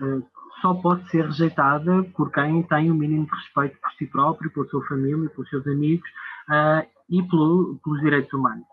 só 0.61 0.75
pode 0.75 1.09
ser 1.11 1.25
rejeitada 1.27 2.03
por 2.17 2.33
quem 2.33 2.63
tem 2.65 2.91
o 2.91 2.95
um 2.95 2.97
mínimo 2.97 3.27
de 3.27 3.31
respeito 3.33 3.79
por 3.81 3.93
si 3.93 4.07
próprio, 4.07 4.51
pela 4.51 4.67
sua 4.67 4.85
família, 4.87 5.29
pelos 5.29 5.49
seus 5.49 5.67
amigos 5.67 6.09
e 7.09 7.23
pelo, 7.23 7.79
pelos 7.85 8.01
direitos 8.01 8.33
humanos. 8.33 8.65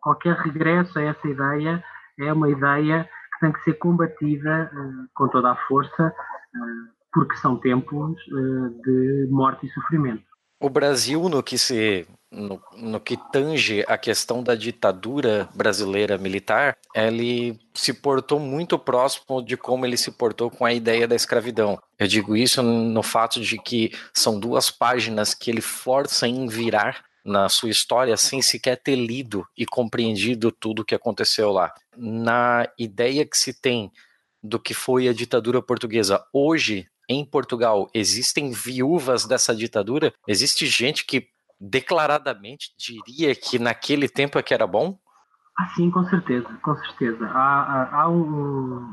Qualquer 0.00 0.36
regresso 0.36 0.98
a 0.98 1.02
essa 1.02 1.28
ideia 1.28 1.84
é 2.18 2.32
uma 2.32 2.50
ideia 2.50 3.08
que 3.32 3.40
tem 3.40 3.52
que 3.52 3.62
ser 3.62 3.74
combatida 3.74 4.70
uh, 4.72 5.08
com 5.14 5.28
toda 5.28 5.52
a 5.52 5.56
força, 5.66 6.06
uh, 6.08 6.94
porque 7.12 7.36
são 7.36 7.56
tempos 7.56 8.16
uh, 8.28 8.82
de 8.82 9.28
morte 9.30 9.66
e 9.66 9.70
sofrimento. 9.70 10.22
O 10.60 10.70
Brasil, 10.70 11.28
no 11.28 11.42
que 11.42 11.58
se 11.58 12.06
no, 12.30 12.60
no, 12.76 13.00
que 13.00 13.16
tange 13.30 13.84
a 13.86 13.96
questão 13.96 14.42
da 14.42 14.54
ditadura 14.54 15.48
brasileira 15.54 16.18
militar, 16.18 16.76
ele 16.94 17.58
se 17.72 17.92
portou 17.92 18.40
muito 18.40 18.78
próximo 18.78 19.42
de 19.42 19.56
como 19.56 19.86
ele 19.86 19.96
se 19.96 20.10
portou 20.10 20.50
com 20.50 20.64
a 20.64 20.72
ideia 20.72 21.06
da 21.06 21.14
escravidão. 21.14 21.78
Eu 21.98 22.06
digo 22.06 22.36
isso 22.36 22.62
no 22.62 23.02
fato 23.02 23.40
de 23.40 23.58
que 23.58 23.92
são 24.12 24.38
duas 24.38 24.70
páginas 24.70 25.34
que 25.34 25.50
ele 25.50 25.60
força 25.60 26.26
em 26.26 26.46
virar 26.48 27.04
na 27.24 27.48
sua 27.48 27.70
história 27.70 28.16
sem 28.16 28.42
sequer 28.42 28.76
ter 28.76 28.96
lido 28.96 29.46
e 29.56 29.64
compreendido 29.64 30.52
tudo 30.52 30.82
o 30.82 30.84
que 30.84 30.94
aconteceu 30.94 31.50
lá. 31.50 31.72
Na 31.96 32.68
ideia 32.78 33.24
que 33.24 33.36
se 33.36 33.58
tem 33.58 33.90
do 34.42 34.58
que 34.60 34.74
foi 34.74 35.08
a 35.08 35.12
ditadura 35.12 35.62
portuguesa 35.62 36.22
hoje 36.32 36.86
em 37.08 37.24
Portugal, 37.24 37.88
existem 37.94 38.50
viúvas 38.50 39.24
dessa 39.24 39.54
ditadura? 39.54 40.12
Existe 40.28 40.66
gente 40.66 41.06
que 41.06 41.28
declaradamente 41.58 42.74
diria 42.76 43.34
que 43.34 43.58
naquele 43.58 44.08
tempo 44.08 44.38
é 44.38 44.42
que 44.42 44.52
era 44.52 44.66
bom? 44.66 44.98
Ah, 45.58 45.68
sim, 45.74 45.90
com 45.90 46.04
certeza, 46.04 46.48
com 46.62 46.76
certeza. 46.76 47.26
Há, 47.26 47.62
há, 47.62 48.02
há 48.02 48.08
um, 48.10 48.86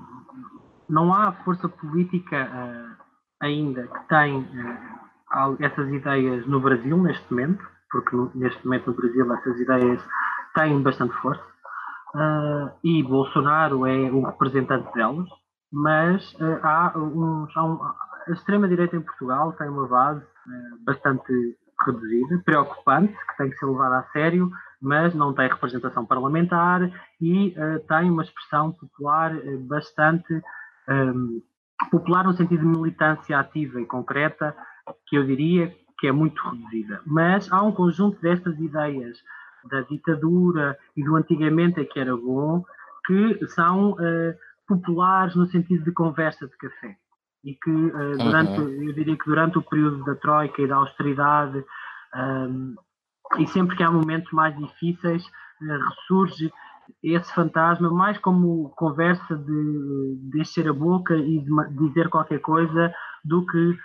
não 0.88 1.14
há 1.14 1.34
força 1.44 1.68
política 1.68 2.46
uh, 2.46 3.04
ainda 3.42 3.88
que 3.88 4.08
tem 4.08 4.38
uh, 4.38 5.58
essas 5.60 5.92
ideias 5.92 6.46
no 6.46 6.60
Brasil 6.60 6.96
neste 6.98 7.26
momento 7.34 7.66
porque 7.92 8.16
neste 8.36 8.64
momento 8.66 8.92
no 8.92 8.96
Brasil 8.96 9.34
essas 9.34 9.60
ideias 9.60 10.02
têm 10.56 10.82
bastante 10.82 11.14
força, 11.18 11.44
uh, 12.16 12.72
e 12.84 13.04
Bolsonaro 13.04 13.86
é 13.86 14.12
o 14.12 14.24
representante 14.24 14.92
delas, 14.94 15.28
mas 15.72 16.34
uh, 16.34 16.60
há, 16.64 16.94
há 16.94 16.98
um, 16.98 17.48
a 18.28 18.32
extrema-direita 18.32 18.96
em 18.96 19.02
Portugal 19.02 19.54
tem 19.54 19.68
uma 19.68 19.88
base 19.88 20.22
uh, 20.22 20.84
bastante 20.86 21.34
reduzida, 21.86 22.42
preocupante, 22.46 23.14
que 23.14 23.38
tem 23.38 23.50
que 23.50 23.58
ser 23.58 23.66
levada 23.66 24.00
a 24.00 24.04
sério, 24.12 24.52
mas 24.82 25.14
não 25.14 25.34
tem 25.34 25.48
representação 25.48 26.06
parlamentar 26.06 26.82
e 27.20 27.56
tem 27.88 28.10
uma 28.10 28.24
expressão 28.24 28.72
popular 28.72 29.32
bastante 29.68 30.42
um, 30.90 31.42
popular 31.90 32.24
no 32.24 32.34
sentido 32.34 32.62
de 32.62 32.68
militância 32.68 33.40
ativa 33.40 33.80
e 33.82 33.86
concreta, 33.86 34.56
que 35.08 35.16
eu 35.16 35.26
diria 35.26 35.74
que 36.02 36.08
é 36.08 36.12
muito 36.12 36.42
reduzida. 36.42 37.00
Mas 37.06 37.50
há 37.52 37.62
um 37.62 37.72
conjunto 37.72 38.20
destas 38.20 38.60
ideias 38.60 39.20
da 39.70 39.82
ditadura 39.82 40.76
e 40.98 41.04
do 41.04 41.16
antigamente 41.16 41.80
é 41.80 41.86
que 41.86 42.00
era 42.00 42.18
bom, 42.18 42.66
que 43.06 43.48
são 43.50 43.92
uh, 43.92 44.34
populares 44.68 45.36
no 45.36 45.46
sentido 45.46 45.84
de 45.84 45.92
conversa 45.92 46.48
de 46.48 46.58
café. 46.58 46.98
E 47.44 47.54
que 47.54 47.70
uh, 47.70 48.18
durante, 48.18 48.60
uhum. 48.60 48.84
eu 48.84 48.94
diria 48.94 49.16
que 49.16 49.26
durante 49.26 49.60
o 49.60 49.62
período 49.62 50.04
da 50.04 50.16
Troika 50.16 50.60
e 50.64 50.68
da 50.68 50.78
austeridade, 50.78 51.64
um, 52.16 52.76
e 53.38 53.46
sempre 53.46 53.78
que 53.78 53.84
há 53.84 53.92
momentos 53.92 54.32
mais 54.32 54.58
difíceis, 54.58 55.24
uh, 55.24 55.88
ressurge 55.88 56.52
esse 57.04 57.32
fantasma 57.36 57.92
mais 57.92 58.18
como 58.18 58.70
conversa 58.72 59.36
de, 59.38 60.20
de 60.32 60.42
encher 60.42 60.68
a 60.68 60.74
boca 60.74 61.16
e 61.16 61.40
de 61.40 61.78
dizer 61.78 62.10
qualquer 62.10 62.40
coisa 62.40 62.92
do 63.24 63.46
que 63.46 63.78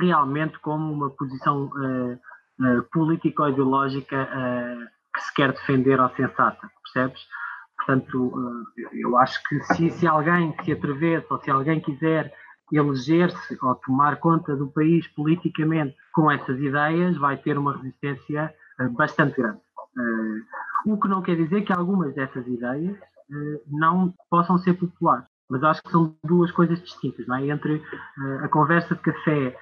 realmente 0.00 0.58
como 0.60 0.92
uma 0.92 1.10
posição 1.10 1.66
uh, 1.66 2.12
uh, 2.64 2.82
político-ideológica 2.92 4.22
uh, 4.22 4.86
que 5.14 5.22
se 5.22 5.34
quer 5.34 5.52
defender 5.52 6.00
ou 6.00 6.08
sensata, 6.10 6.70
percebes? 6.82 7.20
Portanto, 7.76 8.32
eu 8.92 9.16
acho 9.18 9.40
que 9.44 9.60
se, 9.74 9.90
se 9.90 10.06
alguém 10.08 10.54
se 10.64 10.72
atrevesse 10.72 11.26
ou 11.30 11.40
se 11.40 11.50
alguém 11.50 11.78
quiser 11.78 12.32
eleger-se 12.72 13.56
ou 13.62 13.74
tomar 13.76 14.16
conta 14.16 14.56
do 14.56 14.66
país 14.66 15.06
politicamente 15.08 15.94
com 16.12 16.28
essas 16.28 16.58
ideias, 16.58 17.16
vai 17.16 17.36
ter 17.36 17.56
uma 17.56 17.76
resistência 17.76 18.52
bastante 18.92 19.36
grande. 19.36 19.60
o 20.84 20.98
que 20.98 21.06
não 21.06 21.22
quer 21.22 21.36
dizer 21.36 21.62
que 21.62 21.72
algumas 21.72 22.12
dessas 22.14 22.44
ideias 22.48 22.96
não 23.68 24.12
possam 24.28 24.58
ser 24.58 24.74
populares, 24.74 25.28
mas 25.48 25.62
acho 25.62 25.82
que 25.82 25.90
são 25.90 26.16
duas 26.24 26.50
coisas 26.50 26.82
distintas, 26.82 27.24
não 27.28 27.36
é? 27.36 27.46
Entre 27.46 27.80
a 28.42 28.48
conversa 28.48 28.96
de 28.96 29.02
café 29.02 29.56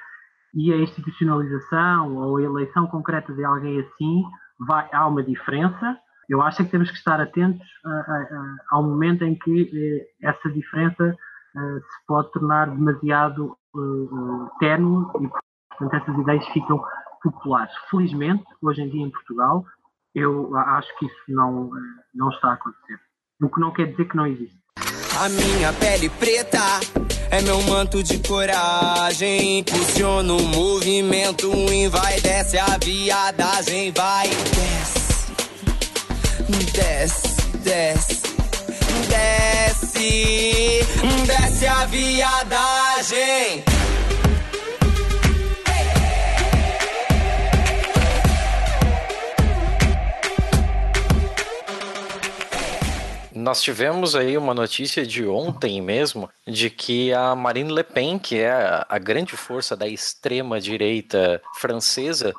e 0.54 0.72
a 0.72 0.76
institucionalização 0.76 2.16
ou 2.16 2.36
a 2.36 2.42
eleição 2.42 2.86
concreta 2.86 3.32
de 3.32 3.44
alguém 3.44 3.80
assim, 3.80 4.24
vai, 4.58 4.88
há 4.92 5.06
uma 5.06 5.22
diferença. 5.22 5.98
Eu 6.28 6.40
acho 6.40 6.64
que 6.64 6.70
temos 6.70 6.90
que 6.90 6.96
estar 6.96 7.20
atentos 7.20 7.66
a, 7.84 7.90
a, 7.90 7.92
a, 7.92 8.56
ao 8.70 8.82
momento 8.82 9.24
em 9.24 9.34
que 9.34 9.70
eh, 9.74 10.28
essa 10.28 10.48
diferença 10.50 11.14
eh, 11.56 11.78
se 11.80 12.06
pode 12.06 12.32
tornar 12.32 12.70
demasiado 12.70 13.56
uh, 13.74 14.50
tenue 14.58 15.04
e, 15.20 15.28
portanto, 15.28 16.02
essas 16.02 16.18
ideias 16.18 16.46
ficam 16.48 16.82
populares. 17.22 17.72
Felizmente, 17.90 18.44
hoje 18.62 18.82
em 18.82 18.88
dia 18.88 19.02
em 19.02 19.10
Portugal, 19.10 19.64
eu 20.14 20.56
acho 20.56 20.96
que 20.98 21.06
isso 21.06 21.22
não, 21.28 21.70
não 22.14 22.30
está 22.30 22.50
a 22.50 22.54
acontecer. 22.54 22.98
O 23.42 23.48
que 23.50 23.60
não 23.60 23.72
quer 23.72 23.90
dizer 23.90 24.06
que 24.06 24.16
não 24.16 24.26
existe. 24.26 24.58
A 25.20 25.28
minha 25.28 25.72
pele 25.74 26.08
preta 26.10 27.13
é 27.34 27.42
meu 27.42 27.60
manto 27.62 28.02
de 28.02 28.18
coragem. 28.18 29.58
Impulsiono 29.58 30.36
o 30.36 30.42
movimento, 30.42 31.52
e 31.72 31.88
vai, 31.88 32.20
desce 32.20 32.58
a 32.58 32.78
viadagem, 32.82 33.92
vai, 33.92 34.28
desce, 34.28 35.32
desce, 36.72 37.22
desce, 37.58 38.22
desce, 39.08 40.86
desce 41.26 41.66
a 41.66 41.86
viadagem. 41.86 43.83
Nós 53.44 53.62
tivemos 53.62 54.16
aí 54.16 54.38
uma 54.38 54.54
notícia 54.54 55.06
de 55.06 55.26
ontem 55.26 55.78
mesmo 55.82 56.30
de 56.46 56.70
que 56.70 57.12
a 57.12 57.34
Marine 57.34 57.74
Le 57.74 57.84
Pen, 57.84 58.18
que 58.18 58.38
é 58.38 58.50
a, 58.88 58.98
grande 58.98 59.36
força 59.36 59.76
da 59.76 59.86
extrema 59.86 60.58
direita 60.58 61.42
francesa, 61.52 62.32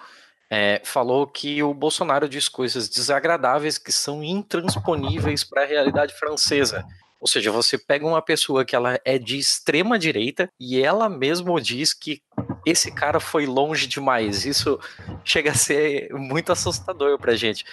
é, 0.50 0.82
falou 0.84 1.28
que 1.28 1.62
o 1.62 1.76
Bolsonaro 1.76 2.28
diz 2.28 2.50
coisas 2.50 2.90
desagradáveis 2.90 3.78
que 3.78 3.92
são 3.92 4.24
intransponíveis 4.24 5.44
para 5.44 5.62
a 5.62 5.68
realidade 5.68 6.12
francesa. 6.16 6.84
Ou 7.22 7.28
seja, 7.28 7.52
você 7.52 7.78
pega 7.78 8.04
uma 8.04 8.22
pessoa 8.22 8.66
que 8.66 8.76
ela 8.76 9.00
é 9.06 9.20
de 9.20 9.38
extrema 9.38 10.00
direita 10.00 10.50
e 10.60 10.82
ela 10.82 11.08
mesmo 11.08 11.62
diz 11.62 11.94
que 11.94 12.20
esse 12.66 12.92
cara 12.92 13.20
foi 13.20 13.46
longe 13.46 13.86
demais. 13.86 14.44
Isso 14.44 14.80
chega 15.24 15.52
a 15.52 15.56
ser 15.56 16.12
muito 16.14 16.52
assustador 16.52 17.20
para 17.20 17.36
gente. 17.36 17.64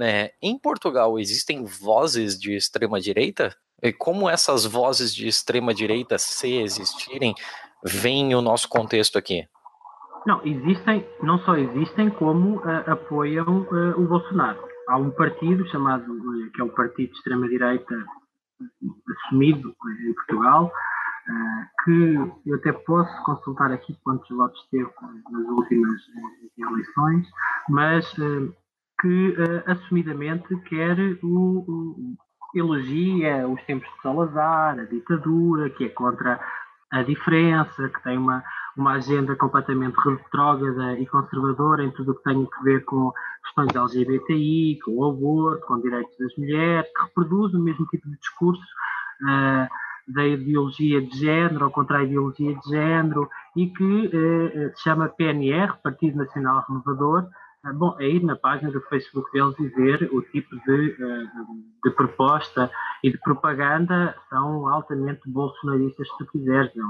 Né? 0.00 0.30
Em 0.40 0.58
Portugal 0.58 1.18
existem 1.18 1.62
vozes 1.62 2.38
de 2.38 2.56
extrema 2.56 2.98
direita? 2.98 3.54
E 3.82 3.92
como 3.92 4.30
essas 4.30 4.64
vozes 4.64 5.14
de 5.14 5.28
extrema 5.28 5.74
direita, 5.74 6.16
se 6.16 6.56
existirem, 6.56 7.34
vêm 7.84 8.34
o 8.34 8.40
nosso 8.40 8.66
contexto 8.66 9.18
aqui? 9.18 9.46
Não, 10.26 10.40
existem, 10.42 11.06
não 11.22 11.38
só 11.40 11.54
existem, 11.54 12.08
como 12.08 12.60
uh, 12.60 12.90
apoiam 12.90 13.60
uh, 13.70 14.00
o 14.00 14.08
Bolsonaro. 14.08 14.58
Há 14.88 14.96
um 14.96 15.10
partido 15.10 15.68
chamado, 15.68 16.10
uh, 16.10 16.50
que 16.50 16.62
é 16.62 16.64
o 16.64 16.70
Partido 16.70 17.10
de 17.10 17.18
Extrema-Direita 17.18 17.94
assumido 19.26 19.74
em 20.02 20.14
Portugal, 20.14 20.72
que 21.84 22.14
eu 22.46 22.54
até 22.56 22.72
posso 22.72 23.22
consultar 23.22 23.70
aqui 23.70 23.96
quantos 24.02 24.28
votos 24.30 24.66
teve 24.70 24.90
nas 25.30 25.46
últimas 25.46 26.00
eleições, 26.58 27.26
mas 27.68 28.14
que 29.00 29.30
uh, 29.30 29.70
assumidamente 29.70 30.54
quer 30.68 30.96
o, 31.22 31.64
o, 31.66 32.16
elogia 32.54 33.48
os 33.48 33.62
tempos 33.64 33.88
de 33.88 34.02
Salazar, 34.02 34.78
a 34.78 34.84
ditadura, 34.84 35.70
que 35.70 35.84
é 35.84 35.88
contra 35.88 36.40
a 36.90 37.02
diferença, 37.02 37.88
que 37.88 38.02
tem 38.02 38.18
uma, 38.18 38.42
uma 38.76 38.94
agenda 38.94 39.36
completamente 39.36 39.96
retrógrada 39.96 40.98
e 40.98 41.06
conservadora 41.06 41.84
em 41.84 41.90
tudo 41.92 42.12
o 42.12 42.14
que 42.16 42.24
tem 42.24 42.48
a 42.52 42.62
ver 42.64 42.84
com 42.84 43.12
questões 43.44 43.74
LGBTI, 43.74 44.78
com 44.84 44.96
o 44.96 45.04
aborto, 45.04 45.66
com 45.66 45.80
direitos 45.80 46.16
das 46.18 46.36
mulheres, 46.36 46.90
que 46.92 47.02
reproduz 47.02 47.54
o 47.54 47.60
mesmo 47.60 47.86
tipo 47.86 48.08
de 48.08 48.16
discurso 48.18 48.62
uh, 49.22 49.68
da 50.12 50.26
ideologia 50.26 51.00
de 51.00 51.16
género 51.16 51.66
ou 51.66 51.70
contra 51.70 51.98
a 51.98 52.02
ideologia 52.02 52.54
de 52.54 52.68
género 52.68 53.28
e 53.56 53.68
que 53.68 54.06
uh, 54.06 54.76
se 54.76 54.82
chama 54.82 55.08
PNR, 55.08 55.76
Partido 55.82 56.18
Nacional 56.18 56.64
Renovador, 56.68 57.28
bom, 57.74 57.96
é 57.98 58.08
ir 58.08 58.22
na 58.22 58.36
página 58.36 58.70
do 58.70 58.80
Facebook 58.82 59.30
deles 59.32 59.58
e 59.58 59.68
ver 59.68 60.08
o 60.12 60.22
tipo 60.22 60.56
de, 60.64 60.96
ah, 61.00 61.44
de 61.84 61.90
proposta 61.90 62.70
e 63.02 63.10
de 63.10 63.18
propaganda 63.18 64.16
são 64.28 64.66
altamente 64.68 65.20
bolsonaristas, 65.26 66.08
se 66.08 66.18
tu 66.18 66.26
quiseres. 66.26 66.70
Eu 66.74 66.86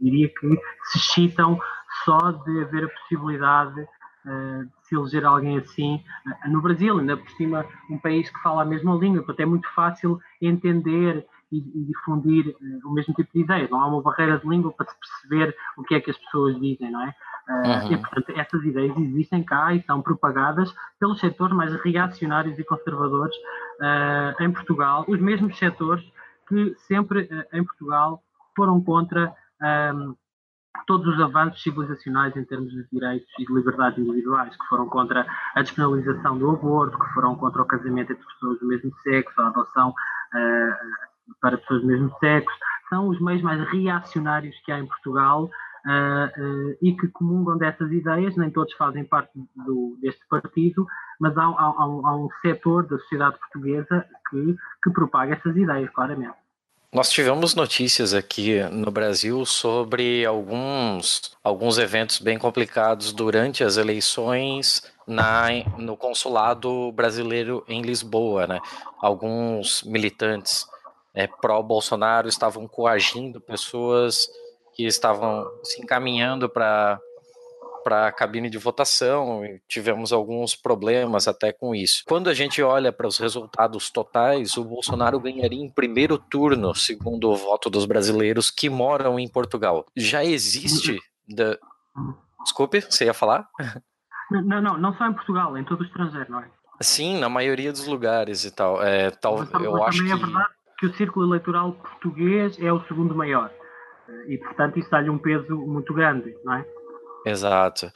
diria 0.00 0.28
que 0.28 0.48
se 0.84 0.98
excitam 0.98 1.58
só 2.04 2.30
de 2.30 2.62
haver 2.62 2.84
a 2.84 2.88
possibilidade 2.88 3.88
ah, 4.26 4.62
de 4.64 4.86
se 4.86 4.94
eleger 4.94 5.24
alguém 5.24 5.58
assim 5.58 6.02
no 6.46 6.62
Brasil, 6.62 6.98
ainda 6.98 7.16
por 7.16 7.30
cima 7.30 7.66
um 7.90 7.98
país 7.98 8.30
que 8.30 8.42
fala 8.42 8.62
a 8.62 8.66
mesma 8.66 8.94
língua, 8.94 9.22
portanto 9.22 9.40
é 9.40 9.46
muito 9.46 9.68
fácil 9.74 10.20
entender 10.40 11.26
e, 11.52 11.58
e 11.58 11.84
difundir 11.84 12.54
o 12.84 12.92
mesmo 12.92 13.14
tipo 13.14 13.30
de 13.32 13.40
ideias. 13.40 13.70
Não 13.70 13.80
há 13.80 13.86
uma 13.86 14.02
barreira 14.02 14.38
de 14.38 14.48
língua 14.48 14.72
para 14.72 14.86
se 14.86 14.96
perceber 14.98 15.56
o 15.76 15.82
que 15.82 15.94
é 15.94 16.00
que 16.00 16.10
as 16.10 16.18
pessoas 16.18 16.58
dizem, 16.60 16.90
não 16.90 17.02
é? 17.02 17.14
Uhum. 17.48 17.92
E, 17.92 17.96
portanto, 17.96 18.30
essas 18.38 18.62
ideias 18.62 18.96
existem 18.96 19.42
cá 19.42 19.74
e 19.74 19.82
são 19.82 20.00
propagadas 20.00 20.72
pelos 21.00 21.18
setores 21.18 21.54
mais 21.54 21.74
reacionários 21.82 22.58
e 22.58 22.64
conservadores 22.64 23.34
uh, 23.80 24.42
em 24.42 24.52
Portugal, 24.52 25.04
os 25.08 25.20
mesmos 25.20 25.58
setores 25.58 26.04
que 26.48 26.74
sempre 26.86 27.22
uh, 27.22 27.56
em 27.56 27.64
Portugal 27.64 28.22
foram 28.54 28.80
contra 28.80 29.34
um, 29.94 30.14
todos 30.86 31.14
os 31.14 31.20
avanços 31.20 31.62
civilizacionais 31.62 32.36
em 32.36 32.44
termos 32.44 32.70
de 32.70 32.86
direitos 32.92 33.28
e 33.38 33.44
de 33.44 33.52
liberdades 33.52 33.98
individuais, 33.98 34.56
que 34.56 34.66
foram 34.66 34.88
contra 34.88 35.26
a 35.54 35.62
despenalização 35.62 36.38
do 36.38 36.50
aborto, 36.50 36.98
que 36.98 37.12
foram 37.14 37.34
contra 37.34 37.62
o 37.62 37.66
casamento 37.66 38.12
entre 38.12 38.24
pessoas 38.24 38.60
do 38.60 38.66
mesmo 38.66 38.92
sexo, 39.02 39.40
a 39.40 39.48
adoção 39.48 39.90
uh, 39.90 41.09
para 41.40 41.58
pessoas 41.58 41.82
do 41.82 41.86
mesmo 41.86 42.14
sexo, 42.18 42.56
são 42.88 43.08
os 43.08 43.20
meios 43.20 43.42
mais 43.42 43.60
reacionários 43.70 44.56
que 44.64 44.72
há 44.72 44.78
em 44.78 44.86
Portugal 44.86 45.44
uh, 45.44 46.76
e 46.82 46.92
que 46.92 47.08
comungam 47.08 47.56
dessas 47.56 47.90
ideias, 47.92 48.36
nem 48.36 48.50
todos 48.50 48.74
fazem 48.74 49.04
parte 49.04 49.30
do, 49.54 49.96
deste 50.00 50.26
partido, 50.28 50.86
mas 51.18 51.36
há, 51.36 51.42
há, 51.42 51.74
há, 51.78 52.16
um 52.16 52.28
setor 52.42 52.86
da 52.86 52.98
sociedade 52.98 53.38
portuguesa 53.38 54.04
que, 54.28 54.56
que 54.82 54.90
propaga 54.90 55.34
essas 55.34 55.56
ideias, 55.56 55.90
claramente. 55.90 56.34
Nós 56.92 57.08
tivemos 57.08 57.54
notícias 57.54 58.12
aqui 58.12 58.60
no 58.64 58.90
Brasil 58.90 59.46
sobre 59.46 60.26
alguns, 60.26 61.36
alguns 61.44 61.78
eventos 61.78 62.18
bem 62.18 62.36
complicados 62.36 63.12
durante 63.12 63.62
as 63.62 63.76
eleições 63.76 64.82
na, 65.06 65.50
no 65.78 65.96
consulado 65.96 66.90
brasileiro 66.90 67.64
em 67.68 67.80
Lisboa. 67.80 68.48
Né? 68.48 68.60
Alguns 69.00 69.84
militantes 69.84 70.66
é, 71.14 71.26
pró-Bolsonaro 71.26 72.28
estavam 72.28 72.66
coagindo 72.68 73.40
pessoas 73.40 74.28
que 74.74 74.84
estavam 74.84 75.46
se 75.62 75.82
encaminhando 75.82 76.48
para 76.48 77.00
para 77.82 78.08
a 78.08 78.12
cabine 78.12 78.50
de 78.50 78.58
votação 78.58 79.42
e 79.42 79.58
tivemos 79.66 80.12
alguns 80.12 80.54
problemas 80.54 81.26
até 81.26 81.50
com 81.50 81.74
isso. 81.74 82.02
Quando 82.06 82.28
a 82.28 82.34
gente 82.34 82.62
olha 82.62 82.92
para 82.92 83.06
os 83.06 83.18
resultados 83.18 83.90
totais, 83.90 84.58
o 84.58 84.64
Bolsonaro 84.64 85.18
ganharia 85.18 85.64
em 85.64 85.70
primeiro 85.70 86.18
turno, 86.18 86.74
segundo 86.74 87.30
o 87.30 87.36
voto 87.36 87.70
dos 87.70 87.86
brasileiros 87.86 88.50
que 88.50 88.68
moram 88.68 89.18
em 89.18 89.26
Portugal. 89.26 89.86
Já 89.96 90.22
existe 90.22 90.98
da... 91.26 91.56
Desculpe, 92.44 92.82
você 92.82 93.06
ia 93.06 93.14
falar? 93.14 93.48
Não, 94.30 94.60
não, 94.60 94.78
não 94.78 94.94
só 94.96 95.06
em 95.06 95.14
Portugal, 95.14 95.56
em 95.56 95.64
todo 95.64 95.80
o 95.80 95.84
estrangeiro, 95.84 96.30
não 96.30 96.40
é? 96.40 96.50
Sim, 96.82 97.18
na 97.18 97.28
maioria 97.28 97.72
dos 97.72 97.86
lugares 97.86 98.44
e 98.44 98.50
tal. 98.50 98.82
É, 98.82 99.10
tal 99.10 99.38
mas, 99.38 99.64
eu 99.64 99.72
mas 99.72 99.82
acho 99.88 99.98
também 99.98 100.16
que... 100.16 100.22
é 100.22 100.26
verdade 100.26 100.59
que 100.80 100.86
o 100.86 100.94
círculo 100.94 101.26
eleitoral 101.26 101.72
português 101.74 102.56
é 102.58 102.72
o 102.72 102.82
segundo 102.86 103.14
maior 103.14 103.52
e, 104.26 104.38
portanto, 104.38 104.78
isso 104.78 104.90
dá-lhe 104.90 105.10
um 105.10 105.18
peso 105.18 105.56
muito 105.56 105.92
grande, 105.92 106.34
não 106.42 106.54
é? 106.54 106.64
Exato. 107.26 107.92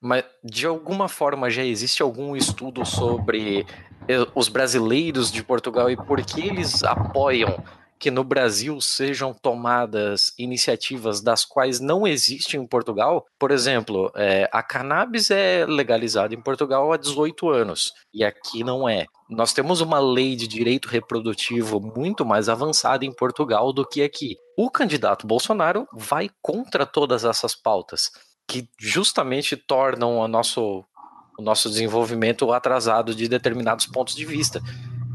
Mas, 0.00 0.24
de 0.42 0.66
alguma 0.66 1.08
forma, 1.08 1.50
já 1.50 1.62
existe 1.62 2.02
algum 2.02 2.34
estudo 2.34 2.86
sobre 2.86 3.66
eh, 4.08 4.26
os 4.34 4.48
brasileiros 4.48 5.30
de 5.30 5.42
Portugal 5.42 5.90
e 5.90 5.96
por 5.96 6.22
que 6.22 6.40
eles 6.40 6.82
apoiam 6.84 7.62
que 8.00 8.10
no 8.10 8.24
Brasil 8.24 8.80
sejam 8.80 9.34
tomadas 9.34 10.32
iniciativas 10.38 11.20
das 11.20 11.44
quais 11.44 11.80
não 11.80 12.06
existem 12.06 12.58
em 12.58 12.66
Portugal. 12.66 13.26
Por 13.38 13.50
exemplo, 13.50 14.10
é, 14.16 14.48
a 14.50 14.62
cannabis 14.62 15.30
é 15.30 15.66
legalizada 15.66 16.34
em 16.34 16.40
Portugal 16.40 16.90
há 16.90 16.96
18 16.96 17.50
anos 17.50 17.92
e 18.12 18.24
aqui 18.24 18.64
não 18.64 18.88
é. 18.88 19.04
Nós 19.28 19.52
temos 19.52 19.82
uma 19.82 19.98
lei 20.00 20.34
de 20.34 20.48
direito 20.48 20.88
reprodutivo 20.88 21.78
muito 21.78 22.24
mais 22.24 22.48
avançada 22.48 23.04
em 23.04 23.12
Portugal 23.12 23.70
do 23.70 23.86
que 23.86 24.02
aqui. 24.02 24.38
O 24.56 24.70
candidato 24.70 25.26
Bolsonaro 25.26 25.86
vai 25.92 26.30
contra 26.40 26.86
todas 26.86 27.22
essas 27.22 27.54
pautas, 27.54 28.10
que 28.48 28.66
justamente 28.78 29.58
tornam 29.58 30.16
o 30.16 30.26
nosso, 30.26 30.82
o 31.38 31.42
nosso 31.42 31.68
desenvolvimento 31.68 32.50
atrasado 32.50 33.14
de 33.14 33.28
determinados 33.28 33.84
pontos 33.84 34.16
de 34.16 34.24
vista. 34.24 34.58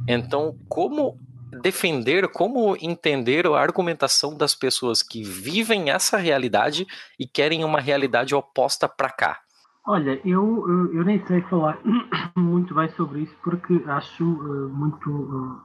Então, 0.07 0.55
como 0.69 1.19
defender, 1.61 2.27
como 2.29 2.75
entender 2.81 3.45
a 3.47 3.59
argumentação 3.59 4.35
das 4.35 4.55
pessoas 4.55 5.01
que 5.01 5.23
vivem 5.23 5.89
essa 5.89 6.17
realidade 6.17 6.85
e 7.19 7.27
querem 7.27 7.63
uma 7.63 7.79
realidade 7.79 8.35
oposta 8.35 8.87
para 8.87 9.09
cá? 9.09 9.39
Olha, 9.87 10.19
eu, 10.25 10.89
eu 10.91 11.03
nem 11.03 11.23
sei 11.27 11.41
falar 11.41 11.77
muito 12.35 12.73
bem 12.73 12.89
sobre 12.89 13.21
isso 13.21 13.35
porque 13.43 13.83
acho 13.85 14.23
uh, 14.23 14.69
muito. 14.69 15.09
Uh, 15.11 15.61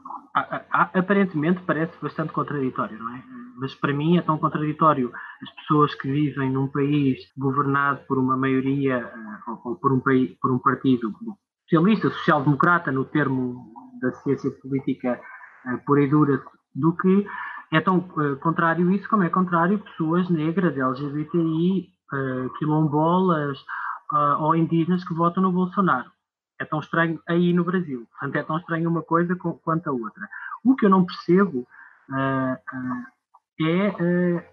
aparentemente 0.95 1.61
parece 1.63 1.93
bastante 2.01 2.33
contraditório, 2.33 2.99
não 2.99 3.17
é? 3.17 3.23
Mas 3.57 3.75
para 3.75 3.93
mim 3.93 4.19
é 4.19 4.23
tão 4.23 4.39
contraditório 4.39 5.11
as 5.43 5.51
pessoas 5.57 5.95
que 5.95 6.11
vivem 6.11 6.51
num 6.51 6.69
país 6.69 7.19
governado 7.37 8.01
por 8.07 8.19
uma 8.19 8.37
maioria 8.37 9.11
uh, 9.49 9.59
ou 9.65 9.77
por 9.77 9.91
um, 9.91 10.01
país, 10.01 10.37
por 10.39 10.53
um 10.53 10.59
partido 10.59 11.13
socialista, 11.63 12.11
social-democrata, 12.11 12.93
no 12.93 13.07
termo 13.07 13.73
da 14.03 14.13
ciência 14.13 14.51
política 14.51 15.19
uh, 15.67 15.85
pura 15.85 16.03
e 16.03 16.09
dura, 16.09 16.43
do 16.75 16.97
que 16.97 17.27
é 17.73 17.81
tão 17.81 17.99
uh, 17.99 18.37
contrário 18.41 18.91
isso 18.91 19.09
como 19.09 19.23
é 19.23 19.31
contrário 19.31 19.79
pessoas 19.79 20.29
negras, 20.29 20.77
LGBTI, 20.77 21.89
uh, 22.13 22.51
quilombolas 22.59 23.59
uh, 24.13 24.43
ou 24.43 24.57
indígenas 24.57 25.05
que 25.05 25.15
votam 25.15 25.43
no 25.43 25.53
Bolsonaro. 25.53 26.11
É 26.61 26.65
tão 26.65 26.81
estranho 26.81 27.21
aí 27.29 27.53
no 27.53 27.65
Brasil. 27.65 28.07
Portanto, 28.11 28.37
é 28.37 28.43
tão 28.43 28.59
estranho 28.59 28.91
uma 28.91 29.03
coisa 29.03 29.37
quanto 29.37 29.89
a 29.89 29.93
outra. 29.93 30.29
O 30.65 30.75
que 30.77 30.85
eu 30.85 30.91
não 30.91 31.07
percebo 31.07 31.67
é 33.63 34.45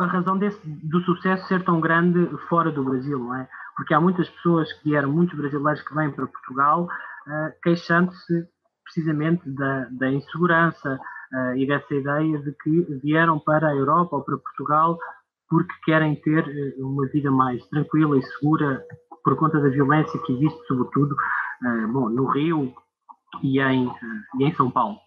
a 0.00 0.06
razão 0.06 0.36
desse, 0.36 0.60
do 0.66 1.00
sucesso 1.02 1.46
ser 1.46 1.62
tão 1.62 1.80
grande 1.80 2.26
fora 2.48 2.72
do 2.72 2.82
Brasil, 2.82 3.20
não 3.20 3.32
é? 3.36 3.48
Porque 3.76 3.94
há 3.94 4.00
muitas 4.00 4.28
pessoas 4.28 4.72
que 4.72 4.90
vieram, 4.90 5.12
muitos 5.12 5.38
brasileiros 5.38 5.82
que 5.82 5.94
vêm 5.94 6.10
para 6.10 6.26
Portugal 6.26 6.88
queixando-se 7.62 8.48
precisamente 8.86 9.48
da, 9.50 9.86
da 9.90 10.10
insegurança, 10.10 10.98
uh, 11.32 11.56
e 11.56 11.66
dessa 11.66 11.94
ideia 11.94 12.38
de 12.38 12.52
que 12.52 12.82
vieram 13.02 13.38
para 13.38 13.68
a 13.68 13.74
Europa 13.74 14.16
ou 14.16 14.22
para 14.22 14.38
Portugal 14.38 14.98
porque 15.48 15.72
querem 15.84 16.16
ter 16.16 16.44
uh, 16.44 16.86
uma 16.86 17.06
vida 17.08 17.30
mais 17.30 17.64
tranquila 17.68 18.18
e 18.18 18.22
segura 18.22 18.84
por 19.24 19.36
conta 19.36 19.60
da 19.60 19.68
violência 19.68 20.20
que 20.22 20.32
existe, 20.32 20.66
sobretudo 20.66 21.14
uh, 21.14 21.88
bom, 21.88 22.08
no 22.08 22.26
Rio 22.26 22.72
e 23.42 23.60
em, 23.60 23.90
e 24.38 24.44
em 24.44 24.54
São 24.54 24.70
Paulo. 24.70 24.98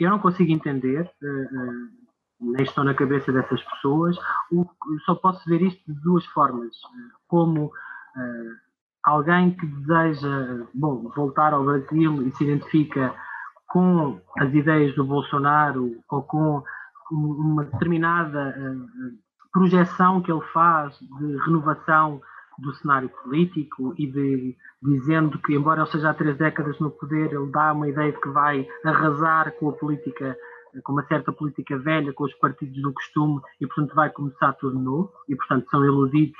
eu 0.00 0.10
não 0.10 0.18
consigo 0.18 0.50
entender, 0.50 1.08
nem 2.40 2.62
estou 2.62 2.82
na 2.82 2.92
cabeça 2.92 3.30
dessas 3.30 3.62
pessoas, 3.62 4.16
só 5.04 5.14
posso 5.14 5.48
ver 5.48 5.62
isto 5.62 5.80
de 5.86 6.00
duas 6.00 6.24
formas. 6.26 6.74
como 7.28 7.70
alguém 9.04 9.50
que 9.52 9.66
deseja 9.66 10.66
bom, 10.74 11.10
voltar 11.14 11.52
ao 11.52 11.64
Brasil 11.64 12.26
e 12.26 12.30
se 12.32 12.44
identifica 12.44 13.14
com 13.68 14.20
as 14.38 14.52
ideias 14.52 14.94
do 14.94 15.04
Bolsonaro 15.04 15.96
ou 16.10 16.22
com 16.22 16.62
uma 17.10 17.64
determinada 17.64 18.54
eh, 18.56 19.12
projeção 19.52 20.20
que 20.20 20.30
ele 20.30 20.42
faz 20.52 20.98
de 20.98 21.36
renovação 21.44 22.20
do 22.58 22.72
cenário 22.74 23.08
político 23.08 23.94
e 23.98 24.06
de 24.06 24.56
dizendo 24.82 25.38
que, 25.38 25.54
embora 25.54 25.82
ele 25.82 25.90
seja 25.90 26.10
há 26.10 26.14
três 26.14 26.36
décadas 26.36 26.78
no 26.80 26.90
poder, 26.90 27.32
ele 27.32 27.50
dá 27.50 27.72
uma 27.72 27.88
ideia 27.88 28.12
de 28.12 28.20
que 28.20 28.28
vai 28.28 28.66
arrasar 28.84 29.52
com 29.52 29.70
a 29.70 29.72
política, 29.72 30.36
com 30.84 30.92
uma 30.92 31.06
certa 31.06 31.32
política 31.32 31.78
velha, 31.78 32.12
com 32.12 32.24
os 32.24 32.34
partidos 32.34 32.80
do 32.82 32.92
costume 32.92 33.40
e, 33.60 33.66
portanto, 33.66 33.94
vai 33.94 34.10
começar 34.10 34.52
tudo 34.54 34.78
novo 34.78 35.12
e, 35.28 35.36
portanto, 35.36 35.68
são 35.70 35.84
iludidos 35.84 36.38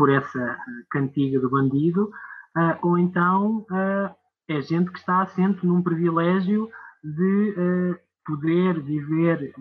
por 0.00 0.08
essa 0.08 0.38
eh, 0.38 0.56
cantiga 0.90 1.38
do 1.38 1.50
bandido. 1.50 2.10
Uh, 2.56 2.74
ou 2.80 2.98
então 2.98 3.66
uh, 3.70 4.10
é 4.48 4.62
gente 4.62 4.90
que 4.90 4.98
está 4.98 5.20
assente 5.20 5.66
num 5.66 5.82
privilégio 5.82 6.70
de 7.04 7.96
poder 8.26 8.80
viver 8.80 9.52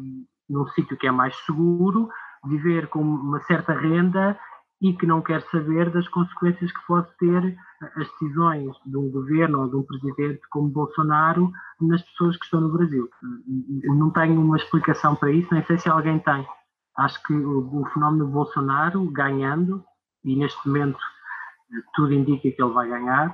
num 0.50 0.66
sítio 0.70 0.98
que 0.98 1.08
é 1.08 1.12
mais 1.12 1.36
seguro, 1.46 2.10
viver 2.46 2.88
com 2.88 3.02
uma 3.02 3.42
certa 3.42 3.74
renda 3.74 4.40
e 4.82 4.94
que 4.94 5.06
não 5.06 5.22
quer 5.22 5.42
saber 5.52 5.90
das 5.90 6.08
consequências 6.08 6.72
que 6.72 6.88
pode 6.88 7.08
ter 7.18 7.58
as 7.96 8.08
decisões 8.08 8.76
de 8.86 8.98
um 8.98 9.12
governo 9.12 9.62
ou 9.62 9.70
de 9.70 9.76
um 9.76 9.84
presidente 9.84 10.42
como 10.50 10.70
Bolsonaro 10.70 11.52
nas 11.82 12.02
pessoas 12.02 12.38
que 12.38 12.46
estão 12.46 12.62
no 12.62 12.72
Brasil. 12.72 13.10
Não 13.84 14.10
tenho 14.10 14.42
uma 14.42 14.58
explicação 14.58 15.16
para 15.16 15.32
isso, 15.32 15.54
nem 15.54 15.64
sei 15.66 15.78
se 15.78 15.90
alguém 15.90 16.20
tem. 16.20 16.46
Acho 16.98 17.22
que 17.24 17.34
o 17.34 17.86
fenómeno 17.94 18.28
Bolsonaro 18.28 19.10
ganhando, 19.12 19.84
e 20.24 20.36
neste 20.36 20.68
momento 20.68 21.00
tudo 21.96 22.14
indica 22.14 22.52
que 22.52 22.62
ele 22.62 22.74
vai 22.74 22.88
ganhar, 22.88 23.34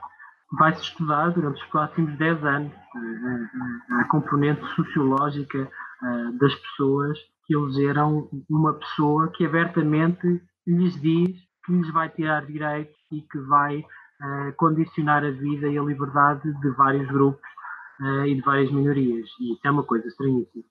vai-se 0.57 0.81
estudar 0.81 1.29
durante 1.29 1.61
os 1.61 1.67
próximos 1.69 2.17
10 2.17 2.43
anos 2.43 2.71
a, 2.73 2.99
eh, 2.99 3.49
eh, 3.99 4.01
a 4.01 4.03
componente 4.05 4.65
sociológica 4.75 5.59
eh, 5.59 6.31
das 6.39 6.53
pessoas 6.55 7.17
que 7.45 7.55
elegeram 7.55 8.29
uma 8.49 8.73
pessoa 8.73 9.31
que 9.31 9.45
abertamente 9.45 10.41
lhes 10.65 10.99
diz 10.99 11.31
que 11.65 11.71
lhes 11.71 11.91
vai 11.91 12.09
tirar 12.09 12.45
direitos 12.45 12.95
e 13.11 13.21
que 13.21 13.39
vai 13.39 13.83
condicionar 14.55 15.25
a 15.25 15.31
vida 15.31 15.67
e 15.67 15.77
a 15.77 15.83
liberdade 15.83 16.53
de 16.61 16.69
vários 16.71 17.05
grupos 17.07 17.43
e 18.25 18.33
de 18.33 18.41
várias 18.41 18.71
minorias. 18.71 19.27
E 19.41 19.53
isso 19.53 19.61
é 19.65 19.71
uma 19.71 19.83
coisa 19.83 20.07
estranhíssima. 20.07 20.63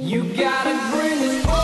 You 0.00 0.22
gotta 0.34 0.74
bring 0.92 1.63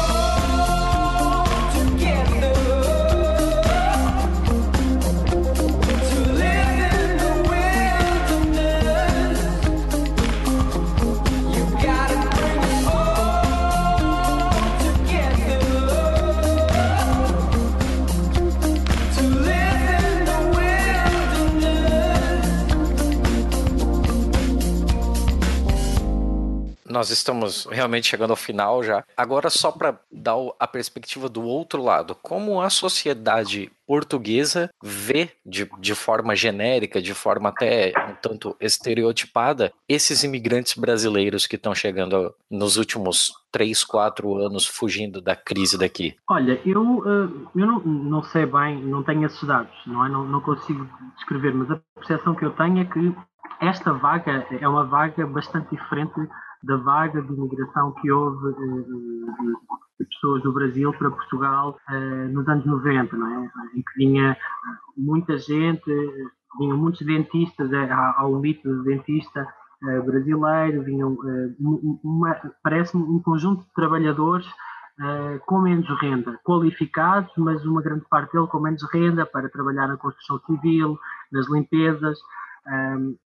nós 26.90 27.10
estamos 27.10 27.66
realmente 27.70 28.08
chegando 28.08 28.30
ao 28.30 28.36
final 28.36 28.82
já. 28.82 29.04
Agora, 29.16 29.48
só 29.48 29.70
para 29.70 29.98
dar 30.10 30.36
a 30.58 30.66
perspectiva 30.66 31.28
do 31.28 31.42
outro 31.42 31.82
lado, 31.82 32.14
como 32.14 32.60
a 32.60 32.68
sociedade 32.68 33.70
portuguesa 33.86 34.70
vê 34.82 35.30
de, 35.44 35.68
de 35.78 35.94
forma 35.94 36.36
genérica, 36.36 37.00
de 37.00 37.14
forma 37.14 37.48
até 37.48 37.92
um 38.08 38.14
tanto 38.14 38.56
estereotipada, 38.60 39.72
esses 39.88 40.22
imigrantes 40.22 40.74
brasileiros 40.74 41.46
que 41.46 41.56
estão 41.56 41.74
chegando 41.74 42.32
nos 42.48 42.76
últimos 42.76 43.32
três, 43.50 43.82
quatro 43.82 44.36
anos 44.36 44.66
fugindo 44.66 45.20
da 45.20 45.34
crise 45.34 45.76
daqui? 45.76 46.16
Olha, 46.28 46.60
eu, 46.64 47.02
eh, 47.04 47.48
eu 47.56 47.66
não, 47.66 47.80
não 47.80 48.22
sei 48.22 48.46
bem, 48.46 48.80
não 48.80 49.02
tenho 49.02 49.26
esses 49.26 49.42
dados, 49.42 49.74
não, 49.86 50.06
é? 50.06 50.08
não, 50.08 50.24
não 50.24 50.40
consigo 50.40 50.88
descrever, 51.16 51.52
mas 51.52 51.70
a 51.72 51.80
percepção 51.96 52.34
que 52.34 52.44
eu 52.44 52.50
tenho 52.52 52.80
é 52.80 52.84
que 52.84 53.12
esta 53.60 53.92
vaga 53.92 54.46
é 54.60 54.68
uma 54.68 54.84
vaga 54.84 55.26
bastante 55.26 55.74
diferente 55.74 56.14
da 56.62 56.76
vaga 56.76 57.22
de 57.22 57.32
imigração 57.32 57.92
que 57.92 58.10
houve 58.10 58.48
eh, 58.48 58.84
de 59.98 60.06
pessoas 60.06 60.42
do 60.42 60.52
Brasil 60.52 60.92
para 60.92 61.10
Portugal 61.10 61.78
eh, 61.88 62.28
nos 62.28 62.46
anos 62.48 62.66
90, 62.66 63.16
não 63.16 63.44
é? 63.44 63.50
em 63.74 63.82
que 63.82 63.96
vinha 63.96 64.36
muita 64.96 65.38
gente, 65.38 65.90
vinham 66.58 66.76
muitos 66.76 67.04
dentistas 67.06 67.72
eh, 67.72 67.90
ao 68.16 68.38
mito 68.38 68.68
de 68.68 68.84
dentista 68.84 69.46
brasileiro, 70.04 70.82
vinham 70.82 71.16
parece-me 72.62 73.02
um 73.02 73.18
conjunto 73.18 73.62
de 73.62 73.72
trabalhadores 73.72 74.46
com 75.46 75.62
menos 75.62 75.88
renda, 76.02 76.38
qualificados, 76.44 77.32
mas 77.38 77.64
uma 77.64 77.80
grande 77.80 78.04
parte 78.10 78.30
dele 78.30 78.46
com 78.48 78.60
menos 78.60 78.82
renda 78.92 79.24
para 79.24 79.48
trabalhar 79.48 79.88
na 79.88 79.96
construção 79.96 80.38
civil, 80.40 80.98
nas 81.32 81.48
limpezas 81.48 82.18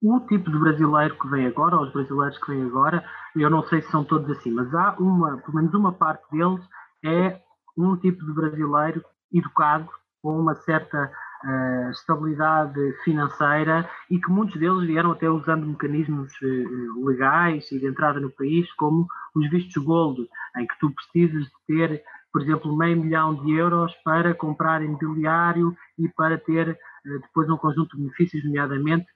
o 0.03 0.21
tipo 0.21 0.51
de 0.51 0.59
brasileiro 0.59 1.19
que 1.19 1.29
vem 1.29 1.47
agora, 1.47 1.77
ou 1.77 1.83
os 1.83 1.93
brasileiros 1.93 2.39
que 2.39 2.51
vêm 2.51 2.65
agora, 2.65 3.05
eu 3.37 3.51
não 3.51 3.63
sei 3.65 3.83
se 3.83 3.91
são 3.91 4.03
todos 4.05 4.31
assim, 4.31 4.51
mas 4.51 4.75
há 4.75 4.95
uma, 4.99 5.37
pelo 5.39 5.57
menos 5.57 5.75
uma 5.75 5.93
parte 5.93 6.25
deles 6.31 6.61
é 7.05 7.41
um 7.77 7.97
tipo 7.97 8.25
de 8.25 8.33
brasileiro 8.33 9.05
educado, 9.33 9.89
com 10.23 10.39
uma 10.39 10.55
certa 10.55 11.11
uh, 11.45 11.91
estabilidade 11.91 12.79
financeira 13.05 13.89
e 14.11 14.19
que 14.19 14.31
muitos 14.31 14.59
deles 14.59 14.87
vieram 14.87 15.13
até 15.13 15.29
usando 15.29 15.67
mecanismos 15.67 16.33
uh, 16.43 17.07
legais 17.07 17.71
e 17.73 17.79
de 17.79 17.87
entrada 17.87 18.21
no 18.21 18.31
país, 18.31 18.71
como 18.75 19.07
os 19.35 19.49
vistos 19.51 19.83
gold, 19.83 20.29
em 20.57 20.67
que 20.67 20.79
tu 20.79 20.93
precisas 20.93 21.45
de 21.45 21.53
ter, 21.67 22.03
por 22.33 22.43
exemplo, 22.43 22.77
meio 22.77 23.01
milhão 23.01 23.35
de 23.35 23.53
euros 23.53 23.95
para 24.05 24.35
comprar 24.35 24.83
imobiliário 24.83 25.75
e 25.99 26.09
para 26.09 26.39
ter 26.39 26.71
uh, 26.71 27.21
depois 27.21 27.49
um 27.49 27.57
conjunto 27.57 27.97
de 27.97 28.03
benefícios, 28.03 28.45
nomeadamente 28.45 29.07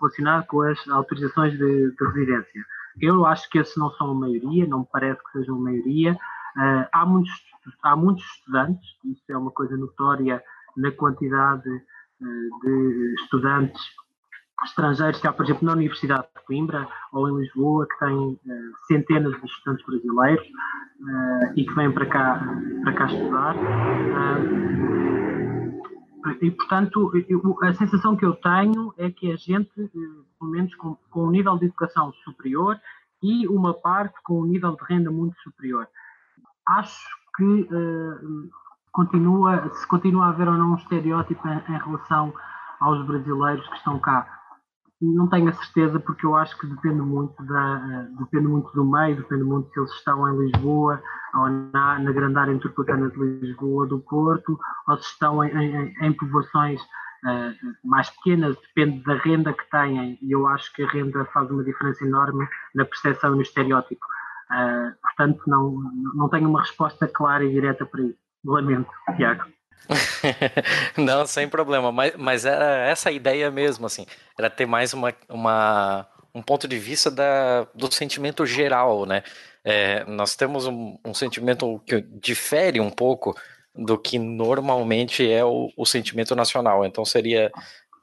relacionado 0.00 0.46
com 0.46 0.62
as 0.62 0.88
autorizações 0.88 1.52
de, 1.52 1.90
de, 1.90 2.04
residência. 2.06 2.64
Eu 3.00 3.26
acho 3.26 3.48
que 3.50 3.58
esses 3.58 3.76
não 3.76 3.90
são 3.92 4.10
a 4.10 4.14
maioria, 4.14 4.66
não 4.66 4.80
me 4.80 4.86
parece 4.92 5.22
que 5.24 5.38
sejam 5.38 5.56
a 5.56 5.60
maioria. 5.60 6.14
Uh, 6.14 6.86
há, 6.92 7.06
muitos, 7.06 7.32
há 7.82 7.96
muitos 7.96 8.24
estudantes, 8.24 8.88
isso 9.04 9.24
é 9.30 9.36
uma 9.36 9.50
coisa 9.50 9.76
notória 9.76 10.42
na 10.76 10.90
quantidade 10.92 11.68
uh, 11.68 12.60
de 12.62 13.14
estudantes 13.22 13.80
estrangeiros 14.64 15.20
que 15.20 15.28
há, 15.28 15.32
por 15.32 15.44
exemplo, 15.44 15.64
na 15.64 15.72
Universidade 15.72 16.26
de 16.36 16.44
Coimbra 16.44 16.88
ou 17.12 17.28
em 17.28 17.42
Lisboa, 17.42 17.86
que 17.86 17.98
tem 18.04 18.14
uh, 18.14 18.38
centenas 18.88 19.40
de 19.40 19.46
estudantes 19.46 19.86
brasileiros 19.86 20.46
e 21.54 21.64
que 21.64 21.74
vêm 21.74 21.92
para 21.92 22.06
cá, 22.06 22.44
para 22.82 22.92
cá 22.92 23.06
estudar. 23.06 23.54
E, 26.40 26.50
portanto, 26.50 27.12
a 27.62 27.74
sensação 27.74 28.16
que 28.16 28.24
eu 28.24 28.34
tenho 28.34 28.92
é 28.96 29.10
que 29.10 29.30
a 29.30 29.36
gente, 29.36 29.70
eh, 29.80 29.88
pelo 30.38 30.50
menos 30.50 30.74
com, 30.74 30.96
com 31.10 31.26
um 31.26 31.30
nível 31.30 31.56
de 31.56 31.66
educação 31.66 32.12
superior 32.24 32.78
e 33.22 33.46
uma 33.46 33.72
parte 33.74 34.14
com 34.24 34.40
um 34.40 34.46
nível 34.46 34.76
de 34.76 34.84
renda 34.84 35.10
muito 35.10 35.38
superior, 35.40 35.86
acho 36.66 37.06
que 37.36 37.44
uh, 37.44 38.50
continua, 38.92 39.72
se 39.74 39.86
continua 39.86 40.26
a 40.26 40.28
haver 40.30 40.48
ou 40.48 40.54
não 40.54 40.72
um 40.72 40.76
estereótipo 40.76 41.46
em, 41.48 41.56
em 41.56 41.78
relação 41.78 42.34
aos 42.80 43.04
brasileiros 43.06 43.66
que 43.68 43.76
estão 43.76 43.98
cá. 43.98 44.37
Não 45.00 45.28
tenho 45.28 45.48
a 45.48 45.52
certeza 45.52 46.00
porque 46.00 46.26
eu 46.26 46.34
acho 46.36 46.58
que 46.58 46.66
depende 46.66 47.00
muito, 47.00 47.40
da, 47.44 48.06
depende 48.18 48.48
muito 48.48 48.72
do 48.72 48.84
meio, 48.84 49.16
depende 49.16 49.44
muito 49.44 49.70
se 49.72 49.78
eles 49.78 49.92
estão 49.92 50.28
em 50.28 50.46
Lisboa 50.46 51.00
ou 51.34 51.48
na, 51.48 51.98
na 51.98 52.12
grande 52.12 52.38
área 52.38 52.52
metropolitana 52.52 53.08
de 53.10 53.18
Lisboa, 53.18 53.86
do 53.86 54.00
Porto, 54.00 54.58
ou 54.88 54.96
se 54.96 55.08
estão 55.08 55.44
em, 55.44 55.50
em, 55.50 55.94
em 56.00 56.12
povoações 56.14 56.80
uh, 56.82 57.54
mais 57.84 58.10
pequenas, 58.10 58.56
depende 58.56 59.04
da 59.04 59.14
renda 59.14 59.52
que 59.52 59.70
têm 59.70 60.18
e 60.20 60.32
eu 60.32 60.46
acho 60.48 60.72
que 60.72 60.82
a 60.82 60.88
renda 60.88 61.24
faz 61.26 61.48
uma 61.50 61.62
diferença 61.62 62.04
enorme 62.04 62.48
na 62.74 62.84
percepção 62.84 63.34
e 63.34 63.36
no 63.36 63.42
estereótipo. 63.42 64.04
Uh, 64.50 64.92
portanto, 65.02 65.42
não, 65.46 65.76
não 66.14 66.28
tenho 66.28 66.48
uma 66.48 66.60
resposta 66.60 67.06
clara 67.06 67.44
e 67.44 67.52
direta 67.52 67.86
para 67.86 68.02
isso. 68.02 68.18
Lamento, 68.44 68.90
Tiago. 69.16 69.44
Não, 70.96 71.26
sem 71.26 71.48
problema, 71.48 71.90
mas, 71.90 72.14
mas 72.16 72.44
era 72.44 72.86
essa 72.86 73.08
a 73.08 73.12
ideia 73.12 73.50
mesmo, 73.50 73.86
assim, 73.86 74.06
era 74.38 74.50
ter 74.50 74.66
mais 74.66 74.92
uma, 74.92 75.14
uma, 75.28 76.06
um 76.34 76.42
ponto 76.42 76.68
de 76.68 76.78
vista 76.78 77.10
da, 77.10 77.66
do 77.74 77.92
sentimento 77.92 78.44
geral, 78.44 79.06
né? 79.06 79.22
É, 79.64 80.04
nós 80.04 80.36
temos 80.36 80.66
um, 80.66 80.98
um, 81.04 81.12
sentimento 81.12 81.80
que 81.86 82.00
difere 82.00 82.80
um 82.80 82.90
pouco 82.90 83.36
do 83.74 83.98
que 83.98 84.18
normalmente 84.18 85.30
é 85.30 85.44
o, 85.44 85.70
o 85.76 85.84
sentimento 85.84 86.34
nacional, 86.34 86.84
então 86.84 87.04
seria 87.04 87.50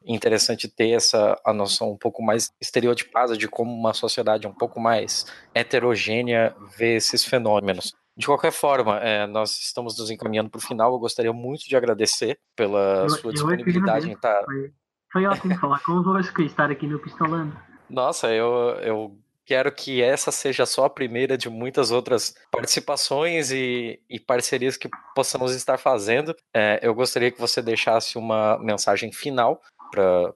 interessante 0.05 0.67
ter 0.67 0.91
essa 0.91 1.39
a 1.43 1.51
noção 1.51 1.91
um 1.91 1.97
pouco 1.97 2.21
mais 2.21 2.51
estereotipada 2.61 3.35
de 3.35 3.47
como 3.47 3.73
uma 3.73 3.93
sociedade 3.93 4.45
um 4.45 4.53
pouco 4.53 4.79
mais 4.79 5.25
heterogênea 5.53 6.55
vê 6.77 6.95
esses 6.95 7.25
fenômenos. 7.25 7.93
De 8.17 8.25
qualquer 8.25 8.51
forma, 8.51 8.97
é, 8.99 9.27
nós 9.27 9.51
estamos 9.59 9.97
nos 9.97 10.09
encaminhando 10.09 10.49
para 10.49 10.59
o 10.59 10.61
final. 10.61 10.93
Eu 10.93 10.99
gostaria 10.99 11.33
muito 11.33 11.67
de 11.67 11.75
agradecer 11.75 12.39
pela 12.55 13.03
eu, 13.03 13.09
sua 13.09 13.33
disponibilidade 13.33 14.07
em 14.07 14.13
estar. 14.13 14.39
Tá 14.39 14.45
foi, 14.45 14.71
foi 15.11 15.25
ótimo 15.25 15.55
falar 15.59 15.79
convosco 15.83 16.41
e 16.41 16.45
estar 16.45 16.71
aqui 16.71 16.87
no 16.87 16.97
Pistolando. 16.99 17.55
Nossa, 17.89 18.31
eu, 18.33 18.77
eu 18.81 19.17
quero 19.45 19.71
que 19.71 20.01
essa 20.01 20.31
seja 20.31 20.65
só 20.65 20.85
a 20.85 20.89
primeira 20.89 21.37
de 21.37 21.49
muitas 21.49 21.91
outras 21.91 22.33
participações 22.51 23.51
e, 23.51 24.01
e 24.09 24.19
parcerias 24.19 24.77
que 24.77 24.89
possamos 25.13 25.53
estar 25.53 25.77
fazendo. 25.77 26.33
É, 26.53 26.79
eu 26.81 26.95
gostaria 26.95 27.31
que 27.31 27.39
você 27.39 27.61
deixasse 27.61 28.17
uma 28.17 28.57
mensagem 28.59 29.11
final 29.11 29.61
para 29.91 30.33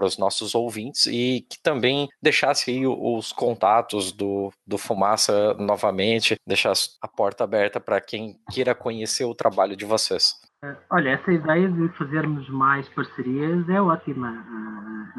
para 0.00 0.06
os 0.06 0.16
nossos 0.16 0.54
ouvintes 0.54 1.04
e 1.04 1.46
que 1.46 1.62
também 1.62 2.08
deixasse 2.22 2.70
aí 2.70 2.86
os 2.86 3.32
contatos 3.32 4.12
do, 4.12 4.50
do 4.66 4.78
Fumaça 4.78 5.52
novamente, 5.54 6.36
deixasse 6.48 6.96
a 7.02 7.06
porta 7.06 7.44
aberta 7.44 7.78
para 7.78 8.00
quem 8.00 8.38
queira 8.50 8.74
conhecer 8.74 9.26
o 9.26 9.34
trabalho 9.34 9.76
de 9.76 9.84
vocês. 9.84 10.40
É, 10.64 10.74
olha, 10.90 11.10
essa 11.10 11.30
ideia 11.30 11.68
de 11.68 11.88
fazermos 11.98 12.48
mais 12.48 12.88
parcerias 12.88 13.68
é 13.68 13.80
ótima. 13.80 14.28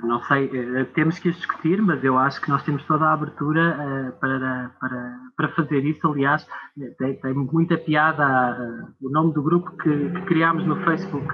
É, 0.02 0.08
não 0.08 0.20
sei, 0.24 0.50
é, 0.52 0.84
temos 0.86 1.20
que 1.20 1.32
discutir, 1.32 1.80
mas 1.80 2.04
eu 2.04 2.18
acho 2.18 2.42
que 2.42 2.50
nós 2.50 2.64
temos 2.64 2.84
toda 2.86 3.06
a 3.06 3.14
abertura 3.14 4.18
para, 4.20 4.72
para, 4.80 5.20
para 5.38 5.50
fazer 5.50 5.86
isso. 5.86 6.08
Aliás, 6.08 6.48
tem, 6.98 7.20
tem 7.20 7.34
muita 7.36 7.78
piada 7.78 8.88
o 9.00 9.10
nome 9.12 9.32
do 9.34 9.44
grupo 9.44 9.78
que, 9.78 10.10
que 10.10 10.22
criámos 10.22 10.66
no 10.66 10.84
Facebook 10.84 11.32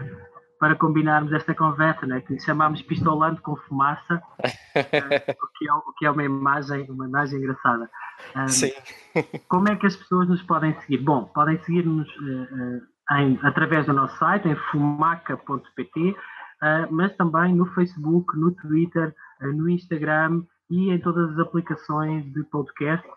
para 0.60 0.76
combinarmos 0.76 1.32
esta 1.34 1.54
conversa, 1.54 2.06
né? 2.06 2.22
que 2.22 2.40
chamámos 2.40 2.82
pistolando 2.82 3.42
com 3.42 3.56
fumaça, 3.56 4.22
eh, 4.74 5.36
o, 5.42 5.48
que 5.58 5.70
é, 5.70 5.74
o 5.74 5.94
que 5.98 6.06
é 6.06 6.12
uma 6.12 6.24
imagem, 6.24 6.90
uma 6.90 7.08
imagem 7.08 7.40
engraçada. 7.40 7.90
Um, 8.36 8.48
Sim. 8.48 8.72
como 9.48 9.70
é 9.70 9.76
que 9.76 9.86
as 9.86 9.96
pessoas 9.96 10.28
nos 10.28 10.42
podem 10.44 10.74
seguir? 10.82 10.98
Bom, 10.98 11.26
podem 11.26 11.62
seguir-nos 11.64 12.08
uh, 12.18 13.16
em, 13.18 13.40
através 13.44 13.86
do 13.86 13.94
nosso 13.94 14.18
site, 14.18 14.48
em 14.48 14.56
fumaca.pt, 14.72 16.10
uh, 16.10 16.16
mas 16.92 17.16
também 17.16 17.54
no 17.54 17.66
Facebook, 17.74 18.38
no 18.38 18.52
Twitter, 18.52 19.14
uh, 19.42 19.48
no 19.48 19.70
Instagram 19.70 20.44
e 20.70 20.92
em 20.92 21.00
todas 21.00 21.32
as 21.32 21.40
aplicações 21.40 22.26
de 22.34 22.44
podcast 22.46 23.08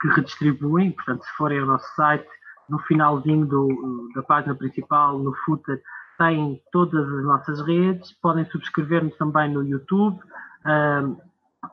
que 0.00 0.08
redistribuem. 0.08 0.92
Portanto, 0.92 1.24
se 1.24 1.32
forem 1.36 1.60
ao 1.60 1.66
nosso 1.66 1.86
site, 1.94 2.28
no 2.68 2.78
finalzinho 2.80 3.46
do, 3.46 4.10
da 4.14 4.22
página 4.22 4.54
principal, 4.54 5.18
no 5.18 5.34
footer, 5.44 5.80
têm 6.18 6.60
todas 6.72 7.08
as 7.08 7.24
nossas 7.24 7.60
redes, 7.66 8.12
podem 8.20 8.44
subscrever-nos 8.46 9.16
também 9.16 9.50
no 9.52 9.62
YouTube, 9.62 10.18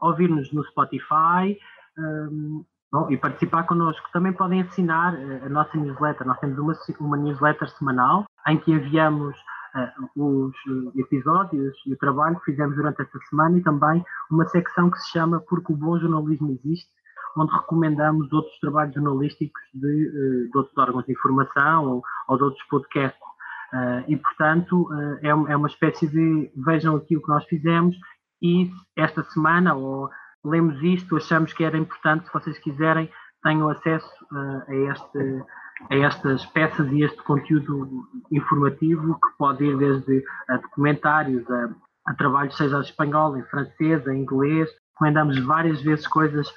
ouvir-nos 0.02 0.52
no 0.54 0.64
Spotify 0.66 1.58
um, 1.98 2.64
bom, 2.92 3.10
e 3.10 3.18
participar 3.18 3.64
connosco. 3.64 4.08
Também 4.14 4.34
podem 4.34 4.62
assinar 4.62 5.16
eh, 5.16 5.42
a 5.46 5.50
nossa 5.50 5.78
newsletter. 5.78 6.26
Nós 6.26 6.40
temos 6.40 6.58
uma, 6.58 6.74
uma 7.00 7.18
newsletter 7.18 7.70
semanal 7.72 8.26
em 8.48 8.58
que 8.58 8.72
enviamos 8.72 9.36
uh, 9.76 10.10
os 10.16 10.56
episódios 10.96 11.76
e 11.86 11.94
o 11.94 11.98
trabalho 11.98 12.40
que 12.40 12.52
fizemos 12.52 12.76
durante 12.76 13.02
esta 13.02 13.20
semana 13.30 13.58
e 13.58 13.64
também 13.64 14.04
uma 14.30 14.46
secção 14.48 14.90
que 14.90 15.00
se 15.00 15.12
chama 15.12 15.40
Porque 15.42 15.74
o 15.74 15.76
Bom 15.76 16.00
Jornalismo 16.00 16.52
Existe, 16.52 16.90
onde 17.38 17.54
recomendamos 17.54 18.32
outros 18.32 18.58
trabalhos 18.60 18.94
jornalísticos 18.94 19.62
de, 19.74 20.08
eh, 20.08 20.50
de 20.50 20.58
outros 20.58 20.78
órgãos 20.78 21.06
de 21.06 21.14
informação 21.14 21.86
ou, 21.86 22.04
ou 22.28 22.38
de 22.38 22.44
outros 22.44 22.64
podcasts. 22.68 23.35
Uh, 23.76 24.04
e, 24.08 24.16
portanto, 24.16 24.84
uh, 24.84 25.18
é, 25.22 25.28
é, 25.28 25.58
uma 25.58 25.68
espécie 25.68 26.08
de 26.08 26.50
vejam 26.56 26.96
aqui 26.96 27.18
o 27.18 27.22
que 27.22 27.28
nós 27.28 27.44
fizemos 27.44 27.94
e 28.42 28.72
esta 28.96 29.22
semana, 29.24 29.74
ou 29.74 30.10
lemos 30.46 30.82
isto, 30.82 31.18
achamos 31.18 31.52
que 31.52 31.62
era 31.62 31.78
importante, 31.78 32.26
se 32.26 32.34
vocês 32.34 32.58
quiserem, 32.60 33.12
tenham 33.44 33.68
acesso 33.68 34.10
uh, 34.32 34.64
a, 34.66 34.76
este, 34.92 35.44
a 35.90 35.96
estas 35.96 36.46
peças 36.46 36.90
e 36.90 37.04
este 37.04 37.22
conteúdo 37.24 38.08
informativo 38.32 39.16
que 39.16 39.38
pode 39.38 39.66
ir 39.66 39.78
desde 39.78 40.24
a 40.48 40.56
documentários, 40.56 41.44
a, 41.52 41.70
a 42.08 42.14
trabalhos, 42.14 42.56
seja 42.56 42.78
em 42.78 42.82
espanhol, 42.82 43.36
em 43.36 43.44
francês, 43.44 44.08
em 44.08 44.22
inglês. 44.22 44.70
Recomendamos 44.94 45.38
várias 45.44 45.82
vezes 45.82 46.08
coisas 46.08 46.48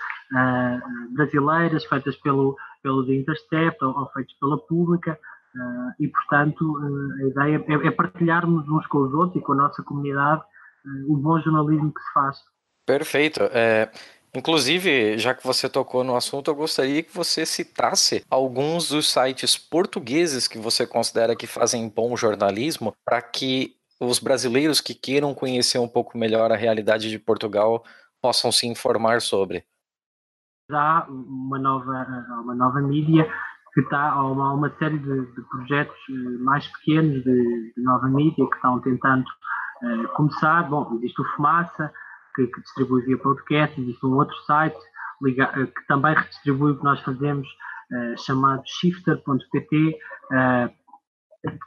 brasileiras 1.11 1.85
feitas 1.87 2.15
pelo, 2.17 2.55
pelo 2.81 3.13
Intercept 3.13 3.83
ou, 3.83 3.99
ou 3.99 4.07
feitas 4.11 4.35
pela 4.39 4.59
Pública. 4.67 5.19
Uh, 5.55 5.93
e, 5.99 6.09
portanto, 6.09 6.63
uh, 6.63 7.25
a 7.25 7.29
ideia 7.29 7.65
é, 7.69 7.87
é, 7.89 7.91
partilharmos 7.91 8.69
uns 8.69 8.87
com 8.87 8.99
os 8.99 9.15
outros 9.15 9.41
e 9.41 9.45
com 9.45 9.53
a 9.53 9.57
nossa 9.57 9.83
comunidade 9.83 10.43
uh, 10.43 11.13
o 11.13 11.17
bom 11.17 11.41
jornalismo 11.41 11.93
que 11.93 12.01
se 12.01 12.13
faz. 12.13 12.39
Perfeito. 12.87 13.41
É, 13.53 13.91
inclusive, 14.35 15.17
já 15.19 15.35
que 15.35 15.47
você 15.47 15.69
tocou 15.69 16.05
no 16.05 16.15
assunto, 16.15 16.51
eu 16.51 16.55
gostaria 16.55 17.03
que 17.03 17.15
você 17.15 17.47
citasse 17.47 18.25
alguns 18.31 18.89
dos 18.89 19.11
sites 19.11 19.57
portugueses 19.57 20.47
que 20.47 20.59
você 20.59 20.87
considera 20.87 21.35
que 21.35 21.47
fazem 21.47 21.89
bom 21.89 22.15
jornalismo 22.17 22.95
para 23.05 23.21
que 23.23 23.75
os 24.01 24.19
brasileiros 24.19 24.81
que 24.81 24.95
queiram 24.95 25.35
conhecer 25.35 25.79
um 25.79 25.89
pouco 25.89 26.17
melhor 26.17 26.53
a 26.53 26.57
realidade 26.57 27.11
de 27.11 27.19
Portugal 27.19 27.83
possam 28.21 28.53
se 28.53 28.67
informar 28.67 29.21
sobre. 29.21 29.65
Há 30.71 31.07
uma 31.09 31.59
nova, 31.59 32.07
uma 32.43 32.55
nova 32.55 32.81
mídia 32.81 33.27
que 33.79 33.85
está 33.85 34.11
a 34.11 34.27
uma, 34.27 34.55
uma 34.55 34.71
série 34.77 34.99
de, 34.99 35.27
de, 35.35 35.43
projetos 35.43 35.97
eh, 36.11 36.39
mais 36.41 36.67
pequenos 36.67 37.23
de, 37.23 37.73
de, 37.77 37.83
nova 37.83 38.09
mídia 38.09 38.45
que 38.49 38.57
estão 38.57 38.81
tentando 38.81 39.25
uh, 39.25 40.09
começar. 40.17 40.69
Bom, 40.69 40.97
existe 40.97 41.23
o 41.23 41.25
Fumaça, 41.37 41.93
que, 42.35 42.49
que, 42.49 42.61
distribui 42.61 43.03
via 43.03 43.17
podcast, 43.19 43.81
existe 43.81 44.05
um 44.05 44.15
outro 44.15 44.37
site 44.47 44.77
liga, 45.23 45.49
uh, 45.51 45.67
que 45.69 45.87
também 45.87 46.13
redistribui 46.13 46.73
o 46.73 46.77
que 46.77 46.83
nós 46.83 47.01
fazemos, 47.03 47.47
uh, 47.47 48.19
chamado 48.21 48.65
shifter.pt. 48.67 49.97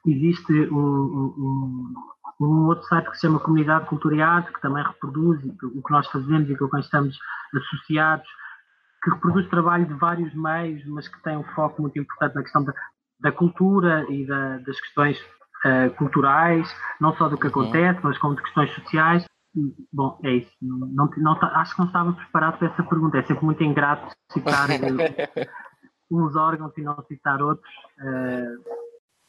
existe 0.05 0.53
um, 0.69 0.77
um, 0.77 1.93
um, 2.41 2.65
outro 2.65 2.85
site 2.89 3.09
que 3.09 3.15
se 3.15 3.21
chama 3.21 3.39
Comunidade 3.39 3.87
Culturado, 3.87 4.51
que 4.51 4.61
também 4.61 4.83
reproduz 4.83 5.41
o 5.45 5.81
que 5.81 5.91
nós 5.91 6.05
fazemos 6.07 6.49
e 6.49 6.57
com 6.57 6.67
quem 6.67 6.81
estamos 6.81 7.17
associados 7.55 8.27
que 9.03 9.09
reproduz 9.09 9.49
trabalho 9.49 9.85
de 9.85 9.93
vários 9.95 10.33
meios, 10.33 10.85
mas 10.85 11.07
que 11.07 11.21
tem 11.23 11.35
um 11.37 11.43
foco 11.55 11.81
muito 11.81 11.97
importante 11.99 12.35
na 12.35 12.43
questão 12.43 12.63
da, 12.63 12.73
da 13.19 13.31
cultura 13.31 14.05
e 14.09 14.25
da, 14.25 14.57
das 14.59 14.79
questões 14.79 15.19
uh, 15.65 15.89
culturais, 15.97 16.67
não 16.99 17.15
só 17.15 17.27
do 17.27 17.37
que 17.37 17.47
acontece, 17.47 17.99
mas 18.03 18.17
como 18.17 18.35
de 18.35 18.43
questões 18.43 18.71
sociais. 18.75 19.25
Bom, 19.91 20.19
é 20.23 20.31
isso. 20.35 20.51
Não, 20.61 21.09
não, 21.17 21.37
acho 21.55 21.73
que 21.73 21.79
não 21.79 21.87
estava 21.87 22.13
preparado 22.13 22.57
para 22.57 22.67
essa 22.67 22.83
pergunta. 22.83 23.17
É 23.17 23.23
sempre 23.23 23.43
muito 23.43 23.63
ingrato 23.63 24.15
citar 24.31 24.69
eh, 24.69 25.49
uns 26.09 26.35
órgãos 26.35 26.71
e 26.77 26.81
não 26.81 27.03
citar 27.07 27.41
outros. 27.41 27.69
Uh... 27.99 28.81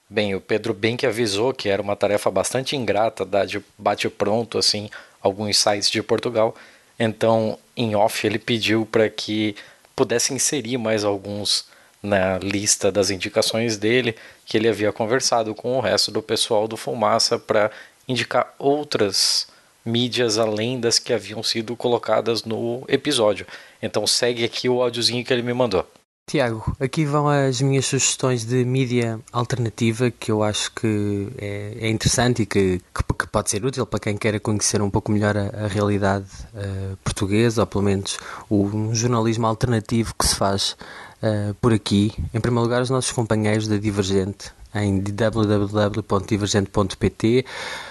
Bem, 0.09 0.35
o 0.35 0.41
Pedro 0.41 0.75
bem 0.75 0.97
que 0.97 1.07
avisou 1.07 1.53
que 1.53 1.69
era 1.69 1.83
uma 1.83 1.97
tarefa 1.97 2.31
bastante 2.31 2.77
ingrata 2.77 3.25
dar 3.25 3.47
de 3.47 3.65
bate-pronto 3.79 4.59
assim 4.59 4.91
alguns 5.21 5.57
sites 5.57 5.91
de 5.91 6.03
Portugal. 6.03 6.55
Então, 6.99 7.59
em 7.77 7.95
off, 7.95 8.27
ele 8.27 8.39
pediu 8.39 8.87
para 8.87 9.09
que 9.09 9.57
pudesse 9.97 10.33
inserir 10.33 10.79
mais 10.79 11.05
alguns 11.05 11.67
na 12.03 12.39
lista 12.39 12.91
das 12.91 13.11
indicações 13.11 13.77
dele, 13.77 14.17
que 14.45 14.57
ele 14.57 14.69
havia 14.69 14.93
conversado 14.93 15.55
com 15.55 15.77
o 15.77 15.81
resto 15.81 16.11
do 16.11 16.23
pessoal 16.23 16.67
do 16.67 16.77
Fumaça 16.77 17.39
para 17.39 17.71
indicar 18.09 18.55
outras 18.59 19.47
mídias 19.85 20.39
além 20.39 20.81
das 20.81 20.99
que 20.99 21.13
haviam 21.13 21.43
sido 21.43 21.77
colocadas 21.77 22.45
no 22.45 22.85
episódio. 22.89 23.47
Então 23.81 24.07
segue 24.07 24.45
aqui 24.45 24.69
o 24.69 24.83
áudiozinho 24.83 25.25
que 25.25 25.33
ele 25.33 25.43
me 25.43 25.53
mandou. 25.53 25.87
Tiago, 26.27 26.75
aqui 26.81 27.05
vão 27.05 27.29
as 27.29 27.61
minhas 27.61 27.85
sugestões 27.85 28.43
de 28.45 28.65
mídia 28.65 29.21
alternativa 29.33 30.11
que 30.11 30.33
eu 30.33 30.43
acho 30.43 30.73
que 30.73 31.29
é, 31.37 31.77
é 31.81 31.91
interessante 31.91 32.43
e 32.43 32.47
que, 32.47 32.81
que, 32.95 33.05
que, 33.19 33.27
pode 33.27 33.51
ser 33.51 33.63
útil 33.65 33.85
para 33.85 34.01
quem 34.01 34.17
queira 34.17 34.41
conhecer 34.41 34.81
um 34.81 34.89
pouco 34.89 35.13
melhor 35.13 35.37
a, 35.37 35.65
a 35.65 35.67
realidade 35.67 36.27
uh, 36.55 36.97
portuguesa, 37.05 37.61
ou 37.63 37.67
pelo 37.67 37.85
menos 37.85 38.19
o, 38.49 38.65
um 38.65 38.95
jornalismo 38.95 39.47
alternativo 39.47 40.15
que 40.19 40.27
se 40.27 40.35
faz 40.37 40.75
uh, 41.23 41.53
por 41.61 41.71
aqui. 41.73 42.15
Em 42.33 42.41
primeiro 42.41 42.63
lugar, 42.63 42.81
os 42.81 42.89
nossos 42.89 43.13
companheiros 43.13 43.69
da 43.69 43.77
Divergente, 43.77 44.53
em 44.75 45.01
www.divergente.pt. 45.01 47.45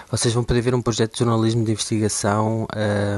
Vocês 0.09 0.33
vão 0.33 0.43
poder 0.43 0.61
ver 0.61 0.73
um 0.73 0.81
projeto 0.81 1.13
de 1.13 1.19
jornalismo 1.19 1.63
de 1.63 1.73
investigação 1.73 2.65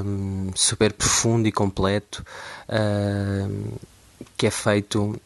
um, 0.06 0.50
super 0.54 0.92
profundo 0.92 1.48
e 1.48 1.52
completo. 1.52 2.26
Um, 2.70 3.93
que 4.38 4.48
é 4.48 4.52
feito 4.52 5.20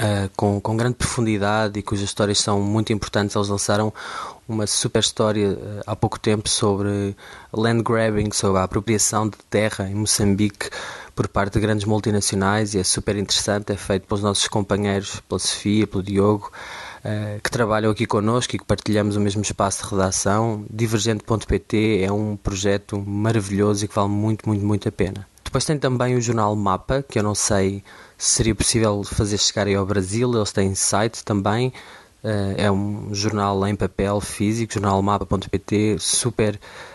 uh, 0.00 0.30
com, 0.36 0.60
com 0.60 0.76
grande 0.76 0.96
profundidade 0.96 1.78
e 1.78 1.82
cujas 1.82 2.04
histórias 2.04 2.38
são 2.38 2.60
muito 2.60 2.92
importantes. 2.92 3.36
Eles 3.36 3.48
lançaram 3.48 3.92
uma 4.48 4.66
super 4.66 5.00
história 5.00 5.52
uh, 5.52 5.82
há 5.86 5.96
pouco 5.96 6.18
tempo 6.18 6.48
sobre 6.48 7.16
land 7.52 7.82
grabbing, 7.82 8.30
sobre 8.32 8.60
a 8.60 8.64
apropriação 8.64 9.28
de 9.28 9.36
terra 9.50 9.88
em 9.88 9.94
Moçambique 9.94 10.70
por 11.14 11.28
parte 11.28 11.54
de 11.54 11.60
grandes 11.60 11.84
multinacionais 11.84 12.74
e 12.74 12.78
é 12.78 12.84
super 12.84 13.16
interessante. 13.16 13.72
É 13.72 13.76
feito 13.76 14.06
pelos 14.06 14.22
nossos 14.22 14.48
companheiros, 14.48 15.20
pela 15.28 15.38
Sofia, 15.38 15.86
pelo 15.86 16.02
Diogo. 16.02 16.50
Uh, 17.04 17.40
que 17.42 17.50
trabalham 17.50 17.90
aqui 17.90 18.06
connosco 18.06 18.54
e 18.54 18.60
que 18.60 18.64
partilhamos 18.64 19.16
o 19.16 19.20
mesmo 19.20 19.42
espaço 19.42 19.82
de 19.82 19.90
redação. 19.90 20.64
Divergente.pt 20.70 22.00
é 22.00 22.12
um 22.12 22.36
projeto 22.36 22.96
maravilhoso 23.00 23.84
e 23.84 23.88
que 23.88 23.94
vale 23.94 24.08
muito, 24.08 24.48
muito, 24.48 24.64
muito 24.64 24.88
a 24.88 24.92
pena. 24.92 25.26
Depois 25.42 25.64
tem 25.64 25.76
também 25.76 26.14
o 26.14 26.20
jornal 26.20 26.54
Mapa, 26.54 27.04
que 27.06 27.18
eu 27.18 27.22
não 27.24 27.34
sei 27.34 27.82
seria 28.22 28.54
possível 28.54 29.02
fazer 29.02 29.36
chegar 29.36 29.66
aí 29.66 29.74
ao 29.74 29.84
Brasil. 29.84 30.32
Eles 30.32 30.52
têm 30.52 30.74
site 30.74 31.24
também. 31.24 31.72
Uh, 32.22 32.54
é 32.56 32.70
um 32.70 33.12
jornal 33.12 33.66
em 33.66 33.74
papel 33.74 34.20
físico, 34.20 34.74
jornalmapa.pt, 34.74 35.96
super 35.98 36.54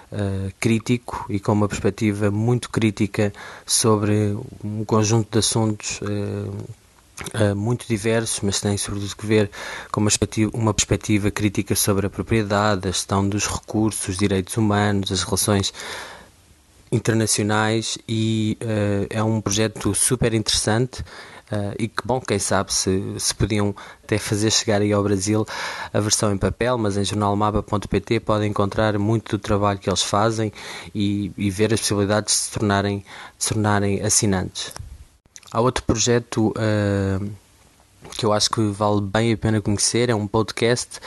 uh, 0.09 0.51
crítico 0.57 1.25
e 1.29 1.37
com 1.37 1.51
uma 1.51 1.67
perspectiva 1.67 2.31
muito 2.31 2.69
crítica 2.69 3.33
sobre 3.65 4.37
um 4.63 4.85
conjunto 4.85 5.29
de 5.29 5.39
assuntos 5.39 5.99
uh, 6.01 7.55
muito 7.57 7.85
diversos, 7.87 8.39
mas 8.41 8.61
tem 8.61 8.77
sobretudo 8.77 9.15
que 9.17 9.25
ver 9.25 9.49
com 9.91 9.99
uma 9.99 10.09
perspectiva, 10.09 10.51
uma 10.53 10.73
perspectiva 10.73 11.29
crítica 11.29 11.75
sobre 11.75 12.07
a 12.07 12.09
propriedade, 12.09 12.87
a 12.87 12.91
gestão 12.91 13.27
dos 13.27 13.47
recursos, 13.47 14.07
os 14.07 14.17
direitos 14.17 14.55
humanos, 14.55 15.11
as 15.11 15.23
relações 15.23 15.73
internacionais 16.91 17.97
e 18.07 18.57
uh, 18.61 19.07
é 19.09 19.23
um 19.23 19.41
projeto 19.41 19.93
super 19.93 20.33
interessante 20.33 21.01
uh, 21.51 21.75
e 21.77 21.87
que 21.87 22.05
bom, 22.05 22.19
quem 22.19 22.39
sabe 22.39 22.73
se, 22.73 23.15
se 23.17 23.33
podiam 23.35 23.75
até 24.03 24.17
fazer 24.17 24.51
chegar 24.51 24.81
aí 24.81 24.91
ao 24.93 25.03
Brasil 25.03 25.45
a 25.93 25.99
versão 25.99 26.31
em 26.31 26.37
papel, 26.37 26.77
mas 26.77 26.97
em 26.97 27.03
jornalmapa.pt 27.03 28.19
podem 28.21 28.49
encontrar 28.49 28.97
muito 28.97 29.37
do 29.37 29.41
trabalho 29.41 29.79
que 29.79 29.89
eles 29.89 30.03
fazem 30.03 30.51
e, 30.93 31.31
e 31.37 31.49
ver 31.49 31.73
as 31.73 31.79
possibilidades 31.79 32.33
de 32.33 32.39
se 32.41 32.51
tornarem, 32.51 32.99
de 33.37 33.43
se 33.43 33.53
tornarem 33.53 34.01
assinantes. 34.01 34.73
Há 35.51 35.61
outro 35.61 35.83
projeto 35.83 36.53
uh, 36.57 37.29
que 38.17 38.25
eu 38.25 38.33
acho 38.33 38.49
que 38.49 38.61
vale 38.71 39.01
bem 39.01 39.33
a 39.33 39.37
pena 39.37 39.61
conhecer, 39.61 40.09
é 40.09 40.15
um 40.15 40.27
podcast, 40.27 40.99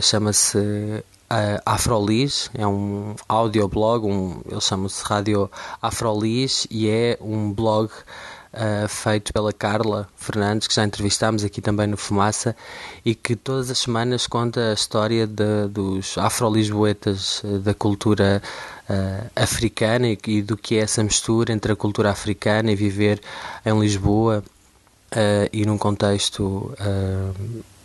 chama-se 0.00 1.02
uh, 1.32 1.62
Afrolis, 1.64 2.50
é 2.54 2.66
um 2.66 3.14
audioblog, 3.28 4.06
um, 4.06 4.42
eles 4.50 4.64
chamam-se 4.64 5.02
Rádio 5.02 5.50
Afrolis 5.80 6.66
e 6.70 6.88
é 6.88 7.18
um 7.20 7.50
blog 7.50 7.90
uh, 7.90 8.88
feito 8.88 9.32
pela 9.32 9.52
Carla 9.52 10.08
Fernandes, 10.16 10.68
que 10.68 10.74
já 10.74 10.84
entrevistámos 10.84 11.42
aqui 11.42 11.62
também 11.62 11.86
no 11.86 11.96
Fumaça, 11.96 12.54
e 13.04 13.14
que 13.14 13.34
todas 13.34 13.70
as 13.70 13.78
semanas 13.78 14.26
conta 14.26 14.70
a 14.70 14.74
história 14.74 15.26
de, 15.26 15.68
dos 15.70 16.18
afro-lisboetas 16.18 17.42
uh, 17.42 17.58
da 17.58 17.72
cultura 17.72 18.42
uh, 18.88 19.30
africana 19.34 20.08
e, 20.08 20.18
e, 20.26 20.42
do 20.42 20.56
que 20.56 20.76
é 20.76 20.80
essa 20.80 21.02
mistura 21.02 21.52
entre 21.52 21.72
a 21.72 21.76
cultura 21.76 22.10
africana 22.10 22.70
e 22.70 22.76
viver 22.76 23.20
em 23.64 23.78
Lisboa 23.80 24.44
e 25.52 25.66
num 25.66 25.76
contexto 25.76 26.74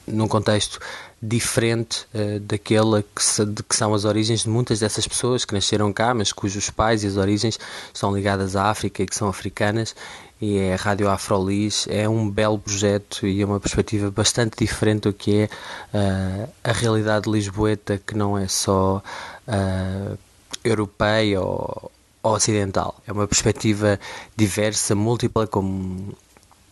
num 0.07 0.27
contexto 0.27 0.79
diferente 1.21 2.05
uh, 2.13 2.39
daquela 2.39 3.03
que, 3.03 3.23
se, 3.23 3.45
de 3.45 3.63
que 3.63 3.75
são 3.75 3.93
as 3.93 4.05
origens 4.05 4.43
de 4.43 4.49
muitas 4.49 4.79
dessas 4.79 5.07
pessoas 5.07 5.45
que 5.45 5.53
nasceram 5.53 5.91
cá, 5.91 6.13
mas 6.13 6.31
cujos 6.31 6.69
pais 6.69 7.03
e 7.03 7.07
as 7.07 7.17
origens 7.17 7.59
estão 7.93 8.15
ligadas 8.15 8.55
à 8.55 8.69
África 8.69 9.01
e 9.01 9.05
que 9.05 9.15
são 9.15 9.27
africanas. 9.27 9.95
E 10.39 10.57
é 10.59 10.75
a 10.75 10.77
Rádio 10.77 11.09
Afrolis, 11.09 11.87
é 11.89 12.07
um 12.07 12.29
belo 12.29 12.59
projeto 12.59 13.25
e 13.25 13.41
é 13.41 13.45
uma 13.45 13.59
perspectiva 13.59 14.11
bastante 14.11 14.55
diferente 14.63 15.03
do 15.03 15.13
que 15.13 15.35
é 15.35 15.49
uh, 15.97 16.49
a 16.63 16.71
realidade 16.71 17.27
lisboeta, 17.29 17.99
que 18.05 18.15
não 18.15 18.37
é 18.37 18.47
só 18.47 19.01
uh, 19.47 20.17
europeia 20.63 21.41
ou, 21.41 21.91
ou 22.21 22.35
ocidental. 22.35 23.01
É 23.07 23.11
uma 23.11 23.27
perspectiva 23.27 23.99
diversa, 24.35 24.93
múltipla, 24.93 25.47
com, 25.47 26.09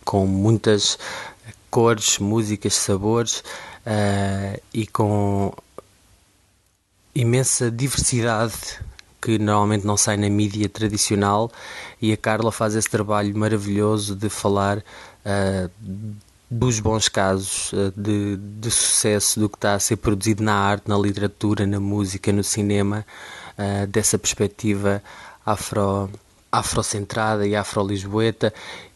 com 0.04 0.28
muitas 0.28 1.00
cores, 1.72 2.20
músicas, 2.20 2.76
sabores 2.76 3.44
uh, 3.86 4.62
e 4.74 4.88
com 4.88 5.54
imensa 7.14 7.72
diversidade 7.72 8.80
que 9.22 9.40
normalmente 9.40 9.86
não 9.88 9.98
sai 9.98 10.18
na 10.18 10.30
mídia 10.30 10.70
tradicional 10.70 11.52
e 12.00 12.14
a 12.14 12.18
Carla 12.18 12.52
faz 12.52 12.76
esse 12.76 12.90
trabalho 12.90 13.36
maravilhoso 13.36 14.16
de 14.16 14.30
falar 14.30 14.78
uh, 14.78 15.72
dos 16.50 16.80
bons 16.80 17.10
casos 17.10 17.74
uh, 17.74 17.92
de, 17.96 18.38
de, 18.38 18.70
sucesso 18.70 19.40
do 19.40 19.50
que 19.50 19.58
está 19.58 19.74
a 19.74 19.80
ser 19.80 19.96
produzido 19.96 20.44
na 20.44 20.54
arte, 20.54 20.88
na 20.88 20.98
literatura, 20.98 21.66
na 21.66 21.80
música, 21.80 22.32
no 22.32 22.44
cinema, 22.44 23.06
uh, 23.58 23.88
dessa 23.88 24.20
perspectiva 24.20 25.02
afro, 25.44 26.10
afrocentrada 26.52 27.48
e 27.48 27.56
afro-lisboeta. 27.56 28.54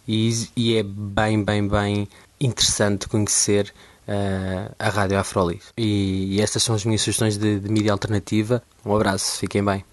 E, 0.07 0.47
e 0.55 0.75
é 0.75 0.83
bem, 0.83 1.43
bem, 1.43 1.67
bem 1.67 2.07
interessante 2.39 3.07
conhecer 3.07 3.73
uh, 4.09 4.75
a 4.77 4.89
Rádio 4.89 5.19
Afrolis. 5.19 5.71
E, 5.77 6.35
e, 6.35 6.41
estas 6.41 6.63
são 6.63 6.75
as 6.75 6.83
minhas 6.83 7.01
sugestões 7.01 7.37
de, 7.37 7.59
de 7.59 7.69
mídia 7.69 7.91
alternativa. 7.91 8.61
Um 8.85 8.95
abraço, 8.95 9.39
fiquem 9.39 9.63
bem. 9.63 9.85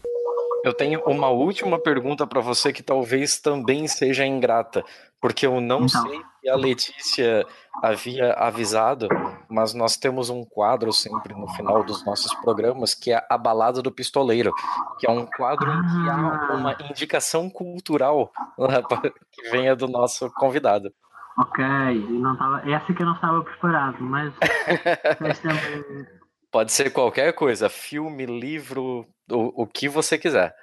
Eu 0.64 0.74
tenho 0.74 1.00
uma 1.06 1.28
última 1.28 1.78
pergunta 1.78 2.26
para 2.26 2.40
você 2.40 2.72
que 2.72 2.82
talvez 2.82 3.38
também 3.38 3.86
seja 3.86 4.26
ingrata, 4.26 4.84
porque 5.20 5.46
eu 5.46 5.60
não, 5.60 5.88
sei 5.88 6.20
se 6.40 6.48
a 6.48 6.56
Letícia 6.56 7.46
havia 7.80 8.32
avisado, 8.32 9.06
mas 9.48 9.74
nós 9.74 9.96
temos 9.96 10.28
um 10.28 10.44
quadro 10.44 10.92
sempre 10.92 11.34
no 11.34 11.46
final 11.50 11.84
dos 11.84 12.04
nossos 12.04 12.34
programas 12.40 12.94
que 12.94 13.12
é 13.12 13.24
a 13.30 13.38
balada 13.38 13.80
do 13.80 13.92
pistoleiro, 13.92 14.52
que 14.98 15.06
é 15.06 15.10
um 15.10 15.24
quadro 15.24 15.70
ah. 15.70 15.82
que 15.82 16.10
há 16.10 16.56
uma 16.56 16.76
indicação 16.90 17.48
cultural 17.48 18.32
que 19.30 19.50
venha 19.50 19.76
do 19.76 19.86
nosso 19.86 20.28
convidado. 20.32 20.92
Ok, 21.38 21.62
não 22.08 22.34
tava, 22.36 22.62
essa 22.70 22.94
que 22.94 23.02
eu 23.02 23.06
não 23.06 23.14
estava 23.14 23.42
preparado, 23.42 24.02
mas 24.02 24.32
Pode 26.50 26.72
ser 26.72 26.90
qualquer 26.90 27.34
coisa, 27.34 27.68
filme, 27.68 28.24
livro, 28.24 29.04
o, 29.30 29.62
o 29.62 29.66
que 29.66 29.86
você 29.88 30.16
quiser. 30.16 30.54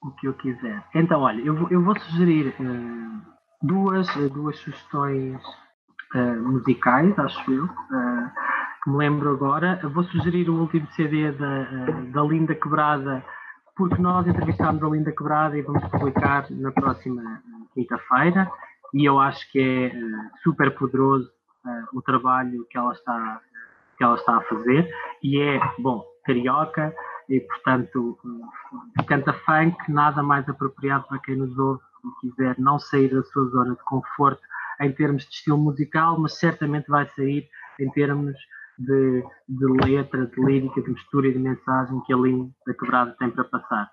O 0.00 0.12
que 0.12 0.28
eu 0.28 0.34
quiser. 0.34 0.84
Então, 0.94 1.22
olha, 1.22 1.40
eu, 1.42 1.68
eu 1.70 1.82
vou 1.82 1.98
sugerir 1.98 2.54
uh, 2.60 3.20
duas, 3.60 4.06
duas 4.32 4.56
sugestões 4.60 5.40
uh, 6.14 6.42
musicais, 6.48 7.18
acho 7.18 7.52
eu, 7.52 7.64
uh, 7.64 8.30
que 8.84 8.90
me 8.90 8.98
lembro 8.98 9.30
agora. 9.30 9.80
Eu 9.82 9.90
vou 9.90 10.04
sugerir 10.04 10.48
o 10.48 10.60
último 10.60 10.86
CD 10.92 11.32
da, 11.32 11.64
da 12.12 12.22
Linda 12.22 12.54
Quebrada, 12.54 13.24
porque 13.76 14.00
nós 14.00 14.24
entrevistámos 14.28 14.80
a 14.84 14.88
Linda 14.88 15.10
Quebrada 15.10 15.58
e 15.58 15.62
vamos 15.62 15.84
publicar 15.88 16.48
na 16.50 16.70
próxima 16.70 17.42
quinta-feira 17.74 18.48
e 18.94 19.04
eu 19.04 19.18
acho 19.18 19.50
que 19.50 19.58
é 19.58 19.86
uh, 19.88 20.30
super 20.42 20.74
poderoso 20.74 21.30
uh, 21.64 21.98
o 21.98 22.02
trabalho 22.02 22.66
que 22.68 22.76
ela 22.76 22.92
está 22.92 23.40
que 23.96 24.04
ela 24.04 24.16
está 24.16 24.36
a 24.36 24.42
fazer 24.42 24.90
e 25.22 25.38
é 25.40 25.60
bom 25.78 26.04
carioca 26.24 26.94
e 27.28 27.40
portanto 27.40 28.18
uh, 28.24 29.04
canta 29.06 29.32
funk 29.32 29.76
nada 29.90 30.22
mais 30.22 30.48
apropriado 30.48 31.04
para 31.08 31.18
quem 31.18 31.36
nos 31.36 31.56
ouve 31.58 31.82
e 32.04 32.28
quiser 32.28 32.58
não 32.58 32.78
sair 32.78 33.08
da 33.08 33.22
sua 33.24 33.46
zona 33.48 33.74
de 33.74 33.84
conforto 33.84 34.42
em 34.80 34.92
termos 34.92 35.24
de 35.24 35.34
estilo 35.34 35.58
musical 35.58 36.18
mas 36.18 36.38
certamente 36.38 36.88
vai 36.88 37.06
sair 37.08 37.48
em 37.78 37.90
termos 37.90 38.36
de, 38.80 39.22
de 39.48 39.66
letra, 39.84 40.26
de 40.26 40.40
lírica, 40.40 40.80
de 40.80 40.90
mistura 40.90 41.28
e 41.28 41.32
de 41.32 41.38
mensagem 41.38 42.00
que 42.00 42.12
a 42.12 42.16
linha 42.16 42.50
da 42.66 42.74
quebrada 42.74 43.14
tem 43.18 43.30
para 43.30 43.44
passar. 43.44 43.90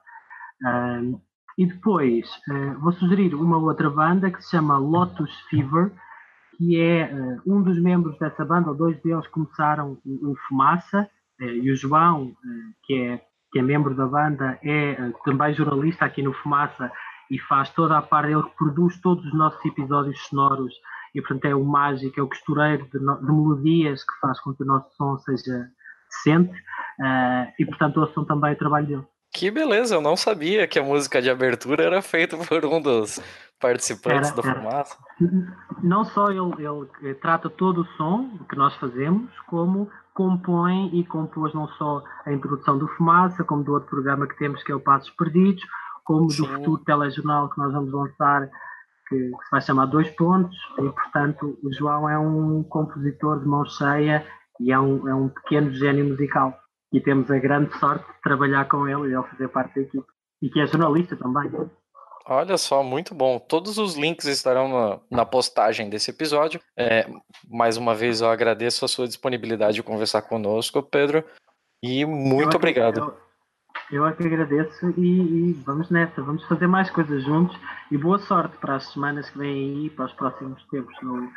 Uh, 0.63 1.21
e 1.57 1.65
depois 1.65 2.29
uh, 2.49 2.79
vou 2.79 2.91
sugerir 2.91 3.33
uma 3.33 3.57
outra 3.57 3.89
banda 3.89 4.29
que 4.29 4.43
se 4.43 4.51
chama 4.51 4.77
Lotus 4.77 5.33
Fever, 5.49 5.91
que 6.55 6.79
é 6.79 7.11
uh, 7.11 7.41
um 7.51 7.63
dos 7.63 7.81
membros 7.81 8.17
dessa 8.19 8.45
banda, 8.45 8.69
ou 8.69 8.75
dois 8.75 9.01
deles 9.01 9.27
começaram 9.27 9.97
o, 10.05 10.35
Fumaça, 10.47 11.09
uh, 11.41 11.43
e 11.43 11.71
o 11.71 11.75
João, 11.75 12.31
que, 12.83 12.93
é, 12.93 13.21
que 13.51 13.57
é 13.57 13.61
membro 13.63 13.95
da 13.95 14.05
banda, 14.05 14.59
é 14.63 15.11
também 15.25 15.53
jornalista 15.55 16.05
aqui 16.05 16.21
no 16.21 16.33
Fumaça 16.33 16.91
e 17.31 17.39
faz 17.39 17.71
toda 17.71 17.97
a 17.97 18.01
parte, 18.03 18.31
ele 18.31 18.43
produz 18.55 19.01
todos 19.01 19.25
os 19.25 19.33
nossos 19.33 19.63
episódios 19.65 20.19
sonoros 20.27 20.73
e 21.15 21.21
portanto 21.21 21.45
é 21.45 21.55
o 21.55 21.65
mágico, 21.65 22.19
é 22.19 22.23
o 22.23 22.27
costureiro 22.27 22.85
de, 22.85 22.99
de 22.99 23.31
melodias 23.31 24.03
que 24.03 24.19
faz 24.21 24.39
com 24.39 24.53
que 24.53 24.63
o 24.63 24.65
nosso 24.65 24.95
som 24.95 25.17
seja 25.17 25.67
decente 26.09 26.55
e 27.59 27.65
portanto 27.65 27.99
ouçam 27.99 28.23
também 28.23 28.53
o 28.53 28.57
trabalho 28.57 28.87
dele. 28.87 29.16
Que 29.33 29.51
beleza, 29.51 29.95
eu 29.95 30.01
não 30.01 30.15
sabia 30.15 30.67
que 30.67 30.79
a 30.79 30.83
música 30.83 31.21
de 31.21 31.29
abertura 31.29 31.83
era 31.83 32.01
feita 32.01 32.37
por 32.47 32.65
um 32.65 32.81
dos 32.81 33.19
participantes 33.59 34.31
era, 34.31 34.47
era. 34.47 34.55
Fumaça. 34.55 34.97
Não 35.83 36.05
só 36.05 36.29
ele, 36.31 36.41
ele 37.01 37.15
trata 37.15 37.49
todo 37.49 37.81
o 37.81 37.87
som 37.97 38.29
que 38.49 38.55
nós 38.55 38.75
fazemos, 38.75 39.31
como 39.47 39.89
compõe 40.13 40.89
e 40.93 41.05
compôs 41.05 41.53
não 41.53 41.67
só 41.69 42.03
a 42.25 42.33
introdução 42.33 42.77
do 42.77 42.87
Fumaça, 42.87 43.43
como 43.43 43.63
do 43.63 43.73
outro 43.73 43.89
programa 43.89 44.27
que 44.27 44.37
temos 44.37 44.63
que 44.63 44.71
é 44.71 44.75
o 44.75 44.79
Passos 44.79 45.11
Perdidos, 45.11 45.63
como 46.03 46.29
Sim. 46.31 46.41
do 46.41 46.47
futuro 46.47 46.83
telejornal 46.83 47.49
que 47.49 47.59
nós 47.59 47.71
vamos 47.71 47.93
lançar, 47.93 48.49
que, 49.07 49.15
que, 49.15 49.43
se 49.43 49.51
vai 49.51 49.61
chamar 49.61 49.85
Dois 49.85 50.09
Pontos, 50.15 50.57
e 50.79 50.89
portanto 50.89 51.59
o 51.61 51.71
João 51.71 52.09
é 52.09 52.17
um 52.17 52.63
compositor 52.63 53.39
de 53.39 53.45
mão 53.45 53.63
cheia 53.65 54.25
e 54.59 54.71
é 54.71 54.79
um, 54.79 55.07
é 55.07 55.13
um 55.13 55.29
pequeno 55.29 55.71
gênio 55.71 56.05
musical. 56.05 56.57
E 56.93 57.01
temos 57.01 57.29
a 57.29 57.37
grande 57.37 57.77
sorte 57.79 58.05
de 58.05 58.21
trabalhar 58.21 58.67
com 58.67 58.87
ele 58.87 59.09
e 59.09 59.13
ele 59.13 59.23
fazer 59.23 59.47
parte 59.49 59.75
da 59.75 59.81
equipe. 59.81 60.07
E 60.41 60.49
que 60.49 60.59
é 60.59 60.67
jornalista 60.67 61.15
também. 61.15 61.51
Olha 62.29 62.57
só, 62.57 62.83
muito 62.83 63.15
bom. 63.15 63.39
Todos 63.39 63.77
os 63.77 63.95
links 63.95 64.25
estarão 64.25 64.67
na, 64.67 64.99
na 65.17 65.25
postagem 65.25 65.89
desse 65.89 66.11
episódio. 66.11 66.59
É, 66.75 67.09
mais 67.49 67.77
uma 67.77 67.95
vez, 67.95 68.19
eu 68.19 68.29
agradeço 68.29 68.83
a 68.83 68.87
sua 68.87 69.07
disponibilidade 69.07 69.75
de 69.75 69.83
conversar 69.83 70.21
conosco, 70.23 70.83
Pedro. 70.83 71.23
E 71.81 72.05
muito 72.05 72.53
eu 72.53 72.57
obrigado. 72.57 72.97
Eu, 72.97 73.17
eu 73.91 74.05
é 74.05 74.11
que 74.13 74.25
agradeço 74.25 74.93
e, 74.97 75.51
e, 75.51 75.53
vamos 75.65 75.89
nessa. 75.89 76.21
Vamos 76.21 76.43
fazer 76.45 76.67
mais 76.67 76.89
coisas 76.89 77.23
juntos. 77.23 77.57
E 77.89 77.97
boa 77.97 78.19
sorte 78.19 78.57
para 78.57 78.75
as 78.75 78.91
semanas 78.91 79.29
que 79.29 79.37
vêm 79.37 79.83
aí, 79.83 79.89
para 79.89 80.05
os 80.05 80.13
próximos 80.13 80.61
tempos 80.67 80.93
no, 81.01 81.31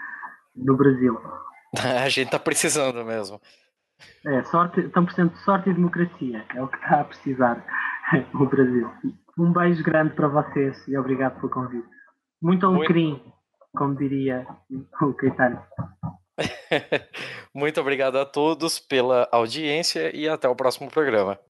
no 0.56 0.76
Brasil. 0.76 1.16
a 2.04 2.08
gente 2.08 2.26
está 2.26 2.38
precisando 2.38 3.04
mesmo. 3.04 3.40
É, 4.26 4.42
sorte, 4.44 4.80
estão 4.80 5.04
precisando 5.04 5.32
de 5.32 5.38
sorte 5.38 5.70
e 5.70 5.74
democracia. 5.74 6.44
É 6.54 6.62
o 6.62 6.68
que 6.68 6.76
está 6.76 7.00
a 7.00 7.04
precisar 7.04 7.64
o 8.34 8.46
Brasil. 8.46 8.90
Um 9.38 9.52
beijo 9.52 9.82
grande 9.82 10.14
para 10.14 10.28
vocês 10.28 10.86
e 10.86 10.96
obrigado 10.96 11.40
pelo 11.40 11.50
convite. 11.50 11.88
Muito 12.42 12.66
alecrim, 12.66 13.20
como 13.76 13.96
diria 13.96 14.46
o 15.00 15.14
Caetano. 15.14 15.62
Muito 17.54 17.80
obrigado 17.80 18.16
a 18.16 18.24
todos 18.24 18.78
pela 18.78 19.28
audiência 19.32 20.14
e 20.14 20.28
até 20.28 20.48
o 20.48 20.54
próximo 20.54 20.90
programa. 20.90 21.38